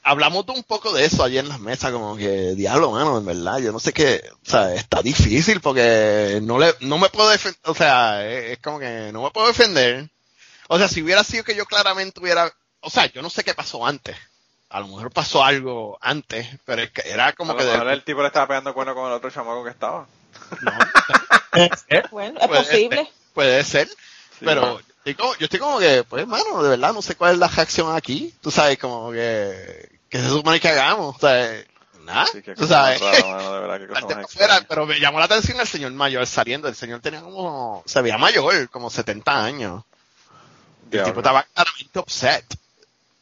hablamos 0.04 0.46
de 0.46 0.52
un 0.52 0.62
poco 0.62 0.92
de 0.92 1.04
eso 1.04 1.22
ayer 1.24 1.42
en 1.44 1.48
las 1.50 1.60
mesas, 1.60 1.90
como 1.92 2.16
que, 2.16 2.54
diablo, 2.54 2.92
mano, 2.92 3.18
en 3.18 3.26
verdad, 3.26 3.58
yo 3.58 3.72
no 3.72 3.80
sé 3.80 3.92
qué, 3.92 4.22
o 4.46 4.48
sea, 4.48 4.72
está 4.74 5.02
difícil 5.02 5.60
porque 5.60 6.38
no 6.42 6.58
le, 6.58 6.72
no 6.80 6.96
me 6.98 7.08
puedo 7.10 7.28
defender, 7.28 7.60
o 7.64 7.74
sea, 7.74 8.26
es, 8.26 8.52
es 8.52 8.58
como 8.60 8.78
que 8.78 9.10
no 9.12 9.24
me 9.24 9.30
puedo 9.32 9.48
defender. 9.48 10.08
O 10.68 10.78
sea, 10.78 10.86
si 10.88 11.02
hubiera 11.02 11.24
sido 11.24 11.44
que 11.44 11.54
yo 11.56 11.66
claramente 11.66 12.20
hubiera, 12.20 12.50
o 12.80 12.88
sea, 12.90 13.06
yo 13.06 13.20
no 13.22 13.28
sé 13.28 13.42
qué 13.42 13.54
pasó 13.54 13.84
antes. 13.84 14.16
A 14.70 14.80
lo 14.80 14.88
mejor 14.88 15.10
pasó 15.10 15.42
algo 15.44 15.98
antes, 16.00 16.46
pero 16.64 16.82
es 16.82 16.90
que 16.90 17.02
era 17.10 17.32
como 17.32 17.52
a 17.52 17.56
que 17.56 17.62
lo 17.64 17.70
de- 17.70 17.78
mejor 17.78 17.92
el 17.92 18.04
tipo 18.04 18.20
le 18.20 18.26
estaba 18.26 18.46
pegando 18.48 18.74
cuerno 18.74 18.94
con 18.94 19.06
el 19.06 19.12
otro 19.12 19.30
chamaco 19.30 19.64
que 19.64 19.70
estaba. 19.70 20.06
Bueno, 22.10 22.38
es 22.40 22.46
Puede 22.46 22.62
posible. 22.64 23.10
puede 23.34 23.64
ser, 23.64 23.88
Sí, 23.88 24.44
pero 24.44 24.78
yo 24.78 24.80
estoy, 24.98 25.14
como, 25.14 25.34
yo 25.36 25.44
estoy 25.46 25.58
como 25.60 25.78
que, 25.78 26.04
pues, 26.04 26.26
mano, 26.26 26.62
de 26.62 26.68
verdad 26.68 26.92
no 26.92 27.02
sé 27.02 27.16
cuál 27.16 27.32
es 27.32 27.38
la 27.38 27.48
reacción 27.48 27.94
aquí. 27.96 28.32
Tú 28.40 28.50
sabes, 28.50 28.78
como 28.78 29.10
que, 29.10 29.88
que 30.08 30.18
se 30.18 30.28
supone 30.28 30.60
que 30.60 30.68
hagamos, 30.68 31.16
o 31.16 31.18
sea, 31.18 31.64
nada, 32.04 32.26
Sí, 32.26 32.42
tú 32.54 32.66
sabes. 32.66 33.00
rara, 33.00 33.24
mano, 33.26 33.52
de 33.54 33.60
verdad, 33.60 33.78
qué 33.80 33.86
cosa 34.06 34.28
fuera, 34.28 34.60
pero 34.68 34.86
me 34.86 35.00
llamó 35.00 35.18
la 35.18 35.24
atención 35.24 35.58
el 35.58 35.66
señor 35.66 35.90
mayor 35.92 36.24
saliendo. 36.26 36.68
El 36.68 36.76
señor 36.76 37.00
tenía 37.00 37.20
como, 37.22 37.82
se 37.86 38.00
veía 38.02 38.18
mayor, 38.18 38.68
como 38.70 38.90
70 38.90 39.44
años. 39.44 39.82
El 40.84 40.90
Diablo. 40.90 41.10
tipo 41.12 41.20
estaba 41.20 41.42
claramente 41.42 41.98
upset. 41.98 42.44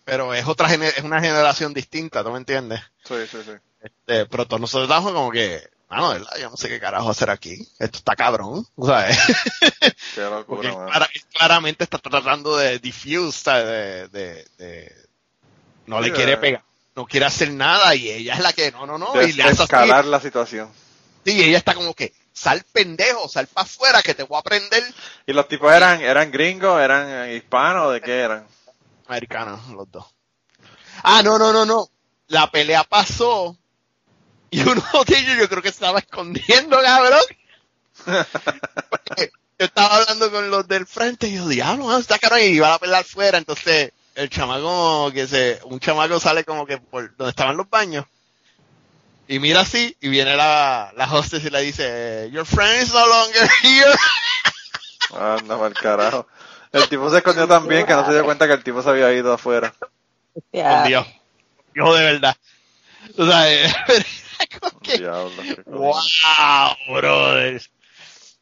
Pero 0.06 0.32
es 0.32 0.46
otra 0.46 0.72
es 0.72 1.02
una 1.02 1.20
generación 1.20 1.74
distinta, 1.74 2.22
¿tú 2.22 2.30
me 2.30 2.38
entiendes? 2.38 2.80
Sí, 3.04 3.16
sí, 3.28 3.38
sí. 3.44 3.50
Este, 3.80 4.26
pero 4.26 4.46
todos 4.46 4.60
nosotros 4.60 4.88
estamos 4.88 5.12
como 5.12 5.32
que, 5.32 5.60
mano, 5.90 6.10
verdad, 6.10 6.30
yo 6.40 6.48
no 6.48 6.56
sé 6.56 6.68
qué 6.68 6.78
carajo 6.78 7.10
hacer 7.10 7.28
aquí. 7.28 7.56
Esto 7.80 7.98
está 7.98 8.14
cabrón, 8.14 8.64
¿sabes? 8.80 9.18
Qué 10.14 10.20
locura, 10.22 10.76
claramente 11.32 11.82
está 11.84 11.98
tratando 11.98 12.56
de 12.56 12.78
diffuse, 12.78 13.32
¿sabes? 13.42 13.66
De, 13.66 14.08
de, 14.08 14.46
de- 14.58 14.92
no 15.86 16.00
le 16.00 16.12
quiere 16.12 16.32
de- 16.32 16.36
pegar, 16.38 16.62
no 16.94 17.04
quiere 17.06 17.26
hacer 17.26 17.50
nada 17.50 17.92
y 17.96 18.08
ella 18.08 18.34
es 18.34 18.40
la 18.40 18.52
que, 18.52 18.70
no, 18.70 18.86
no, 18.86 18.98
no, 18.98 19.12
De- 19.12 19.24
y 19.28 19.32
le 19.32 19.42
hace 19.42 19.54
así. 19.54 19.62
escalar 19.64 20.04
la 20.04 20.20
situación. 20.20 20.70
Sí, 21.24 21.42
ella 21.42 21.58
está 21.58 21.74
como 21.74 21.94
que, 21.94 22.12
sal 22.32 22.62
pendejo, 22.72 23.28
sal 23.28 23.48
para 23.48 23.64
afuera 23.64 24.02
que 24.02 24.14
te 24.14 24.22
voy 24.22 24.38
a 24.38 24.42
prender. 24.42 24.84
¿Y 25.26 25.32
los 25.32 25.48
tipos 25.48 25.72
eran, 25.72 26.00
eran 26.00 26.30
gringos, 26.30 26.80
eran 26.80 27.08
eh, 27.28 27.34
hispanos, 27.34 27.92
de 27.92 28.00
qué 28.00 28.20
eran? 28.20 28.46
Americanos, 29.08 29.66
los 29.68 29.90
dos. 29.90 30.06
Ah, 31.02 31.22
no, 31.22 31.38
no, 31.38 31.52
no, 31.52 31.64
no. 31.64 31.88
La 32.28 32.50
pelea 32.50 32.84
pasó 32.84 33.56
y 34.50 34.60
uno 34.60 34.82
de 35.06 35.18
ellos 35.18 35.36
yo 35.38 35.48
creo 35.48 35.62
que 35.62 35.68
estaba 35.68 35.98
escondiendo, 35.98 36.80
cabrón. 36.80 37.22
Yo 39.58 39.64
estaba 39.64 39.96
hablando 39.96 40.30
con 40.30 40.50
los 40.50 40.68
del 40.68 40.86
frente 40.86 41.28
y 41.28 41.36
yo, 41.36 41.48
diablo, 41.48 41.96
está 41.96 42.18
caro 42.18 42.38
y 42.38 42.44
iba 42.44 42.74
a 42.74 42.78
pelear 42.78 43.04
fuera, 43.04 43.38
entonces 43.38 43.92
el 44.14 44.28
chamaco 44.28 45.10
que 45.12 45.26
se, 45.26 45.60
un 45.64 45.80
chamaco 45.80 46.20
sale 46.20 46.44
como 46.44 46.66
que 46.66 46.76
por 46.78 47.16
donde 47.16 47.30
estaban 47.30 47.56
los 47.56 47.68
baños 47.70 48.04
y 49.28 49.38
mira 49.38 49.60
así 49.60 49.96
y 50.00 50.08
viene 50.08 50.36
la, 50.36 50.92
la 50.96 51.12
hostess 51.12 51.44
y 51.44 51.50
le 51.50 51.62
dice, 51.62 52.28
your 52.32 52.46
friend 52.46 52.82
is 52.82 52.92
no 52.92 53.06
longer 53.06 53.48
here. 53.62 53.94
Anda, 55.14 55.56
mal 55.56 55.74
carajo. 55.74 56.26
El 56.76 56.88
tipo 56.88 57.10
se 57.10 57.18
escondió 57.18 57.46
tan 57.48 57.66
bien 57.66 57.86
que 57.86 57.92
no 57.94 58.04
se 58.06 58.12
dio 58.12 58.24
cuenta 58.24 58.46
que 58.46 58.54
el 58.54 58.64
tipo 58.64 58.82
se 58.82 58.90
había 58.90 59.12
ido 59.12 59.32
afuera. 59.32 59.74
Ya. 60.52 60.74
Con 60.80 60.88
Dios. 60.88 61.06
Yo 61.74 61.94
de 61.94 62.04
verdad. 62.04 62.36
O 63.16 63.26
sea, 63.26 63.52
eh, 63.64 63.68
como 64.60 64.80
que- 64.80 64.98
Diablo. 64.98 65.30
wow, 65.66 66.94
brother. 66.94 67.62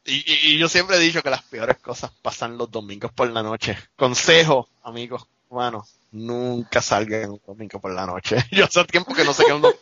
Y, 0.05 0.15
y- 0.17 0.39
y 0.53 0.57
yo 0.57 0.69
siempre 0.69 0.97
he 0.97 0.99
dicho 0.99 1.23
que 1.23 1.29
las 1.29 1.41
peores 1.43 1.77
cosas 1.77 2.11
pasan 2.21 2.57
los 2.57 2.69
domingos 2.69 3.11
por 3.11 3.29
la 3.31 3.41
noche. 3.41 3.77
Consejo, 3.95 4.69
amigos 4.83 5.25
cubanos, 5.47 5.89
nunca 6.11 6.81
salgan 6.81 7.31
un 7.31 7.41
domingo 7.45 7.79
por 7.79 7.91
la 7.93 8.05
noche. 8.05 8.37
Yo 8.51 8.65
hace 8.65 8.83
tiempo 8.85 9.13
que 9.13 9.23
no 9.23 9.33
sé 9.33 9.43
qué 9.45 9.51
es 9.51 9.57
un 9.57 9.73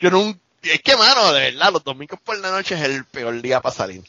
Yo 0.00 0.10
nunca... 0.10 0.38
Es 0.62 0.80
que, 0.82 0.94
mano, 0.96 1.32
de 1.32 1.40
verdad, 1.52 1.72
los 1.72 1.82
domingos 1.84 2.20
por 2.20 2.38
la 2.38 2.50
noche 2.50 2.74
es 2.74 2.82
el 2.82 3.04
peor 3.06 3.40
día 3.40 3.60
para 3.60 3.74
salir. 3.74 4.02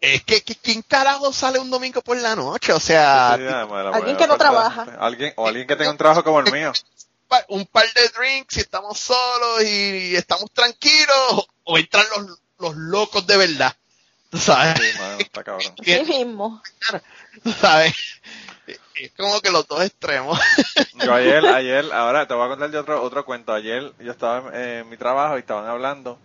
Es 0.00 0.22
que, 0.24 0.42
que- 0.42 0.54
¿quién 0.56 0.82
carajo 0.82 1.32
sale 1.32 1.58
un 1.58 1.70
domingo 1.70 2.02
por 2.02 2.16
la 2.16 2.36
noche? 2.36 2.72
O 2.72 2.80
sea, 2.80 3.34
Sí, 3.36 3.42
Alguien 3.46 4.16
que 4.16 4.26
no 4.26 4.34
la 4.34 4.38
trabaja. 4.38 4.84
gente. 4.84 4.98
Alguien, 5.00 5.32
o 5.36 5.46
alguien 5.48 5.66
que 5.66 5.76
tenga 5.76 5.90
un 5.90 5.96
trabajo 5.96 6.22
como 6.22 6.40
el 6.40 6.52
mío. 6.52 6.72
un 7.48 7.66
par 7.66 7.86
de 7.92 8.08
drinks 8.10 8.56
y 8.56 8.60
estamos 8.60 8.98
solos 8.98 9.62
y 9.64 10.14
estamos 10.14 10.50
tranquilos 10.52 11.46
o 11.64 11.78
entran 11.78 12.04
los, 12.16 12.38
los 12.58 12.76
locos 12.76 13.26
de 13.26 13.36
verdad. 13.36 13.74
¿Tú 14.30 14.38
¿Sabes? 14.38 14.74
Sí, 14.78 14.98
mano, 14.98 15.18
está 15.18 15.42
cabrón. 15.44 15.74
Sí 15.84 16.02
mismo. 16.04 16.62
¿Tú 17.42 17.52
¿Sabes? 17.52 17.94
Es 18.96 19.12
como 19.16 19.40
que 19.40 19.50
los 19.50 19.66
dos 19.68 19.82
extremos. 19.84 20.38
Yo 21.04 21.14
ayer, 21.14 21.44
ayer, 21.46 21.92
ahora 21.92 22.26
te 22.26 22.34
voy 22.34 22.46
a 22.46 22.48
contar 22.48 22.70
de 22.70 22.78
otro, 22.78 23.02
otro 23.02 23.24
cuento. 23.24 23.52
Ayer 23.52 23.92
yo 24.00 24.10
estaba 24.12 24.48
en, 24.54 24.60
en 24.80 24.88
mi 24.88 24.96
trabajo 24.96 25.36
y 25.36 25.40
estaban 25.40 25.66
hablando 25.66 26.18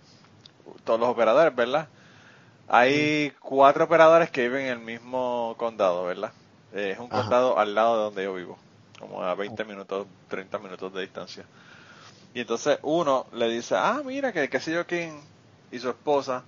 todos 0.85 0.99
los 0.99 1.09
operadores, 1.09 1.55
¿verdad? 1.55 1.87
Hay 2.73 3.34
cuatro 3.41 3.84
operadores 3.84 4.31
que 4.31 4.43
viven 4.43 4.67
en 4.67 4.71
el 4.71 4.79
mismo 4.79 5.55
condado, 5.57 6.05
¿verdad? 6.05 6.31
Eh, 6.73 6.91
es 6.93 6.99
un 6.99 7.07
Ajá. 7.12 7.23
condado 7.23 7.60
al 7.60 7.75
lado 7.75 7.97
de 7.97 8.03
donde 8.03 8.23
yo 8.23 8.34
vivo, 8.34 8.57
como 8.97 9.21
a 9.21 9.36
20 9.36 9.65
minutos, 9.65 10.07
30 10.29 10.57
minutos 10.57 10.93
de 10.93 11.01
distancia. 11.01 11.43
Y 12.34 12.39
entonces 12.39 12.79
uno 12.84 13.25
le 13.34 13.49
dice, 13.49 13.75
ah, 13.77 14.01
mira, 14.05 14.31
que 14.31 14.49
qué 14.49 14.60
sé 14.62 14.71
yo 14.71 14.88
quién 14.88 15.19
y 15.69 15.79
su 15.79 15.89
esposa 15.89 16.43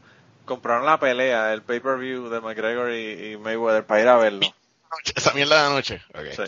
compraron 0.46 0.86
la 0.86 0.98
pelea, 0.98 1.52
el 1.52 1.62
pay-per-view 1.62 2.30
de 2.30 2.40
McGregor 2.40 2.92
y, 2.92 3.34
y 3.34 3.38
Mayweather 3.38 3.86
para 3.86 4.02
ir 4.02 4.08
a 4.08 4.16
verlo. 4.16 4.48
Esa 5.16 5.34
mierda 5.34 5.58
de 5.58 5.70
la 5.70 5.76
noche. 5.76 6.02
Sí. 6.32 6.44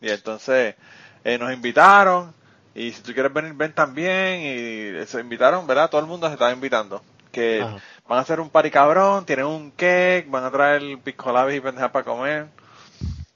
Y 0.00 0.08
entonces 0.08 0.76
eh, 1.24 1.36
nos 1.36 1.52
invitaron 1.52 2.32
y 2.74 2.92
si 2.92 3.02
tú 3.02 3.12
quieres 3.12 3.34
venir, 3.34 3.52
ven 3.52 3.74
también 3.74 4.40
y 4.40 5.06
se 5.06 5.20
invitaron, 5.20 5.66
¿verdad? 5.66 5.90
Todo 5.90 6.00
el 6.00 6.06
mundo 6.06 6.26
se 6.28 6.32
estaba 6.32 6.52
invitando. 6.52 7.02
Que 7.32 7.60
Ajá. 7.60 7.76
Van 8.10 8.18
a 8.18 8.22
hacer 8.22 8.40
un 8.40 8.50
party 8.50 8.72
cabrón, 8.72 9.24
tienen 9.24 9.46
un 9.46 9.70
cake, 9.70 10.28
van 10.28 10.42
a 10.42 10.50
traer 10.50 10.98
pisco 10.98 11.30
labis 11.30 11.58
y 11.58 11.60
pendejas 11.60 11.92
para 11.92 12.04
comer. 12.04 12.48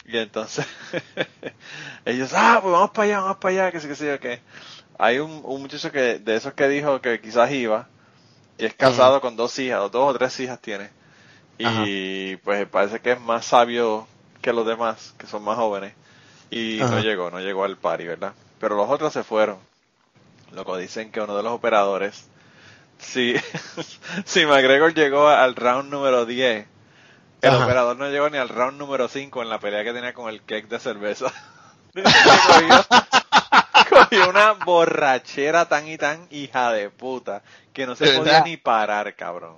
Y 0.05 0.19
entonces 0.19 0.67
ellos, 2.05 2.33
ah, 2.35 2.59
pues 2.61 2.73
vamos 2.73 2.91
para 2.91 3.05
allá, 3.05 3.21
vamos 3.21 3.37
para 3.37 3.53
allá, 3.53 3.71
que 3.71 3.79
sé 3.79 3.87
que 3.87 3.95
yo 3.95 4.19
qué. 4.19 4.41
Hay 4.99 5.21
un, 5.21 5.43
un 5.45 5.63
muchacho 5.63 5.93
que 5.93 6.19
de 6.19 6.35
esos 6.35 6.55
que 6.55 6.67
dijo 6.67 7.01
que 7.01 7.21
quizás 7.21 7.53
iba 7.53 7.87
y 8.59 8.65
es 8.65 8.75
casado 8.75 9.21
con 9.21 9.37
dos 9.37 9.57
hijas, 9.61 9.79
o 9.79 9.91
dos 9.91 10.11
o 10.13 10.19
tres 10.19 10.41
hijas 10.41 10.61
tiene. 10.61 10.91
Y 11.57 12.35
pues 12.39 12.67
parece 12.67 12.99
que 12.99 13.13
es 13.13 13.21
más 13.21 13.45
sabio 13.45 14.09
que 14.43 14.53
los 14.53 14.67
demás, 14.67 15.15
que 15.19 15.29
son 15.29 15.45
más 15.45 15.57
jóvenes. 15.57 15.95
Y 16.51 16.79
no 16.81 16.99
llegó, 16.99 17.31
no 17.31 17.39
llegó 17.39 17.63
al 17.63 17.77
party, 17.77 18.07
¿verdad? 18.07 18.33
Pero 18.59 18.75
los 18.75 18.91
otros 18.91 19.13
se 19.13 19.23
fueron. 19.23 19.59
Loco, 20.51 20.77
dicen 20.77 21.13
que 21.13 21.21
uno 21.21 21.37
de 21.37 21.45
los 21.45 21.53
operadores, 21.53 22.27
si, 22.99 23.35
si 24.25 24.47
McGregor 24.47 24.95
llegó 24.95 25.29
al 25.29 25.57
round 25.57 25.91
número 25.91 26.27
10, 26.27 26.67
el 27.43 27.55
Ajá. 27.55 27.57
operador 27.57 27.97
no 27.97 28.09
llegó 28.11 28.31
ni 28.31 28.39
al 28.39 28.49
round 28.49 28.79
número 28.79 29.09
5 29.09 29.43
en 29.43 29.49
la 29.51 29.61
pelea 29.61 29.85
que 29.85 29.93
tenía 29.93 30.15
con 30.15 30.29
el 30.31 30.43
cake 30.45 30.69
de 30.69 30.79
cerveza. 30.81 31.33
Cogió, 32.33 32.87
cogió 33.89 34.29
una 34.29 34.53
borrachera 34.53 35.69
tan 35.69 35.89
y 35.89 35.97
tan 35.99 36.27
hija 36.31 36.73
de 36.73 36.91
puta 36.91 37.43
que 37.73 37.87
no 37.87 37.95
se 37.97 38.07
¿Verdad? 38.07 38.19
podía 38.19 38.41
ni 38.41 38.57
parar, 38.57 39.15
cabrón. 39.17 39.57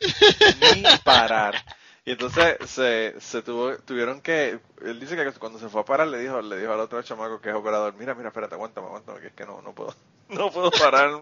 Ni 0.60 0.84
parar. 1.04 1.62
Y 2.04 2.12
entonces 2.12 2.56
se, 2.66 3.20
se 3.20 3.42
tuvo, 3.42 3.76
tuvieron 3.78 4.20
que, 4.22 4.58
él 4.82 4.98
dice 5.00 5.16
que 5.16 5.32
cuando 5.38 5.58
se 5.58 5.68
fue 5.68 5.82
a 5.82 5.84
parar 5.84 6.08
le 6.08 6.18
dijo, 6.18 6.40
le 6.40 6.58
dijo 6.58 6.72
al 6.72 6.80
otro 6.80 7.02
chamaco 7.02 7.40
que 7.40 7.50
es 7.50 7.54
operador, 7.54 7.94
mira, 7.94 8.14
mira, 8.14 8.28
espérate, 8.28 8.54
aguántame, 8.54 8.86
aguántame, 8.88 9.20
que 9.20 9.26
es 9.28 9.32
que 9.34 9.44
no, 9.46 9.60
no 9.62 9.74
puedo, 9.74 9.94
no 10.28 10.50
puedo 10.50 10.70
pararme. 10.70 11.20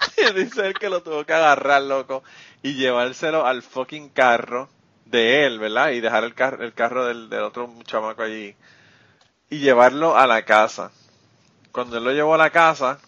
Dice 0.34 0.66
él 0.66 0.74
que 0.74 0.88
lo 0.88 1.02
tuvo 1.02 1.24
que 1.24 1.32
agarrar, 1.32 1.82
loco, 1.82 2.22
y 2.62 2.74
llevárselo 2.74 3.46
al 3.46 3.62
fucking 3.62 4.10
carro 4.10 4.68
de 5.10 5.46
él, 5.46 5.58
¿verdad? 5.58 5.90
Y 5.90 6.00
dejar 6.00 6.24
el 6.24 6.34
carro, 6.34 6.62
el 6.62 6.72
carro 6.72 7.06
del, 7.06 7.32
otro 7.42 7.72
chamaco 7.84 8.22
allí. 8.22 8.54
Y 9.50 9.58
llevarlo 9.58 10.16
a 10.16 10.26
la 10.26 10.44
casa. 10.44 10.92
Cuando 11.72 11.98
él 11.98 12.04
lo 12.04 12.12
llevó 12.12 12.34
a 12.34 12.38
la 12.38 12.50
casa, 12.50 12.98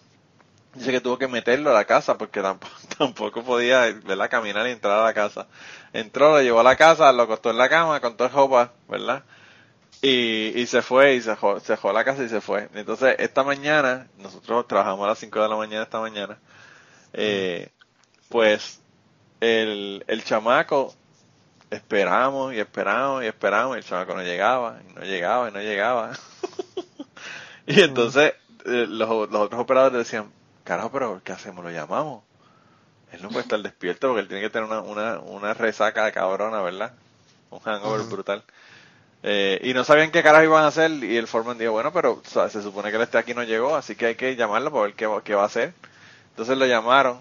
dice 0.73 0.91
que 0.91 1.01
tuvo 1.01 1.17
que 1.17 1.27
meterlo 1.27 1.71
a 1.71 1.73
la 1.73 1.85
casa 1.85 2.17
porque 2.17 2.41
tampoco, 2.41 2.73
tampoco 2.97 3.43
podía, 3.43 3.81
¿verdad? 4.05 4.29
Caminar 4.29 4.67
y 4.67 4.71
entrar 4.71 4.99
a 4.99 5.03
la 5.05 5.13
casa. 5.13 5.47
Entró, 5.93 6.31
lo 6.31 6.41
llevó 6.41 6.59
a 6.59 6.63
la 6.63 6.75
casa, 6.75 7.11
lo 7.11 7.23
acostó 7.23 7.49
en 7.51 7.57
la 7.57 7.69
cama 7.69 7.99
con 8.01 8.17
toda 8.17 8.29
ropa, 8.29 8.73
¿verdad? 8.89 9.23
Y, 10.01 10.51
y 10.59 10.65
se 10.65 10.81
fue 10.81 11.15
y 11.15 11.21
se 11.21 11.31
dejó, 11.31 11.59
se 11.61 11.73
dejó 11.73 11.93
la 11.93 12.03
casa 12.03 12.23
y 12.23 12.29
se 12.29 12.41
fue. 12.41 12.67
Entonces, 12.73 13.15
esta 13.19 13.43
mañana, 13.43 14.07
nosotros 14.17 14.67
trabajamos 14.67 15.05
a 15.05 15.09
las 15.09 15.19
5 15.19 15.41
de 15.41 15.47
la 15.47 15.55
mañana 15.55 15.83
esta 15.83 16.01
mañana, 16.01 16.37
eh, 17.13 17.69
pues 18.29 18.81
el, 19.41 20.03
el 20.07 20.23
chamaco 20.23 20.95
esperamos 21.71 22.53
y 22.53 22.59
esperamos 22.59 23.23
y 23.23 23.27
esperamos 23.27 23.75
y 23.75 23.79
el 23.79 23.85
chamaco 23.85 24.15
no 24.15 24.23
llegaba 24.23 24.79
y 24.89 24.93
no 24.93 25.01
llegaba 25.01 25.49
y 25.49 25.53
no 25.53 25.61
llegaba. 25.61 26.11
y 27.67 27.81
entonces 27.81 28.33
eh, 28.65 28.85
los, 28.89 29.09
los 29.09 29.41
otros 29.41 29.61
operadores 29.61 29.99
decían, 29.99 30.31
carajo, 30.63 30.91
pero 30.91 31.21
¿qué 31.23 31.31
hacemos? 31.31 31.63
¿Lo 31.63 31.71
llamamos? 31.71 32.23
Él 33.11 33.21
no 33.21 33.29
puede 33.29 33.41
estar 33.43 33.61
despierto 33.61 34.07
porque 34.09 34.21
él 34.21 34.27
tiene 34.27 34.41
que 34.41 34.49
tener 34.49 34.67
una, 34.67 34.81
una, 34.81 35.19
una 35.19 35.53
resaca 35.53 36.11
cabrona, 36.11 36.61
¿verdad? 36.61 36.93
Un 37.51 37.59
hangover 37.59 38.03
brutal. 38.07 38.43
Eh, 39.23 39.59
y 39.63 39.73
no 39.73 39.83
sabían 39.85 40.11
qué 40.11 40.23
carajo 40.23 40.43
iban 40.45 40.65
a 40.65 40.67
hacer 40.67 40.91
y 40.91 41.17
el 41.17 41.27
foreman 41.27 41.57
dijo, 41.57 41.71
bueno, 41.73 41.93
pero 41.93 42.13
o 42.13 42.29
sea, 42.29 42.49
se 42.49 42.61
supone 42.61 42.89
que 42.91 42.97
él 42.97 43.03
esté 43.03 43.17
aquí 43.17 43.33
no 43.33 43.43
llegó, 43.43 43.75
así 43.75 43.95
que 43.95 44.07
hay 44.07 44.15
que 44.15 44.35
llamarlo 44.35 44.71
para 44.71 44.83
ver 44.85 44.95
qué, 44.95 45.09
qué 45.23 45.35
va 45.35 45.43
a 45.43 45.45
hacer. 45.47 45.73
Entonces 46.33 46.57
lo 46.57 46.65
llamaron 46.65 47.19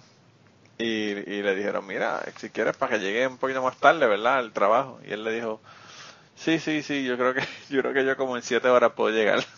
y, 0.79 0.85
y 0.87 1.43
le 1.43 1.55
dijeron, 1.55 1.87
mira, 1.87 2.23
si 2.39 2.49
quieres 2.51 2.77
para 2.77 2.93
que 2.93 2.99
llegue 3.05 3.27
un 3.27 3.37
poquito 3.39 3.63
más 3.63 3.77
tarde, 3.77 4.07
¿verdad? 4.07 4.39
Al 4.39 4.53
trabajo. 4.53 4.99
Y 5.07 5.13
él 5.13 5.23
le 5.23 5.33
dijo, 5.33 5.61
sí, 6.35 6.59
sí, 6.59 6.83
sí, 6.83 7.05
yo 7.05 7.17
creo 7.17 7.35
que 7.35 7.41
yo 7.71 7.83
creo 7.83 7.93
que 7.95 8.05
yo 8.05 8.17
como 8.17 8.37
en 8.37 8.43
siete 8.43 8.69
horas 8.69 8.93
puedo 8.97 9.15
llegar. 9.15 9.45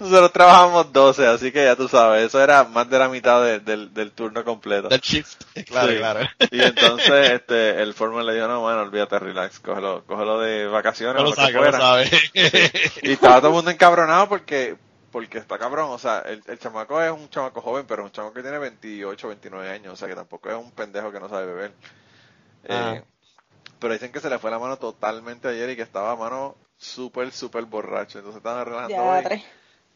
Nosotros 0.00 0.32
trabajamos 0.32 0.92
12, 0.92 1.26
así 1.26 1.52
que 1.52 1.64
ya 1.64 1.74
tú 1.76 1.88
sabes, 1.88 2.24
eso 2.26 2.40
era 2.42 2.64
más 2.64 2.88
de 2.90 2.98
la 2.98 3.08
mitad 3.08 3.42
de- 3.42 3.60
del, 3.60 3.94
del 3.94 4.10
turno 4.12 4.44
completo. 4.44 4.88
Del 4.88 5.00
shift. 5.00 5.42
Claro, 5.66 5.88
Sí. 5.92 5.96
claro. 5.98 6.20
Y 6.50 6.60
entonces 6.62 7.30
este 7.30 7.82
el 7.82 7.94
foreman 7.94 8.26
le 8.26 8.34
dijo, 8.34 8.46
no, 8.46 8.60
bueno, 8.60 8.82
olvídate, 8.82 9.18
relax, 9.18 9.58
cógelo, 9.60 10.04
cógelo 10.06 10.40
de 10.40 10.66
vacaciones 10.66 11.16
No 11.16 11.22
lo 11.22 11.30
lo 11.30 11.36
que 11.36 11.40
sabe, 11.40 11.52
lo 11.52 11.58
fuera. 11.60 11.78
sabe. 11.78 12.10
Y 13.02 13.12
estaba 13.12 13.38
todo 13.38 13.48
el 13.48 13.54
mundo 13.54 13.70
encabronado 13.70 14.28
porque 14.28 14.76
porque 15.10 15.38
está 15.38 15.58
cabrón, 15.58 15.90
o 15.90 15.98
sea, 15.98 16.20
el, 16.20 16.42
el 16.46 16.58
chamaco 16.58 17.00
es 17.00 17.10
un 17.10 17.28
chamaco 17.30 17.60
joven, 17.60 17.86
pero 17.86 18.02
es 18.02 18.06
un 18.06 18.12
chamaco 18.12 18.34
que 18.34 18.42
tiene 18.42 18.58
28, 18.58 19.28
29 19.28 19.70
años, 19.70 19.94
o 19.94 19.96
sea, 19.96 20.08
que 20.08 20.14
tampoco 20.14 20.50
es 20.50 20.56
un 20.56 20.70
pendejo 20.72 21.12
que 21.12 21.20
no 21.20 21.28
sabe 21.28 21.46
beber. 21.46 21.72
Ah. 22.68 22.94
Eh, 22.96 23.04
pero 23.78 23.92
dicen 23.92 24.12
que 24.12 24.20
se 24.20 24.30
le 24.30 24.38
fue 24.38 24.50
la 24.50 24.58
mano 24.58 24.78
totalmente 24.78 25.48
ayer 25.48 25.70
y 25.70 25.76
que 25.76 25.82
estaba 25.82 26.12
a 26.12 26.16
mano 26.16 26.56
súper, 26.76 27.30
súper 27.32 27.64
borracho. 27.64 28.18
Entonces 28.18 28.38
estaban 28.38 28.60
arreglando 28.60 29.02
hoy 29.02 29.42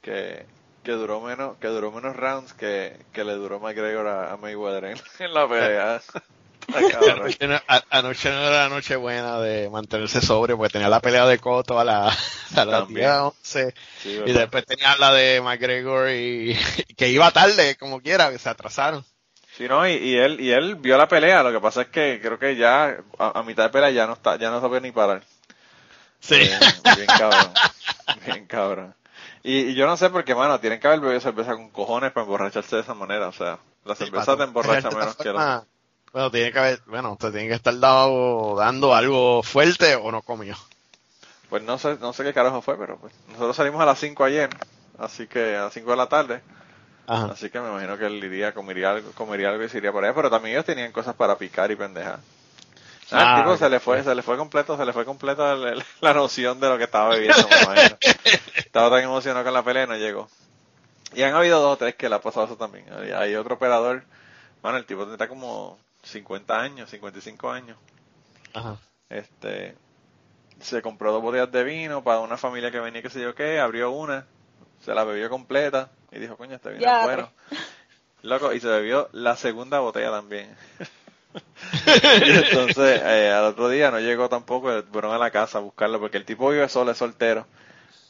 que, 0.03 0.47
que 0.83 0.93
duró 0.93 1.21
menos 1.21 1.57
que 1.59 1.69
duró 1.69 1.91
menos 1.91 2.17
rounds 2.17 2.53
que, 2.53 2.99
que 3.13 3.25
le 3.25 3.35
duró 3.35 3.61
McGregor 3.61 4.07
a, 4.07 4.33
a 4.33 4.37
Mayweather 4.37 4.85
en, 4.85 4.99
en 5.19 5.35
la 5.35 5.49
pelea. 5.49 6.01
Anoche 6.77 7.47
no, 7.47 7.55
a- 7.67 7.85
anoche 7.91 8.31
no 8.31 8.39
era 8.41 8.51
la 8.65 8.69
noche 8.69 8.97
buena 8.97 9.41
de 9.41 9.69
mantenerse 9.71 10.21
sobrio 10.21 10.57
porque 10.57 10.73
tenía 10.73 10.89
la 10.89 11.01
pelea 11.01 11.27
de 11.27 11.39
Coto 11.39 11.79
a 11.79 11.85
la, 11.85 12.09
a 12.09 12.65
las 12.65 12.67
También. 12.67 13.07
10, 13.07 13.11
11 13.11 13.75
Sí, 14.03 14.21
y 14.27 14.33
después 14.33 14.65
tenía 14.67 14.97
la 14.97 15.13
de 15.13 15.41
McGregor 15.41 16.11
y 16.11 16.57
que 16.97 17.09
iba 17.09 17.31
tarde 17.31 17.77
como 17.77 18.01
quiera, 18.01 18.31
que 18.31 18.39
se 18.39 18.49
atrasaron. 18.49 19.05
Sí, 19.57 19.67
no, 19.69 19.87
y, 19.87 19.93
y 19.93 20.17
él 20.17 20.41
y 20.41 20.53
él 20.53 20.77
vio 20.77 20.97
la 20.97 21.09
pelea, 21.09 21.43
lo 21.43 21.53
que 21.53 21.61
pasa 21.61 21.83
es 21.83 21.89
que 21.89 22.19
creo 22.23 22.39
que 22.39 22.57
ya 22.57 22.97
a, 23.19 23.39
a 23.41 23.43
mitad 23.43 23.65
de 23.65 23.71
pelea 23.71 23.91
ya 23.91 24.07
no 24.07 24.15
está 24.15 24.37
ya 24.37 24.51
no 24.51 24.61
sabía 24.61 24.81
ni 24.81 24.93
parar. 24.93 25.23
Sí. 26.21 26.37
Eh, 26.37 26.59
bien 26.97 27.07
cabrón. 27.07 27.53
Bien 28.27 28.47
cabrón. 28.47 28.95
Y, 29.43 29.59
y 29.71 29.75
yo 29.75 29.87
no 29.87 29.97
sé 29.97 30.11
por 30.11 30.25
qué, 30.25 30.35
mano, 30.35 30.61
tienen 30.61 30.79
que 30.81 30.87
haber 30.87 31.01
bebido 31.01 31.21
cerveza 31.21 31.53
con 31.55 31.71
cojones 31.71 32.13
para 32.13 32.25
emborracharse 32.25 32.77
de 32.77 32.83
esa 32.83 32.95
manera, 32.95 33.29
o 33.29 33.33
sea, 33.33 33.59
la 33.85 33.95
cerveza 33.95 34.37
te 34.37 34.45
emborracha 34.45 34.91
menos 34.91 35.17
que 35.17 35.33
la... 35.33 35.65
Bueno, 36.13 36.31
tiene 36.31 36.53
que 36.53 36.59
haber, 36.59 36.81
bueno, 36.87 37.13
usted 37.13 37.33
tiene 37.33 37.49
que 37.49 37.55
estar 37.55 37.79
dado, 37.79 38.57
dando 38.57 38.95
algo 38.95 39.43
fuerte 39.43 39.95
o 39.97 40.11
no 40.13 40.23
comió. 40.23 40.57
Pues 41.49 41.63
no 41.63 41.79
sé, 41.79 41.97
no 42.01 42.13
sé 42.13 42.23
qué 42.25 42.33
carajo 42.33 42.63
fue, 42.63 42.79
pero 42.79 42.99
pues 42.99 43.13
nosotros 43.29 43.57
salimos 43.57 43.81
a 43.81 43.87
las 43.87 43.99
5 43.99 44.25
ayer, 44.25 44.49
así 44.99 45.27
que 45.27 45.57
a 45.57 45.65
las 45.65 45.75
5 45.75 45.91
de 45.91 45.97
la 45.97 46.09
tarde, 46.09 46.43
Ajá. 47.07 47.31
así 47.31 47.51
que 47.51 47.61
me 47.61 47.69
imagino 47.69 47.99
que 47.99 48.07
él 48.07 48.23
iría, 48.25 48.55
comería 48.55 48.91
algo, 48.93 49.13
comería 49.13 49.51
algo 49.51 49.65
y 49.65 49.69
se 49.69 49.79
iría 49.79 49.93
por 49.93 50.05
allá, 50.05 50.15
pero 50.15 50.31
también 50.31 50.55
ellos 50.57 50.67
tenían 50.67 50.93
cosas 50.93 51.15
para 51.17 51.39
picar 51.39 51.71
y 51.71 51.77
pendejar. 51.77 52.21
Ah, 53.11 53.23
Ah, 53.23 53.25
el 53.25 53.33
tipo 53.33 53.57
ok. 53.57 53.59
se 53.59 53.71
le 53.71 53.81
fue, 53.81 54.05
se 54.05 54.15
le 54.15 54.23
fue 54.23 54.37
completo, 54.37 54.77
se 54.77 54.85
le 54.87 54.93
fue 54.93 55.05
el- 55.73 55.85
la 56.01 56.15
noción 56.15 56.61
de 56.61 56.69
lo 56.69 56.79
que 56.79 56.85
estaba 56.85 57.17
imagino. 57.19 57.99
Estaba 58.67 58.91
tan 58.91 59.05
emocionado 59.05 59.45
con 59.45 59.55
la 59.55 59.65
pelea 59.65 59.85
y 59.85 59.89
no 59.89 59.97
llegó. 59.97 60.29
Y 61.15 61.23
han 61.23 61.35
habido 61.35 61.61
dos 61.61 61.75
o 61.75 61.79
tres 61.79 61.97
que 61.97 62.09
le 62.09 62.17
ha 62.17 62.21
pasado 62.21 62.47
eso 62.47 62.57
también. 62.57 62.87
Hay, 62.93 63.11
hay 63.13 63.35
otro 63.37 63.57
operador, 63.57 64.05
bueno, 64.63 64.79
el 64.79 64.87
tipo 64.87 65.07
tendrá 65.07 65.29
como 65.29 65.79
50 66.03 66.61
años, 66.61 66.91
55 66.91 67.51
años. 67.51 67.79
Ajá. 68.55 68.81
Este, 69.09 69.77
se 70.61 70.83
compró 70.83 71.13
dos 71.13 71.23
botellas 71.23 71.53
de 71.53 71.65
vino 71.65 72.05
para 72.05 72.21
una 72.21 72.37
familia 72.39 72.71
que 72.73 72.81
venía, 72.81 73.03
qué 73.03 73.11
sé 73.11 73.23
yo 73.23 73.35
qué, 73.35 73.61
abrió 73.61 73.91
una, 73.93 74.27
se 74.81 74.95
la 74.95 75.05
bebió 75.05 75.31
completa 75.31 75.91
y 76.13 76.19
dijo, 76.21 76.37
coño, 76.37 76.57
este 76.57 76.71
vino 76.73 76.91
Ya, 76.91 76.95
es 76.95 76.99
bueno. 77.01 77.31
Loco, 78.23 78.53
y 78.55 78.61
se 78.61 78.69
bebió 78.69 79.09
la 79.13 79.37
segunda 79.37 79.81
botella 79.81 80.11
también. 80.11 80.57
y 82.21 82.31
entonces, 82.33 83.01
eh, 83.05 83.31
al 83.31 83.45
otro 83.45 83.69
día 83.69 83.91
no 83.91 84.01
llegó 84.01 84.29
tampoco, 84.29 84.71
fueron 84.91 85.13
a 85.15 85.19
la 85.19 85.31
casa 85.31 85.59
a 85.59 85.61
buscarlo 85.61 86.01
porque 86.01 86.17
el 86.17 86.25
tipo 86.25 86.51
vive 86.51 86.69
solo, 86.69 86.91
es 86.93 86.99
soltero. 86.99 87.47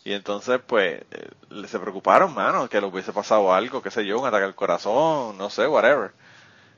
Y 0.05 0.15
entonces, 0.15 0.61
pues, 0.67 1.03
eh, 1.13 1.29
le- 1.51 1.69
se 1.69 1.79
preocuparon, 1.81 2.35
mano, 2.35 2.69
que 2.69 2.81
le 2.81 2.87
hubiese 2.89 3.13
pasado 3.13 3.55
algo, 3.55 3.83
qué 3.83 3.91
sé 3.91 4.07
yo, 4.07 4.21
un 4.21 4.27
ataque 4.29 4.45
al 4.47 4.55
corazón, 4.57 5.39
no 5.39 5.51
sé, 5.51 5.69
whatever. 5.69 6.13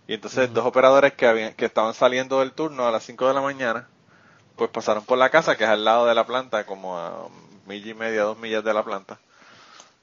Y 0.07 0.15
entonces, 0.15 0.53
dos 0.53 0.67
operadores 0.67 1.15
que, 1.15 1.27
habían, 1.27 1.55
que 1.55 1.65
estaban 1.65 1.95
saliendo 1.95 2.41
del 2.41 2.53
turno 2.53 2.87
a 2.87 2.91
las 2.91 3.05
5 3.05 3.29
de 3.29 3.35
la 3.35 3.41
mañana, 3.41 3.89
pues 4.57 4.71
pasaron 4.71 5.05
por 5.05 5.19
la 5.19 5.31
casa, 5.31 5.57
que 5.57 5.65
es 5.65 5.71
al 5.71 5.85
lado 5.85 6.07
de 6.07 6.15
la 6.15 6.27
planta, 6.27 6.65
como 6.67 6.99
a 6.99 7.29
milla 7.67 7.91
y 7.91 7.95
media, 7.95 8.23
dos 8.23 8.39
millas 8.39 8.65
de 8.65 8.75
la 8.75 8.83
planta, 8.83 9.19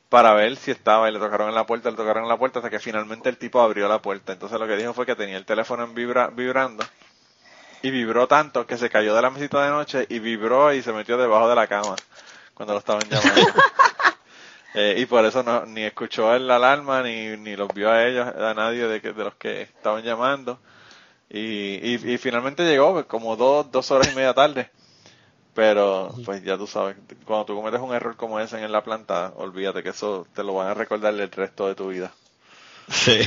para 0.08 0.34
ver 0.34 0.56
si 0.56 0.72
estaba, 0.72 1.10
y 1.10 1.14
le 1.14 1.20
tocaron 1.20 1.50
en 1.50 1.56
la 1.56 1.66
puerta, 1.66 1.92
le 1.92 1.98
tocaron 1.98 2.24
en 2.24 2.30
la 2.30 2.38
puerta, 2.38 2.60
hasta 2.60 2.70
que 2.70 2.80
finalmente 2.80 3.30
el 3.30 3.38
tipo 3.38 3.62
abrió 3.62 3.88
la 3.88 4.02
puerta. 4.02 4.34
Entonces 4.34 4.60
lo 4.60 4.68
que 4.68 4.78
dijo 4.78 4.94
fue 4.94 5.06
que 5.06 5.16
tenía 5.16 5.38
el 5.38 5.46
teléfono 5.46 5.84
en 5.84 5.94
vibra, 5.94 6.28
vibrando, 6.28 6.84
y 7.82 7.92
vibró 7.92 8.28
tanto 8.28 8.66
que 8.66 8.78
se 8.78 8.90
cayó 8.90 9.14
de 9.14 9.22
la 9.22 9.30
mesita 9.30 9.64
de 9.64 9.70
noche, 9.70 10.06
y 10.10 10.20
vibró 10.20 10.74
y 10.74 10.82
se 10.82 10.94
metió 10.94 11.18
debajo 11.18 11.50
de 11.50 11.56
la 11.56 11.68
cama, 11.68 11.96
cuando 12.54 12.74
lo 12.74 12.80
estaban 12.80 13.08
llamando. 13.10 13.42
Eh, 14.74 14.96
y 15.00 15.06
por 15.06 15.26
eso 15.26 15.44
no, 15.44 15.66
ni 15.66 15.84
escuchó 15.84 16.38
la 16.40 16.58
alarma, 16.58 17.02
ni, 17.04 17.38
ni 17.38 17.56
los 17.56 17.74
vio 17.74 17.90
a 17.92 18.06
ellos, 18.08 18.28
a 18.28 18.54
nadie 18.54 18.88
de, 18.88 19.02
que, 19.02 19.14
de 19.14 19.24
los 19.24 19.36
que 19.36 19.64
estaban 19.64 20.04
llamando. 20.04 20.60
Y, 21.30 21.40
y, 21.96 21.96
y 22.14 22.18
finalmente 22.18 22.64
llegó 22.66 23.06
como 23.08 23.36
dos, 23.38 23.72
dos 23.72 23.92
horas 23.92 24.10
y 24.12 24.16
media 24.16 24.34
tarde. 24.34 24.72
Pero, 25.54 26.20
pues 26.26 26.44
ya 26.44 26.58
tú 26.58 26.68
sabes, 26.68 26.98
cuando 27.26 27.46
tú 27.46 27.56
cometes 27.56 27.82
un 27.82 27.94
error 27.94 28.16
como 28.18 28.40
ese 28.40 28.64
en 28.64 28.72
la 28.72 28.84
planta, 28.84 29.34
olvídate 29.38 29.84
que 29.84 29.90
eso 29.90 30.28
te 30.34 30.44
lo 30.44 30.54
van 30.56 30.68
a 30.70 30.74
recordar 30.76 31.14
el 31.14 31.32
resto 31.32 31.68
de 31.68 31.76
tu 31.76 31.90
vida. 31.90 32.14
Sí. 32.88 33.22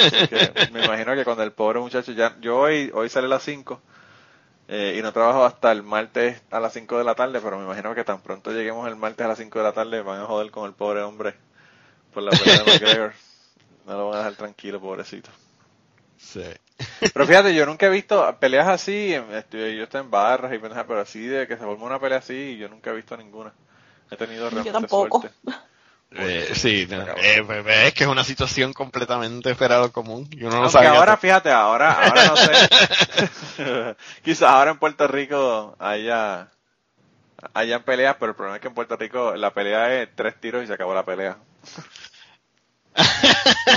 Así 0.00 0.26
que 0.26 0.52
me 0.72 0.80
imagino 0.80 1.14
que 1.14 1.24
cuando 1.24 1.42
el 1.42 1.52
pobre 1.52 1.80
muchacho 1.80 2.12
ya, 2.12 2.36
yo 2.40 2.58
hoy, 2.58 2.90
hoy 2.94 3.08
sale 3.08 3.26
a 3.26 3.30
las 3.30 3.42
5 3.42 3.80
eh, 4.68 4.96
y 4.98 5.02
no 5.02 5.12
trabajo 5.12 5.44
hasta 5.44 5.72
el 5.72 5.82
martes 5.82 6.42
a 6.50 6.60
las 6.60 6.72
5 6.72 6.98
de 6.98 7.04
la 7.04 7.14
tarde, 7.14 7.40
pero 7.40 7.58
me 7.58 7.64
imagino 7.64 7.94
que 7.94 8.04
tan 8.04 8.20
pronto 8.22 8.52
lleguemos 8.52 8.88
el 8.88 8.96
martes 8.96 9.24
a 9.24 9.28
las 9.28 9.38
5 9.38 9.58
de 9.58 9.64
la 9.64 9.72
tarde 9.72 10.02
van 10.02 10.20
a 10.22 10.26
joder 10.26 10.50
con 10.50 10.66
el 10.66 10.74
pobre 10.74 11.02
hombre 11.02 11.34
por 12.12 12.22
la 12.24 12.36
pelea 12.36 12.58
de 12.58 12.64
McGregor. 12.66 13.14
No 13.86 13.94
lo 13.98 14.06
van 14.08 14.16
a 14.16 14.18
dejar 14.20 14.36
tranquilo, 14.36 14.80
pobrecito. 14.80 15.30
sí. 16.16 16.42
Pero 17.12 17.26
fíjate, 17.26 17.54
yo 17.54 17.66
nunca 17.66 17.86
he 17.86 17.90
visto 17.90 18.38
peleas 18.40 18.68
así, 18.68 19.14
en- 19.14 19.32
estoy- 19.34 19.76
yo 19.76 19.84
estoy 19.84 20.00
en 20.02 20.10
barras 20.10 20.52
y 20.52 20.58
pendejas, 20.58 20.84
pero 20.86 21.00
así 21.00 21.26
de 21.26 21.46
que 21.46 21.56
se 21.56 21.64
forma 21.64 21.86
una 21.86 22.00
pelea 22.00 22.18
así, 22.18 22.56
yo 22.58 22.68
nunca 22.68 22.90
he 22.90 22.94
visto 22.94 23.16
ninguna. 23.16 23.54
He 24.10 24.16
tenido 24.16 24.50
realmente 24.50 24.88
tampoco. 24.88 24.88
suerte. 24.88 25.32
Eh, 26.16 26.52
sí, 26.54 26.86
no, 26.88 27.02
eh, 27.16 27.42
pues, 27.44 27.66
es 27.66 27.94
que 27.94 28.04
es 28.04 28.10
una 28.10 28.24
situación 28.24 28.72
completamente 28.72 29.54
fuera 29.54 29.80
de 29.80 29.90
común. 29.90 30.28
Y 30.30 30.44
uno 30.44 30.60
no 30.62 30.68
sabe 30.70 30.86
ahora, 30.86 31.16
fíjate, 31.16 31.50
ahora, 31.50 31.92
ahora 31.92 32.26
no 32.26 32.36
sé. 32.36 33.96
Quizás 34.22 34.50
ahora 34.50 34.70
en 34.72 34.78
Puerto 34.78 35.06
Rico 35.08 35.74
haya, 35.78 36.48
hayan 37.52 37.82
peleas, 37.82 38.16
pero 38.18 38.30
el 38.30 38.36
problema 38.36 38.56
es 38.56 38.62
que 38.62 38.68
en 38.68 38.74
Puerto 38.74 38.96
Rico 38.96 39.34
la 39.34 39.52
pelea 39.52 40.02
es 40.02 40.08
tres 40.14 40.40
tiros 40.40 40.62
y 40.62 40.66
se 40.66 40.74
acabó 40.74 40.94
la 40.94 41.04
pelea. 41.04 41.36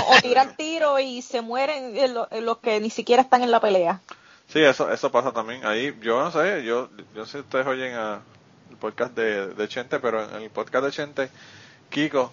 O 0.06 0.20
tiran 0.22 0.54
tiro 0.56 0.98
y 0.98 1.22
se 1.22 1.40
mueren 1.40 2.14
lo- 2.14 2.28
los 2.40 2.58
que 2.58 2.78
ni 2.80 2.90
siquiera 2.90 3.22
están 3.22 3.42
en 3.42 3.50
la 3.50 3.60
pelea. 3.60 4.00
Sí, 4.48 4.60
eso, 4.60 4.90
eso 4.92 5.10
pasa 5.10 5.32
también. 5.32 5.64
Ahí, 5.66 5.94
yo 6.00 6.22
no 6.22 6.30
sé, 6.30 6.62
yo, 6.64 6.88
yo 7.14 7.26
sé 7.26 7.32
si 7.32 7.38
ustedes 7.38 7.66
oyen 7.66 7.94
a 7.94 8.20
el 8.70 8.76
podcast 8.76 9.14
de, 9.14 9.48
de 9.54 9.68
Chente, 9.68 9.98
pero 9.98 10.22
en 10.36 10.42
el 10.42 10.50
podcast 10.50 10.84
de 10.84 10.90
Chente, 10.92 11.30
Kiko, 11.88 12.32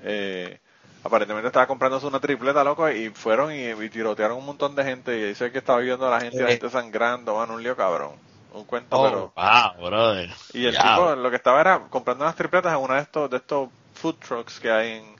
eh, 0.00 0.60
aparentemente 1.02 1.48
estaba 1.48 1.66
comprándose 1.66 2.06
una 2.06 2.20
tripleta, 2.20 2.64
loco, 2.64 2.90
y 2.90 3.10
fueron 3.10 3.52
y, 3.54 3.66
y 3.70 3.90
tirotearon 3.90 4.38
un 4.38 4.46
montón 4.46 4.74
de 4.74 4.84
gente, 4.84 5.16
y 5.18 5.22
dice 5.28 5.52
que 5.52 5.58
estaba 5.58 5.80
viendo 5.80 6.06
a 6.06 6.10
la 6.10 6.20
gente, 6.20 6.42
la 6.42 6.50
Eh. 6.50 6.52
gente 6.52 6.70
sangrando, 6.70 7.34
van 7.36 7.50
un 7.50 7.62
lío 7.62 7.76
cabrón. 7.76 8.12
Un 8.52 8.64
cuento, 8.66 8.98
Oh, 8.98 9.00
pero... 9.00 9.34
wow, 9.36 9.72
brother. 9.80 10.30
Y 10.52 10.66
el 10.66 10.78
tipo 10.78 11.14
lo 11.14 11.30
que 11.30 11.36
estaba 11.36 11.60
era 11.60 11.88
comprando 11.88 12.24
unas 12.24 12.36
tripletas 12.36 12.72
en 12.72 12.80
uno 12.80 12.94
de 12.94 13.00
estos, 13.00 13.30
de 13.30 13.36
estos 13.36 13.70
food 13.94 14.16
trucks 14.16 14.58
que 14.60 14.70
hay 14.70 14.90
en, 14.98 15.16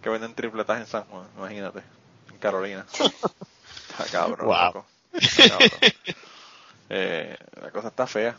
que 0.00 0.10
venden 0.10 0.34
tripletas 0.34 0.80
en 0.80 0.86
San 0.86 1.04
Juan, 1.04 1.28
imagínate, 1.36 1.82
en 2.30 2.38
Carolina. 2.38 2.86
Está 3.90 4.08
cabrón, 4.10 4.48
Wow. 4.48 4.72
loco. 4.72 4.86
Está 5.24 5.44
cabrón. 5.46 5.82
Eh, 6.88 7.36
la 7.60 7.70
cosa 7.70 7.88
está 7.88 8.06
fea. 8.06 8.36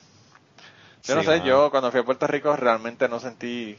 Yo 1.05 1.15
no 1.15 1.23
Sí, 1.23 1.23
sé, 1.23 1.41
yo 1.41 1.69
cuando 1.71 1.91
fui 1.91 1.99
a 1.99 2.03
Puerto 2.05 2.27
Rico 2.27 2.55
realmente 2.55 3.07
no 3.09 3.19
sentí 3.19 3.77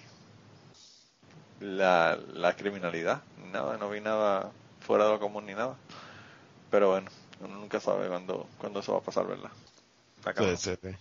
la, 1.64 2.18
la 2.34 2.54
criminalidad, 2.54 3.22
ni 3.42 3.50
nada, 3.50 3.76
no 3.78 3.88
vi 3.90 4.00
nada 4.00 4.50
fuera 4.86 5.04
de 5.06 5.12
lo 5.12 5.20
común 5.20 5.46
ni 5.46 5.54
nada. 5.54 5.74
Pero 6.70 6.90
bueno, 6.90 7.10
uno 7.40 7.56
nunca 7.56 7.80
sabe 7.80 8.08
cuándo, 8.08 8.46
cuándo 8.58 8.80
eso 8.80 8.92
va 8.92 8.98
a 8.98 9.02
pasar, 9.02 9.26
¿verdad? 9.26 9.50
Sí, 10.36 10.56
sí, 10.56 10.76
sí. 10.82 10.96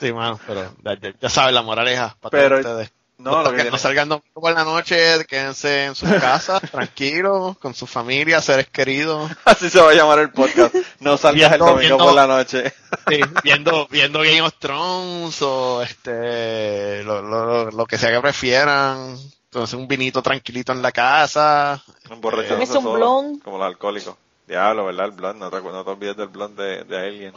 Sí, 0.00 0.12
mano, 0.12 0.38
pero 0.46 0.74
ya, 0.82 1.12
ya, 1.20 1.50
la 1.50 1.62
moraleja 1.62 2.16
para 2.20 2.30
Pero- 2.30 2.60
todos 2.60 2.66
ustedes. 2.66 2.92
No, 3.16 3.42
lo 3.42 3.52
que 3.54 3.70
no 3.70 3.78
salgan 3.78 4.08
domingo 4.08 4.40
por 4.40 4.52
la 4.52 4.64
noche, 4.64 5.24
quédense 5.26 5.84
en 5.86 5.94
sus 5.94 6.10
casas, 6.20 6.60
tranquilos, 6.70 7.56
con 7.58 7.72
su 7.74 7.86
familia, 7.86 8.40
seres 8.40 8.68
queridos, 8.68 9.30
así 9.44 9.70
se 9.70 9.80
va 9.80 9.90
a 9.92 9.94
llamar 9.94 10.18
el 10.18 10.30
podcast. 10.30 10.74
No 11.00 11.16
salgas 11.16 11.52
el 11.52 11.58
Viendo- 11.60 11.66
domingo 11.66 11.78
viendo- 11.96 12.04
por 12.04 12.14
la 12.14 12.26
noche. 12.26 12.72
sí, 13.08 13.20
viendo, 13.42 13.86
viendo 13.88 14.18
Game 14.20 14.42
of 14.42 14.54
Thrones 14.58 15.40
o 15.42 15.82
este, 15.82 17.02
lo, 17.04 17.22
lo, 17.22 17.70
lo 17.70 17.86
que 17.86 17.98
sea 17.98 18.10
que 18.10 18.20
prefieran. 18.20 19.16
Entonces 19.44 19.74
un 19.78 19.86
vinito 19.86 20.20
tranquilito 20.20 20.72
en 20.72 20.82
la 20.82 20.90
casa. 20.90 21.80
Emborrachándose 22.10 22.72
Tómese 22.72 22.78
un 22.78 22.82
solo, 22.84 22.94
blond. 22.98 23.42
Como 23.44 23.58
los 23.58 23.66
alcohólicos. 23.68 24.16
Diablo, 24.48 24.84
¿verdad? 24.86 25.06
El 25.06 25.12
blond, 25.12 25.38
no 25.38 25.50
te, 25.50 25.60
no 25.62 25.84
te 25.84 25.90
olvides 25.90 26.16
del 26.16 26.28
blond 26.28 26.58
de, 26.58 26.82
de 26.84 26.98
Alien. 26.98 27.32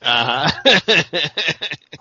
Ajá. 0.00 0.62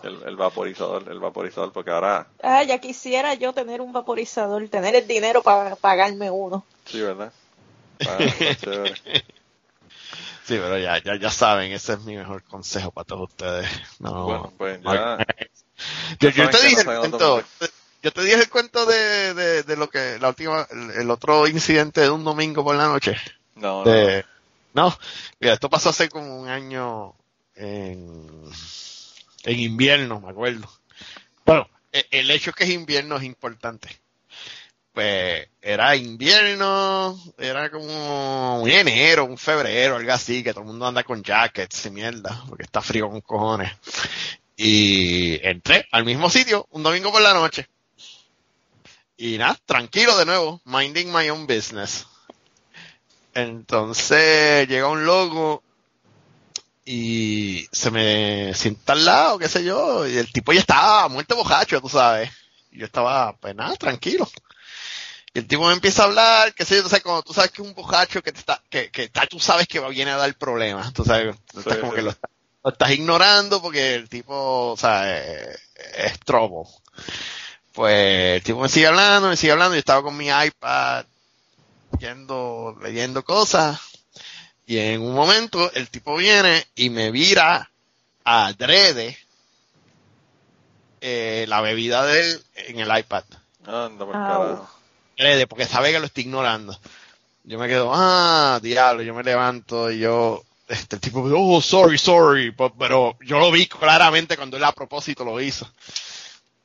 El, 0.01 0.23
el 0.25 0.35
vaporizador, 0.37 1.09
el 1.11 1.19
vaporizador, 1.19 1.73
porque 1.73 1.91
ahora, 1.91 2.25
Ah, 2.41 2.63
ya 2.63 2.77
quisiera 2.79 3.33
yo 3.33 3.51
tener 3.51 3.81
un 3.81 3.91
vaporizador, 3.91 4.65
tener 4.69 4.95
el 4.95 5.05
dinero 5.07 5.41
para 5.43 5.75
pagarme 5.75 6.31
uno. 6.31 6.63
sí, 6.85 7.01
¿verdad? 7.01 7.33
Ah. 8.07 8.17
Sí, 10.45 10.55
pero 10.57 10.79
ya, 10.79 10.97
ya, 11.03 11.15
ya 11.19 11.29
saben, 11.29 11.71
ese 11.73 11.93
es 11.93 11.99
mi 12.05 12.15
mejor 12.17 12.41
consejo 12.43 12.89
para 12.91 13.05
todos 13.05 13.29
ustedes. 13.29 13.69
No, 13.99 14.23
Bueno, 14.23 14.53
pues 14.57 14.81
no- 14.81 14.93
ya. 14.95 15.17
yo, 16.19 16.31
te 16.31 16.57
dije 16.67 16.83
no 16.83 16.91
el 16.93 16.99
cuento, 16.99 17.43
yo 18.01 18.11
te 18.11 18.21
dije 18.23 18.35
el 18.39 18.49
cuento 18.49 18.85
de, 18.87 19.33
de, 19.35 19.61
de 19.63 19.77
lo 19.77 19.89
que, 19.91 20.17
la 20.19 20.29
última, 20.29 20.65
el, 20.71 21.01
el 21.01 21.11
otro 21.11 21.47
incidente 21.47 22.01
de 22.01 22.09
un 22.09 22.23
domingo 22.23 22.63
por 22.63 22.75
la 22.75 22.87
noche. 22.87 23.15
No, 23.55 23.83
no. 23.85 23.91
De, 23.91 24.25
no, 24.73 24.97
mira, 25.39 25.53
esto 25.53 25.69
pasó 25.69 25.89
hace 25.89 26.09
como 26.09 26.39
un 26.39 26.47
año 26.49 27.13
en, 27.59 28.25
en 29.43 29.59
invierno, 29.59 30.21
me 30.21 30.29
acuerdo. 30.29 30.67
Bueno, 31.45 31.69
e- 31.91 32.07
el 32.11 32.31
hecho 32.31 32.53
que 32.53 32.63
es 32.63 32.69
invierno 32.69 33.17
es 33.17 33.23
importante. 33.23 33.89
Pues 34.93 35.47
era 35.61 35.95
invierno, 35.95 37.19
era 37.37 37.69
como 37.69 38.61
un 38.61 38.69
enero, 38.69 39.25
un 39.25 39.37
febrero, 39.37 39.97
algo 39.97 40.11
así, 40.11 40.41
que 40.41 40.51
todo 40.51 40.61
el 40.61 40.67
mundo 40.67 40.87
anda 40.87 41.03
con 41.03 41.21
jackets 41.21 41.85
y 41.85 41.91
mierda, 41.91 42.43
porque 42.47 42.63
está 42.63 42.81
frío 42.81 43.09
con 43.09 43.21
cojones. 43.21 43.71
Y 44.55 45.39
entré 45.45 45.87
al 45.91 46.05
mismo 46.05 46.29
sitio 46.29 46.67
un 46.71 46.83
domingo 46.83 47.11
por 47.11 47.21
la 47.21 47.33
noche. 47.33 47.67
Y 49.17 49.37
nada, 49.37 49.57
tranquilo 49.65 50.17
de 50.17 50.25
nuevo, 50.25 50.61
minding 50.63 51.11
my 51.11 51.29
own 51.29 51.45
business. 51.45 52.07
Entonces 53.33 54.67
llega 54.67 54.87
un 54.87 55.05
loco 55.05 55.61
y 56.91 57.67
se 57.71 57.91
me 57.91 58.53
sienta 58.55 58.93
al 58.93 59.05
lado, 59.05 59.37
qué 59.37 59.47
sé 59.47 59.63
yo, 59.63 60.07
y 60.07 60.17
el 60.17 60.31
tipo 60.33 60.51
ya 60.53 60.59
estaba 60.61 61.07
muerto 61.07 61.35
bojacho, 61.35 61.79
tú 61.81 61.87
sabes. 61.89 62.31
Y 62.71 62.79
yo 62.79 62.85
estaba, 62.87 63.37
pues 63.37 63.55
nada, 63.55 63.75
tranquilo. 63.75 64.27
Y 65.33 65.39
el 65.39 65.47
tipo 65.47 65.67
me 65.67 65.73
empieza 65.73 66.01
a 66.03 66.05
hablar, 66.07 66.53
qué 66.55 66.65
sé 66.65 66.77
yo, 66.77 66.83
tú 66.83 66.89
sabes, 66.89 67.03
cuando 67.03 67.21
tú 67.21 67.33
sabes 67.33 67.51
que 67.51 67.61
es 67.61 67.67
un 67.67 67.75
bojacho 67.75 68.23
que 68.23 68.31
te 68.31 68.39
está, 68.39 68.63
que, 68.69 68.89
que 68.89 69.03
está, 69.03 69.27
tú 69.27 69.39
sabes 69.39 69.67
que 69.67 69.79
viene 69.89 70.11
a 70.11 70.17
dar 70.17 70.33
problemas, 70.35 70.91
tú 70.93 71.05
sabes, 71.05 71.35
tú 71.53 71.59
estás 71.59 71.77
Sí, 71.77 71.79
como 71.79 71.91
sí. 71.91 71.97
que 71.97 72.01
lo, 72.01 72.15
lo 72.63 72.71
estás 72.71 72.91
ignorando 72.91 73.61
porque 73.61 73.93
el 73.95 74.09
tipo, 74.09 74.71
o 74.71 74.77
sea, 74.77 75.19
es, 75.21 75.59
es 75.95 76.19
trobo. 76.21 76.67
Pues 77.73 78.37
el 78.37 78.43
tipo 78.43 78.61
me 78.61 78.69
sigue 78.69 78.87
hablando, 78.87 79.29
me 79.29 79.37
sigue 79.37 79.53
hablando, 79.53 79.75
yo 79.75 79.79
estaba 79.79 80.01
con 80.03 80.17
mi 80.17 80.27
iPad, 80.29 81.05
yendo, 81.99 82.75
leyendo 82.81 83.23
cosas, 83.23 83.79
y 84.69 84.77
en 84.77 85.01
un 85.01 85.15
momento 85.15 85.71
el 85.73 85.89
tipo 85.89 86.15
viene 86.15 86.63
y 86.75 86.91
me 86.91 87.09
vira 87.09 87.71
adrede 88.23 89.17
eh, 91.01 91.45
la 91.47 91.59
bebida 91.61 92.05
de 92.05 92.21
él 92.21 92.43
en 92.55 92.79
el 92.79 92.99
iPad. 92.99 93.23
Anda 93.65 94.05
por 94.05 94.13
carajo. 94.13 94.69
Adrede, 95.17 95.47
porque 95.47 95.65
sabe 95.65 95.91
que 95.91 95.99
lo 95.99 96.05
estoy 96.05 96.25
ignorando. 96.25 96.79
Yo 97.45 97.57
me 97.57 97.67
quedo, 97.67 97.89
ah, 97.91 98.59
diablo, 98.61 99.01
yo 99.01 99.15
me 99.15 99.23
levanto 99.23 99.89
y 99.89 99.97
yo, 99.97 100.43
este 100.67 100.97
el 100.97 101.01
tipo, 101.01 101.21
oh, 101.23 101.61
sorry, 101.61 101.97
sorry, 101.97 102.51
pe- 102.51 102.71
pero 102.77 103.17
yo 103.21 103.39
lo 103.39 103.49
vi 103.51 103.65
claramente 103.65 104.37
cuando 104.37 104.55
él 104.57 104.63
a 104.63 104.71
propósito 104.71 105.25
lo 105.25 105.41
hizo. 105.41 105.67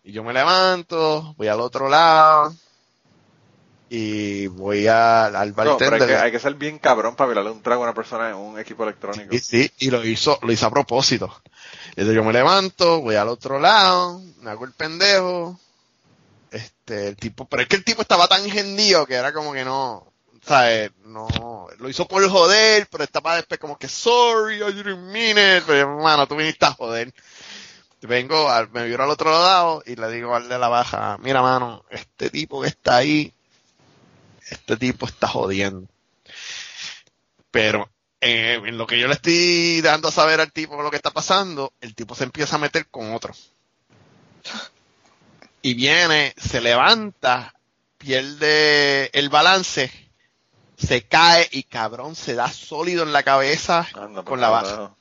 Y 0.03 0.13
yo 0.13 0.23
me 0.23 0.35
levanto, 0.35 1.33
voy 1.39 1.49
al 1.49 1.63
otro 1.63 1.89
lado 1.89 2.55
y 3.89 4.47
voy 4.49 4.87
a- 4.89 5.27
al 5.27 5.49
No, 5.51 5.55
pero 5.55 5.67
hay 5.69 5.79
bartender. 5.79 6.09
que, 6.09 6.17
hay 6.17 6.33
que 6.33 6.39
ser 6.41 6.55
bien 6.55 6.79
cabrón 6.79 7.15
para 7.17 7.29
violarle 7.29 7.51
un 7.53 7.63
trago 7.63 7.83
a 7.83 7.87
una 7.87 7.95
persona 7.95 8.31
en 8.31 8.37
un 8.37 8.59
equipo 8.59 8.83
electrónico. 8.85 9.35
Y 9.35 9.39
sí, 9.39 9.71
y 9.79 9.91
lo 9.91 10.05
hizo, 10.05 10.39
lo 10.43 10.51
hizo 10.53 10.67
a 10.67 10.71
propósito. 10.71 11.43
Entonces 11.91 12.15
yo 12.15 12.25
me 12.25 12.33
levanto, 12.33 13.01
voy 13.03 13.15
al 13.17 13.29
otro 13.29 13.59
lado, 13.61 14.21
me 14.41 14.51
hago 14.51 14.65
el 14.65 14.73
pendejo. 14.73 15.59
Este, 16.51 17.09
el 17.09 17.17
tipo, 17.17 17.47
pero 17.47 17.63
es 17.63 17.69
que 17.69 17.77
el 17.77 17.85
tipo 17.85 18.03
estaba 18.03 18.29
tan 18.29 18.45
engendido 18.45 19.07
que 19.07 19.15
era 19.15 19.33
como 19.33 19.53
que 19.53 19.65
no, 19.65 20.07
¿sabes? 20.47 20.93
No, 21.05 21.67
lo 21.79 21.89
hizo 21.89 22.07
por 22.07 22.29
joder, 22.29 22.87
pero 22.91 23.03
estaba 23.03 23.35
después 23.37 23.59
como 23.59 23.77
que 23.77 23.89
sorry, 23.89 24.57
I 24.63 24.73
didn't 24.73 25.11
mean 25.11 25.37
it, 25.37 25.65
pero 25.67 25.81
hermano, 25.97 26.29
tú 26.29 26.37
viniste 26.37 26.65
a 26.65 26.73
joder. 26.73 27.13
Vengo, 28.03 28.49
al- 28.51 28.71
me 28.71 28.85
viro 28.85 29.03
al 29.03 29.11
otro 29.11 29.31
lado 29.33 29.83
y 29.87 29.97
le 29.97 30.09
digo 30.11 30.35
al 30.35 30.49
de 30.49 30.59
la 30.59 30.69
baja, 30.69 31.17
mira 31.23 31.41
mano, 31.43 31.85
este 31.91 32.31
tipo 32.31 32.61
que 32.63 32.69
está 32.69 32.97
ahí, 32.97 33.33
este 34.51 34.77
tipo 34.77 35.07
está 35.07 35.29
jodiendo. 35.29 35.89
Pero 37.51 37.89
eh, 38.21 38.61
en 38.65 38.79
lo 38.79 38.87
que 38.87 38.99
yo 38.99 39.07
le 39.07 39.15
estoy 39.15 39.81
dando 39.81 40.09
a 40.09 40.13
saber 40.13 40.41
al 40.41 40.53
tipo 40.53 40.81
lo 40.83 40.91
que 40.91 40.97
está 40.97 41.11
pasando, 41.11 41.73
el 41.81 41.95
tipo 41.95 42.15
se 42.15 42.25
empieza 42.25 42.57
a 42.57 42.59
meter 42.61 42.87
con 42.89 43.15
otro. 43.15 43.35
Y 45.63 45.75
viene, 45.75 46.35
se 46.37 46.61
levanta, 46.61 47.55
pierde 47.97 49.11
el 49.19 49.31
balance, 49.31 49.91
se 50.77 51.03
cae 51.07 51.49
y 51.53 51.63
cabrón 51.63 52.17
se 52.17 52.35
da 52.35 52.51
sólido 52.51 53.03
en 53.03 53.13
la 53.13 53.23
cabeza 53.23 53.87
con 54.25 54.41
la 54.41 54.49
baja. 54.51 54.95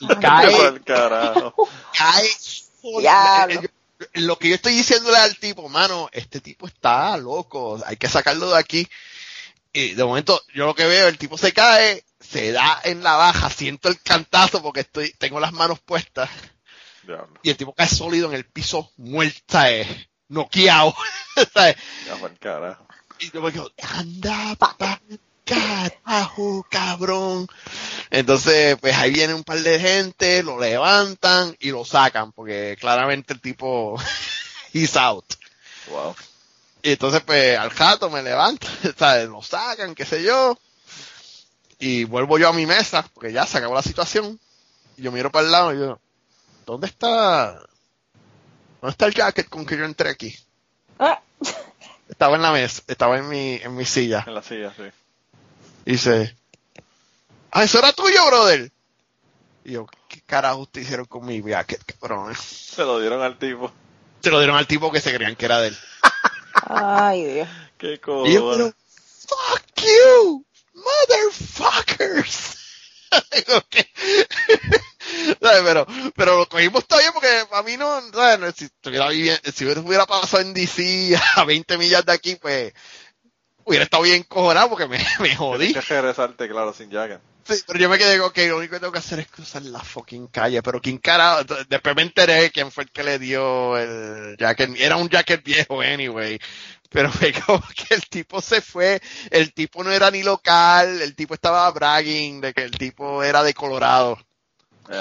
Y 0.00 0.06
cae, 0.20 0.52
cae 1.96 2.28
sólido. 2.28 3.02
Yo- 3.62 3.68
Lo 4.14 4.38
que 4.38 4.48
yo 4.48 4.54
estoy 4.54 4.74
diciéndole 4.74 5.16
al 5.16 5.36
tipo, 5.38 5.68
mano, 5.68 6.08
este 6.12 6.40
tipo 6.40 6.66
está 6.66 7.16
loco, 7.16 7.80
hay 7.84 7.96
que 7.96 8.08
sacarlo 8.08 8.50
de 8.50 8.58
aquí. 8.58 8.88
Y 9.72 9.94
de 9.94 10.04
momento, 10.04 10.40
yo 10.54 10.66
lo 10.66 10.74
que 10.74 10.86
veo, 10.86 11.08
el 11.08 11.18
tipo 11.18 11.36
se 11.36 11.52
cae, 11.52 12.04
se 12.20 12.52
da 12.52 12.80
en 12.84 13.02
la 13.02 13.16
baja, 13.16 13.50
siento 13.50 13.88
el 13.88 14.00
cantazo 14.00 14.62
porque 14.62 14.80
estoy, 14.80 15.12
tengo 15.18 15.40
las 15.40 15.52
manos 15.52 15.80
puestas, 15.80 16.30
y 17.42 17.50
el 17.50 17.56
tipo 17.56 17.74
cae 17.74 17.88
sólido 17.88 18.28
en 18.28 18.34
el 18.34 18.46
piso, 18.46 18.92
muerta, 18.96 19.70
eh, 19.70 20.08
noqueado, 20.28 20.94
¿sabes? 21.52 21.76
Por 22.20 22.38
carajo. 22.38 22.86
Y 23.18 23.30
yo 23.30 23.42
me 23.42 23.52
quedo, 23.52 23.70
anda, 23.78 24.54
pa, 24.56 25.00
carajo, 25.44 26.66
cabrón. 26.70 27.46
Entonces, 28.10 28.76
pues 28.80 28.96
ahí 28.96 29.12
viene 29.12 29.34
un 29.34 29.44
par 29.44 29.60
de 29.60 29.78
gente, 29.78 30.42
lo 30.42 30.58
levantan 30.58 31.56
y 31.60 31.70
lo 31.70 31.84
sacan, 31.84 32.32
porque 32.32 32.76
claramente 32.80 33.32
el 33.32 33.40
tipo, 33.40 33.96
he's 34.72 34.96
out. 34.96 35.24
Wow. 35.88 36.14
Y 36.82 36.92
entonces, 36.92 37.22
pues, 37.22 37.58
al 37.58 37.70
jato 37.70 38.10
me 38.10 38.22
levanto, 38.22 38.66
¿sabes? 38.98 39.28
Lo 39.28 39.42
sacan, 39.42 39.94
qué 39.94 40.04
sé 40.04 40.22
yo. 40.22 40.58
Y 41.78 42.04
vuelvo 42.04 42.38
yo 42.38 42.48
a 42.48 42.52
mi 42.52 42.66
mesa, 42.66 43.08
porque 43.14 43.32
ya 43.32 43.46
se 43.46 43.58
acabó 43.58 43.74
la 43.74 43.82
situación. 43.82 44.38
Y 44.96 45.02
yo 45.02 45.12
miro 45.12 45.30
para 45.30 45.46
el 45.46 45.52
lado 45.52 45.74
y 45.74 45.78
yo, 45.78 45.98
¿dónde 46.66 46.86
está? 46.86 47.54
¿Dónde 48.80 48.90
está 48.90 49.06
el 49.06 49.14
jacket 49.14 49.48
con 49.48 49.66
que 49.66 49.76
yo 49.76 49.84
entré 49.84 50.10
aquí? 50.10 50.36
Ah, 50.98 51.20
Estaba 52.08 52.36
en 52.36 52.42
la 52.42 52.52
mesa, 52.52 52.82
estaba 52.86 53.18
en 53.18 53.28
mi, 53.28 53.54
en 53.54 53.74
mi 53.74 53.84
silla. 53.84 54.24
En 54.26 54.34
la 54.34 54.42
silla, 54.42 54.72
sí. 54.76 54.84
Y 55.86 55.92
dice, 55.92 56.36
ah, 57.50 57.64
eso 57.64 57.78
era 57.78 57.92
tuyo, 57.92 58.26
brother. 58.26 58.72
Y 59.64 59.72
yo, 59.72 59.86
¿qué 60.08 60.20
carajo 60.22 60.60
ustedes 60.60 60.86
hicieron 60.86 61.06
con 61.06 61.26
mi 61.26 61.42
jacket, 61.42 61.82
cabrón? 61.84 62.34
Se 62.36 62.82
lo 62.82 63.00
dieron 63.00 63.22
al 63.22 63.38
tipo. 63.38 63.72
Se 64.20 64.30
lo 64.30 64.38
dieron 64.38 64.56
al 64.56 64.66
tipo 64.66 64.90
que 64.90 65.00
se 65.00 65.12
creían 65.14 65.36
que 65.36 65.44
era 65.44 65.60
de 65.60 65.68
él. 65.68 65.78
ay, 66.66 67.24
Dios. 67.24 67.48
Qué 67.78 68.00
Y 68.26 68.34
yo, 68.34 68.52
pero, 68.52 68.72
fuck 69.26 69.62
you, 69.82 70.44
motherfuckers. 70.74 72.56
Digo, 73.32 73.62
¿qué? 73.68 73.88
¿Sabes? 75.40 75.62
pero, 75.64 75.86
pero 76.16 76.38
lo 76.38 76.48
cogimos 76.48 76.86
todavía 76.86 77.12
porque 77.12 77.28
a 77.52 77.62
mí 77.62 77.76
no, 77.76 78.00
¿sabes? 78.12 78.54
si, 78.56 78.64
estuviera 78.64 79.10
si 79.52 79.66
hubiera 79.66 80.06
pasado 80.06 80.42
en 80.42 80.54
DC 80.54 81.16
a 81.36 81.44
20 81.44 81.78
millas 81.78 82.04
de 82.06 82.12
aquí, 82.12 82.36
pues 82.36 82.72
hubiera 83.64 83.84
estado 83.84 84.02
bien 84.02 84.22
cojonado 84.24 84.70
porque 84.70 84.86
me, 84.86 84.98
me 85.20 85.34
jodí. 85.36 85.66
Tienes 85.66 85.86
que 85.86 85.94
regresarte, 85.94 86.48
claro, 86.48 86.72
sin 86.72 86.90
jacket. 86.90 87.20
Sí, 87.46 87.62
pero 87.66 87.78
yo 87.78 87.90
me 87.90 87.98
quedé 87.98 88.18
con 88.18 88.32
que 88.32 88.48
lo 88.48 88.56
único 88.56 88.72
que 88.74 88.80
tengo 88.80 88.92
que 88.92 89.00
hacer 89.00 89.18
es 89.20 89.26
cruzar 89.26 89.62
la 89.62 89.80
fucking 89.80 90.28
calle. 90.28 90.62
Pero 90.62 90.80
quién 90.80 90.96
carajo, 90.96 91.44
después 91.68 91.94
me 91.94 92.02
enteré 92.02 92.50
quién 92.50 92.70
fue 92.70 92.84
el 92.84 92.90
que 92.90 93.02
le 93.02 93.18
dio 93.18 93.76
el 93.76 94.36
jacket. 94.38 94.70
Era 94.78 94.96
un 94.96 95.10
jacket 95.10 95.44
viejo, 95.44 95.82
anyway. 95.82 96.38
Pero 96.88 97.12
fue 97.12 97.32
como 97.46 97.62
que 97.76 97.94
el 97.94 98.06
tipo 98.08 98.40
se 98.40 98.62
fue, 98.62 99.00
el 99.30 99.52
tipo 99.52 99.84
no 99.84 99.90
era 99.90 100.10
ni 100.10 100.22
local, 100.22 101.02
el 101.02 101.14
tipo 101.14 101.34
estaba 101.34 101.70
bragging 101.70 102.40
de 102.40 102.54
que 102.54 102.62
el 102.62 102.70
tipo 102.70 103.22
era 103.22 103.42
de 103.42 103.52
Colorado. 103.52 104.18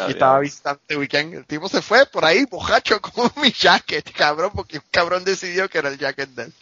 Y 0.08 0.12
estaba 0.12 0.40
visitando 0.40 0.82
este 0.82 0.98
weekend. 0.98 1.34
El 1.36 1.46
tipo 1.46 1.70
se 1.70 1.82
fue 1.82 2.06
por 2.06 2.26
ahí, 2.26 2.46
bojacho, 2.46 3.00
con 3.02 3.32
mi 3.38 3.52
jacket, 3.52 4.12
cabrón, 4.12 4.52
porque 4.54 4.78
un 4.80 4.86
cabrón 4.92 5.24
decidió 5.24 5.70
que 5.70 5.78
era 5.78 5.90
el 5.90 5.98
jacket 5.98 6.30
de 6.30 6.44
él. 6.44 6.54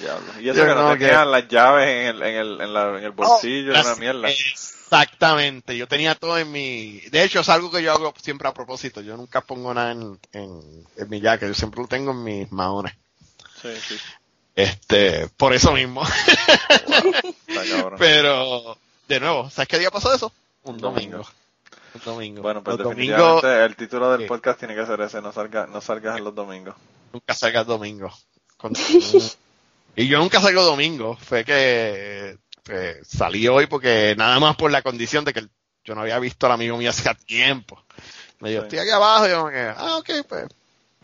Diablo. 0.00 0.40
Y 0.40 0.48
eso 0.48 0.58
Yo 0.58 0.64
que 0.66 0.74
no 0.74 0.82
no, 0.88 0.92
tenía 0.94 1.08
que- 1.20 1.26
las 1.30 1.48
llaves 1.48 1.88
en 1.88 2.06
el, 2.08 2.22
en 2.22 2.34
el, 2.36 2.60
en 2.60 2.74
la- 2.74 2.98
en 2.98 3.04
el 3.04 3.10
bolsillo, 3.12 3.72
Oh, 3.76 3.80
una 3.80 3.94
mierda. 3.96 4.28
Exactamente, 4.28 5.76
yo 5.76 5.86
tenía 5.86 6.14
todo 6.16 6.36
en 6.38 6.50
mi... 6.50 7.00
De 7.10 7.22
hecho, 7.22 7.40
es 7.40 7.48
algo 7.48 7.70
que 7.70 7.82
yo 7.82 7.92
hago 7.92 8.12
siempre 8.20 8.48
a 8.48 8.54
propósito. 8.54 9.00
Yo 9.02 9.16
nunca 9.16 9.40
pongo 9.40 9.72
nada 9.72 9.92
en, 9.92 10.18
en, 10.32 10.60
en 10.96 11.08
mi 11.08 11.20
jacket, 11.20 11.48
yo 11.48 11.54
siempre 11.54 11.80
lo 11.82 11.86
tengo 11.86 12.10
en 12.10 12.24
mis 12.24 12.50
maones. 12.52 12.92
Sí, 13.62 13.68
sí. 13.86 13.96
Este, 14.56 15.28
por 15.36 15.52
eso 15.54 15.70
mismo. 15.72 16.02
Está 17.46 17.64
cabrón. 17.76 17.96
Pero, 17.98 18.76
de 19.08 19.20
nuevo, 19.20 19.48
¿sabes 19.50 19.68
qué 19.68 19.78
día 19.78 19.90
pasó 19.90 20.12
eso? 20.12 20.32
Un 20.64 20.78
Domingo. 20.78 21.18
domingo. 21.18 21.30
Un 21.94 22.00
domingo. 22.04 22.42
Bueno, 22.42 22.62
pues 22.64 22.76
Los 22.78 22.88
definitivamente 22.88 23.46
domingos 23.46 23.66
el 23.70 23.76
título 23.76 24.12
del 24.16 24.26
podcast 24.26 24.58
tiene 24.58 24.74
que 24.74 24.86
ser 24.86 25.00
ese, 25.02 25.20
no, 25.22 25.32
salga, 25.32 25.66
no 25.66 25.80
salgas 25.80 26.18
en 26.18 26.24
los 26.24 26.34
domingos. 26.34 26.74
nunca 27.12 27.32
salgas 27.34 27.66
domingo. 27.66 28.10
Con- 28.56 28.72
y 29.96 30.06
yo 30.08 30.18
nunca 30.18 30.40
salgo 30.40 30.62
domingo. 30.62 31.16
Fue 31.16 31.44
que 31.44 32.36
eh, 32.68 33.00
salí 33.04 33.46
hoy 33.48 33.66
porque 33.66 34.14
nada 34.16 34.38
más 34.40 34.56
por 34.56 34.70
la 34.70 34.82
condición 34.82 35.24
de 35.24 35.32
que 35.34 35.46
yo 35.84 35.94
no 35.94 36.02
había 36.02 36.18
visto 36.18 36.46
al 36.46 36.52
amigo 36.52 36.76
mío 36.76 36.90
hace 36.90 37.08
tiempo. 37.26 37.82
Me 38.40 38.50
dijo, 38.50 38.62
Sí. 38.62 38.66
estoy 38.68 38.78
aquí 38.80 38.90
abajo. 38.90 39.26
Y 39.26 39.30
yo 39.30 39.44
me 39.46 39.52
quedé, 39.52 39.74
ah, 39.76 39.96
ok, 39.98 40.10
pues 40.28 40.46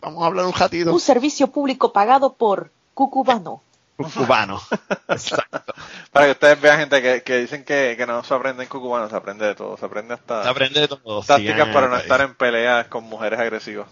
vamos 0.01 0.23
a 0.23 0.27
hablar 0.27 0.45
un 0.45 0.53
ratito. 0.53 0.91
Un 0.93 0.99
servicio 0.99 1.47
público 1.47 1.91
pagado 1.93 2.33
por 2.33 2.71
Cucubano. 2.93 3.61
Un 3.99 4.09
cubano. 4.11 4.61
Exacto. 5.09 5.73
Para 6.11 6.25
que 6.27 6.31
ustedes 6.33 6.61
vean 6.61 6.79
gente 6.79 7.01
que, 7.01 7.23
que 7.23 7.37
dicen 7.39 7.63
que, 7.63 7.95
que 7.97 8.05
no 8.05 8.23
se 8.23 8.31
aprende 8.33 8.61
en 8.63 8.69
cucubano, 8.69 9.09
se 9.09 9.15
aprende 9.15 9.45
de 9.47 9.55
todo, 9.55 9.75
se 9.75 9.85
aprende 9.85 10.13
hasta 10.13 10.43
Se 10.43 10.49
aprende 10.49 10.81
de 10.81 10.87
todo. 10.87 11.21
tácticas 11.23 11.55
sigan 11.55 11.73
para 11.73 11.87
no 11.87 11.97
estar 11.97 12.21
en 12.21 12.35
peleas 12.35 12.87
con 12.87 13.03
mujeres 13.05 13.39
agresivas. 13.39 13.87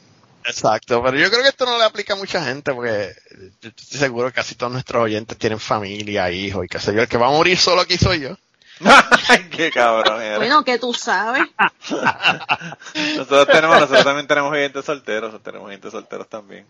Exacto, 0.48 1.02
pero 1.04 1.18
yo 1.18 1.30
creo 1.30 1.42
que 1.42 1.50
esto 1.50 1.66
no 1.66 1.78
le 1.78 1.84
aplica 1.84 2.14
a 2.14 2.18
mucha 2.18 2.44
gente 2.44 2.74
porque 2.74 3.14
yo 3.62 3.70
estoy 3.70 4.00
seguro 4.00 4.28
que 4.28 4.34
casi 4.36 4.56
todos 4.56 4.72
nuestros 4.72 5.04
oyentes 5.04 5.38
tienen 5.38 5.60
familia, 5.60 6.30
hijos 6.32 6.66
y 6.66 6.68
qué 6.68 6.80
sé 6.80 6.94
yo. 6.94 7.02
El 7.02 7.08
que 7.08 7.18
va 7.18 7.28
a 7.28 7.32
morir 7.32 7.58
solo 7.58 7.82
aquí 7.82 7.98
soy 7.98 8.22
yo. 8.22 8.38
Qué 9.52 9.72
cabrón. 9.72 10.22
Bueno, 10.36 10.64
que 10.66 10.78
tú 10.78 10.94
sabes. 10.94 11.44
Nosotros 13.16 13.48
tenemos, 13.48 13.80
nosotros 13.80 14.04
también 14.04 14.28
tenemos 14.28 14.52
oyentes 14.52 14.84
solteros, 14.84 15.42
tenemos 15.42 15.68
oyentes 15.68 15.92
solteros 15.92 16.28
también. 16.28 16.66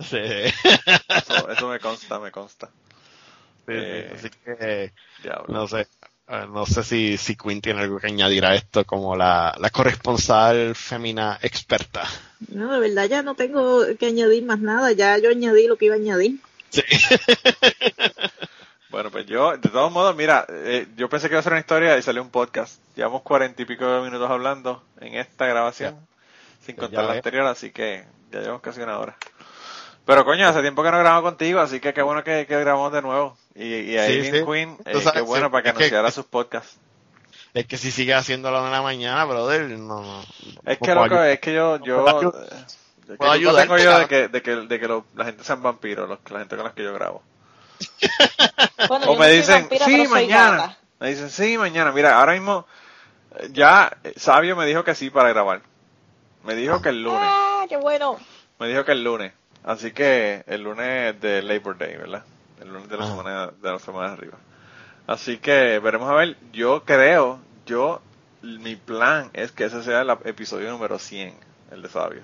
Sí. 0.00 0.16
Eso, 0.16 1.50
eso 1.50 1.68
me 1.68 1.80
consta, 1.80 2.20
me 2.20 2.30
consta. 2.30 2.68
Sí, 3.66 3.74
sí, 3.74 3.74
Eh, 3.74 4.12
Así 4.14 4.30
que 4.30 4.92
Diablo. 5.22 5.46
no 5.52 5.66
sé, 5.68 5.80
eh, 5.80 5.86
no 6.28 6.66
sé 6.66 6.84
si, 6.84 7.16
si 7.16 7.36
Quinn 7.36 7.60
tiene 7.60 7.80
algo 7.80 7.98
que 7.98 8.08
añadir 8.08 8.44
a 8.44 8.54
esto 8.54 8.84
como 8.84 9.16
la, 9.16 9.54
la 9.58 9.70
corresponsal 9.70 10.74
femina 10.74 11.38
experta. 11.42 12.04
No, 12.48 12.72
de 12.72 12.80
verdad 12.80 13.06
ya 13.06 13.22
no 13.22 13.34
tengo 13.34 13.84
que 13.98 14.06
añadir 14.06 14.44
más 14.44 14.60
nada. 14.60 14.92
Ya 14.92 15.16
yo 15.18 15.30
añadí 15.30 15.66
lo 15.66 15.76
que 15.76 15.86
iba 15.86 15.94
a 15.94 15.98
añadir. 15.98 16.38
Sí. 16.70 16.82
Bueno, 18.90 19.10
pues 19.10 19.26
yo, 19.26 19.52
de 19.56 19.68
todos 19.68 19.92
modos, 19.92 20.16
mira, 20.16 20.46
eh, 20.48 20.86
yo 20.96 21.10
pensé 21.10 21.28
que 21.28 21.34
iba 21.34 21.40
a 21.40 21.42
ser 21.42 21.52
una 21.52 21.60
historia 21.60 21.98
y 21.98 22.02
salió 22.02 22.22
un 22.22 22.30
podcast. 22.30 22.80
Llevamos 22.96 23.20
cuarenta 23.20 23.60
y 23.60 23.66
pico 23.66 23.86
de 23.86 24.00
minutos 24.00 24.30
hablando 24.30 24.82
en 25.00 25.14
esta 25.14 25.46
grabación, 25.46 25.94
sin 26.64 26.74
Pues 26.74 26.88
contar 26.88 27.04
la 27.04 27.12
anterior, 27.12 27.46
así 27.46 27.70
que 27.70 28.06
ya 28.32 28.40
llevamos 28.40 28.62
casi 28.62 28.80
una 28.80 28.98
hora. 28.98 29.16
Pero 30.08 30.24
coño, 30.24 30.48
hace 30.48 30.62
tiempo 30.62 30.82
que 30.82 30.90
no 30.90 30.98
grabamos 30.98 31.22
contigo, 31.22 31.60
así 31.60 31.80
que 31.80 31.92
qué 31.92 32.00
bueno 32.00 32.24
que, 32.24 32.46
que 32.46 32.58
grabamos 32.58 32.90
de 32.94 33.02
nuevo. 33.02 33.36
Y, 33.54 33.64
y 33.74 33.98
ahí 33.98 34.24
Sí, 34.24 34.38
sí. 34.38 34.42
Quinn, 34.42 34.78
eh, 34.86 34.94
sabes, 35.02 35.12
qué 35.12 35.20
bueno 35.20 35.46
sí, 35.48 35.52
para 35.52 35.62
que 35.62 35.68
anunciara 35.68 36.10
sus 36.10 36.24
podcasts. 36.24 36.78
Es 37.52 37.66
que 37.66 37.76
si 37.76 37.90
sigue 37.90 38.14
haciéndolo 38.14 38.64
en 38.64 38.72
la 38.72 38.80
mañana, 38.80 39.26
brother, 39.26 39.68
no. 39.68 40.00
no- 40.00 40.22
Es 40.64 40.80
no 40.80 40.86
que 40.86 40.94
loco, 40.94 41.22
es 41.22 41.40
que 41.40 41.52
yo, 41.52 41.76
yo, 41.84 42.02
puedo 42.04 42.32
ayu- 42.32 42.42
eh, 42.42 42.56
¿qué 43.06 43.16
puedo 43.18 43.18
culpa 43.18 43.32
ayudarte, 43.32 43.62
tengo 43.62 43.78
yo 43.78 43.98
de 43.98 44.06
que, 44.08 44.28
de 44.28 44.42
que, 44.42 44.56
de 44.56 44.80
que 44.80 44.88
lo- 44.88 45.04
la 45.14 45.24
gente 45.26 45.44
sean 45.44 45.62
vampiros, 45.62 46.08
los, 46.08 46.18
la 46.30 46.38
gente 46.38 46.56
con 46.56 46.64
la 46.64 46.72
que 46.72 46.84
yo 46.84 46.94
grabo. 46.94 47.22
Bueno, 48.88 49.06
O 49.06 49.12
yo 49.12 49.18
me 49.20 49.26
no 49.26 49.32
dicen, 49.34 49.62
vampira, 49.62 49.84
sí, 49.84 50.08
mañana. 50.08 50.78
Me 51.00 51.10
dicen, 51.10 51.28
sí, 51.30 51.58
mañana. 51.58 51.92
Mira, 51.92 52.18
ahora 52.18 52.32
mismo, 52.32 52.64
eh, 53.40 53.48
ya 53.52 53.94
Sabio 54.16 54.56
me 54.56 54.64
dijo 54.64 54.84
que 54.84 54.94
sí 54.94 55.10
para 55.10 55.28
grabar. 55.30 55.60
Me 56.44 56.54
dijo 56.54 56.80
que 56.80 56.88
el 56.88 57.02
lunes. 57.02 57.20
Ah, 57.22 57.66
qué 57.68 57.76
bueno. 57.76 58.16
Me 58.58 58.68
dijo 58.68 58.84
que 58.84 58.92
el 58.92 59.04
lunes. 59.04 59.32
Así 59.64 59.92
que 59.92 60.44
el 60.46 60.62
lunes 60.62 61.20
de 61.20 61.42
Labor 61.42 61.78
Day, 61.78 61.96
¿verdad? 61.96 62.24
El 62.60 62.68
lunes 62.72 62.88
de 62.88 62.96
la 62.96 63.04
Ah. 63.04 63.06
semana 63.06 63.46
de 63.48 63.72
la 63.72 63.78
semana 63.78 64.08
de 64.08 64.12
arriba. 64.14 64.38
Así 65.06 65.38
que 65.38 65.78
veremos 65.80 66.08
a 66.10 66.14
ver. 66.14 66.36
Yo 66.52 66.84
creo, 66.84 67.40
yo, 67.66 68.02
mi 68.42 68.76
plan 68.76 69.30
es 69.34 69.52
que 69.52 69.64
ese 69.64 69.82
sea 69.82 70.02
el 70.02 70.10
episodio 70.24 70.70
número 70.70 70.98
100, 70.98 71.34
el 71.70 71.82
de 71.82 71.88
Sabio. 71.88 72.22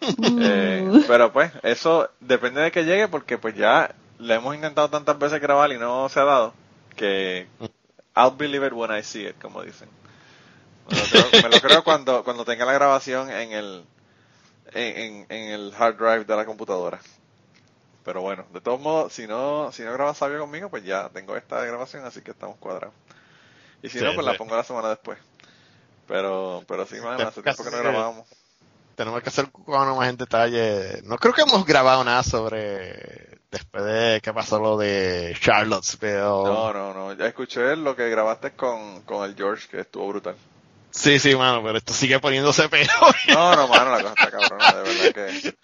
Eh, 0.38 0.86
pero 1.06 1.32
pues, 1.32 1.52
eso 1.62 2.10
depende 2.20 2.60
de 2.60 2.70
que 2.72 2.84
llegue 2.84 3.08
porque 3.08 3.38
pues 3.38 3.54
ya 3.56 3.94
le 4.18 4.34
hemos 4.34 4.54
intentado 4.54 4.88
tantas 4.90 5.18
veces 5.18 5.40
grabar 5.40 5.72
y 5.72 5.78
no 5.78 6.08
se 6.08 6.20
ha 6.20 6.24
dado 6.24 6.54
que 6.96 7.48
I'll 8.16 8.36
believe 8.36 8.66
it 8.66 8.72
when 8.72 8.90
I 8.96 9.02
see 9.02 9.26
it, 9.26 9.36
como 9.40 9.62
dicen. 9.62 9.88
Me 10.88 10.96
lo 10.96 11.08
creo, 11.08 11.34
me 11.42 11.48
lo 11.48 11.60
creo 11.60 11.84
cuando, 11.84 12.24
cuando 12.24 12.44
tenga 12.44 12.64
la 12.64 12.72
grabación 12.72 13.30
en 13.30 13.52
el, 13.52 13.84
en, 14.72 14.96
en- 14.96 15.26
en 15.30 15.48
el 15.52 15.72
hard 15.78 15.96
drive 15.96 16.24
de 16.24 16.36
la 16.36 16.44
computadora. 16.44 17.00
Pero 18.04 18.22
bueno, 18.22 18.46
de 18.52 18.60
todos 18.60 18.80
modos, 18.80 19.12
si 19.12 19.26
no, 19.26 19.72
si 19.72 19.82
no 19.82 19.92
graba 19.92 20.14
Sabio 20.14 20.38
conmigo, 20.40 20.68
pues 20.70 20.84
ya 20.84 21.08
tengo 21.08 21.36
esta 21.36 21.64
grabación, 21.64 22.04
así 22.04 22.20
que 22.22 22.30
estamos 22.30 22.56
cuadrados. 22.58 22.94
Y 23.82 23.88
si 23.88 23.98
Sí, 23.98 24.04
no, 24.04 24.14
pues 24.14 24.24
la 24.24 24.36
pongo 24.36 24.56
la 24.56 24.62
semana 24.64 24.88
después. 24.90 25.18
Pero, 26.06 26.62
pero 26.68 26.86
sí, 26.86 26.96
man, 27.00 27.20
hace 27.20 27.42
tiempo 27.42 27.64
que 27.64 27.70
no 27.70 27.78
grabábamos. 27.78 28.28
tenemos 28.94 29.20
que 29.22 29.28
hacer 29.28 29.50
cubano 29.50 29.96
más 29.96 30.08
en 30.08 30.16
detalle. 30.16 31.02
No 31.02 31.16
creo 31.18 31.34
que 31.34 31.42
hemos 31.42 31.66
grabado 31.66 32.04
nada 32.04 32.22
sobre 32.22 33.40
después 33.50 33.84
de 33.84 34.20
que 34.22 34.32
pasó 34.32 34.60
lo 34.60 34.76
de 34.78 35.36
Charlottesville. 35.40 36.14
No, 36.20 36.72
no, 36.72 36.94
no. 36.94 37.12
Ya 37.14 37.26
escuché 37.26 37.74
lo 37.74 37.96
que 37.96 38.08
grabaste 38.08 38.52
con, 38.52 39.02
con 39.02 39.24
el 39.28 39.34
George, 39.34 39.66
que 39.68 39.80
estuvo 39.80 40.06
brutal. 40.08 40.36
Sí, 40.90 41.18
sí, 41.18 41.34
mano, 41.36 41.62
pero 41.62 41.76
esto 41.78 41.92
sigue 41.92 42.18
poniéndose 42.20 42.68
peor. 42.68 42.88
No, 43.28 43.54
no, 43.54 43.68
mano, 43.68 43.90
la 43.90 44.02
cosa 44.02 44.14
está 44.16 44.30
cabrona, 44.30 44.72
de 44.74 44.82
verdad 44.82 45.12
que. 45.14 45.56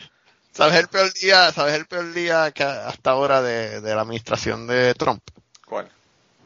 ¿Sabes 0.52 0.78
el 0.80 0.88
peor 0.88 1.12
día, 1.14 1.50
sabes 1.52 1.74
el 1.74 1.86
peor 1.86 2.12
día 2.12 2.50
que 2.52 2.62
hasta 2.62 3.10
ahora 3.10 3.40
de, 3.40 3.80
de 3.80 3.94
la 3.94 4.02
administración 4.02 4.66
de 4.66 4.92
Trump? 4.94 5.22
¿Cuál? 5.64 5.90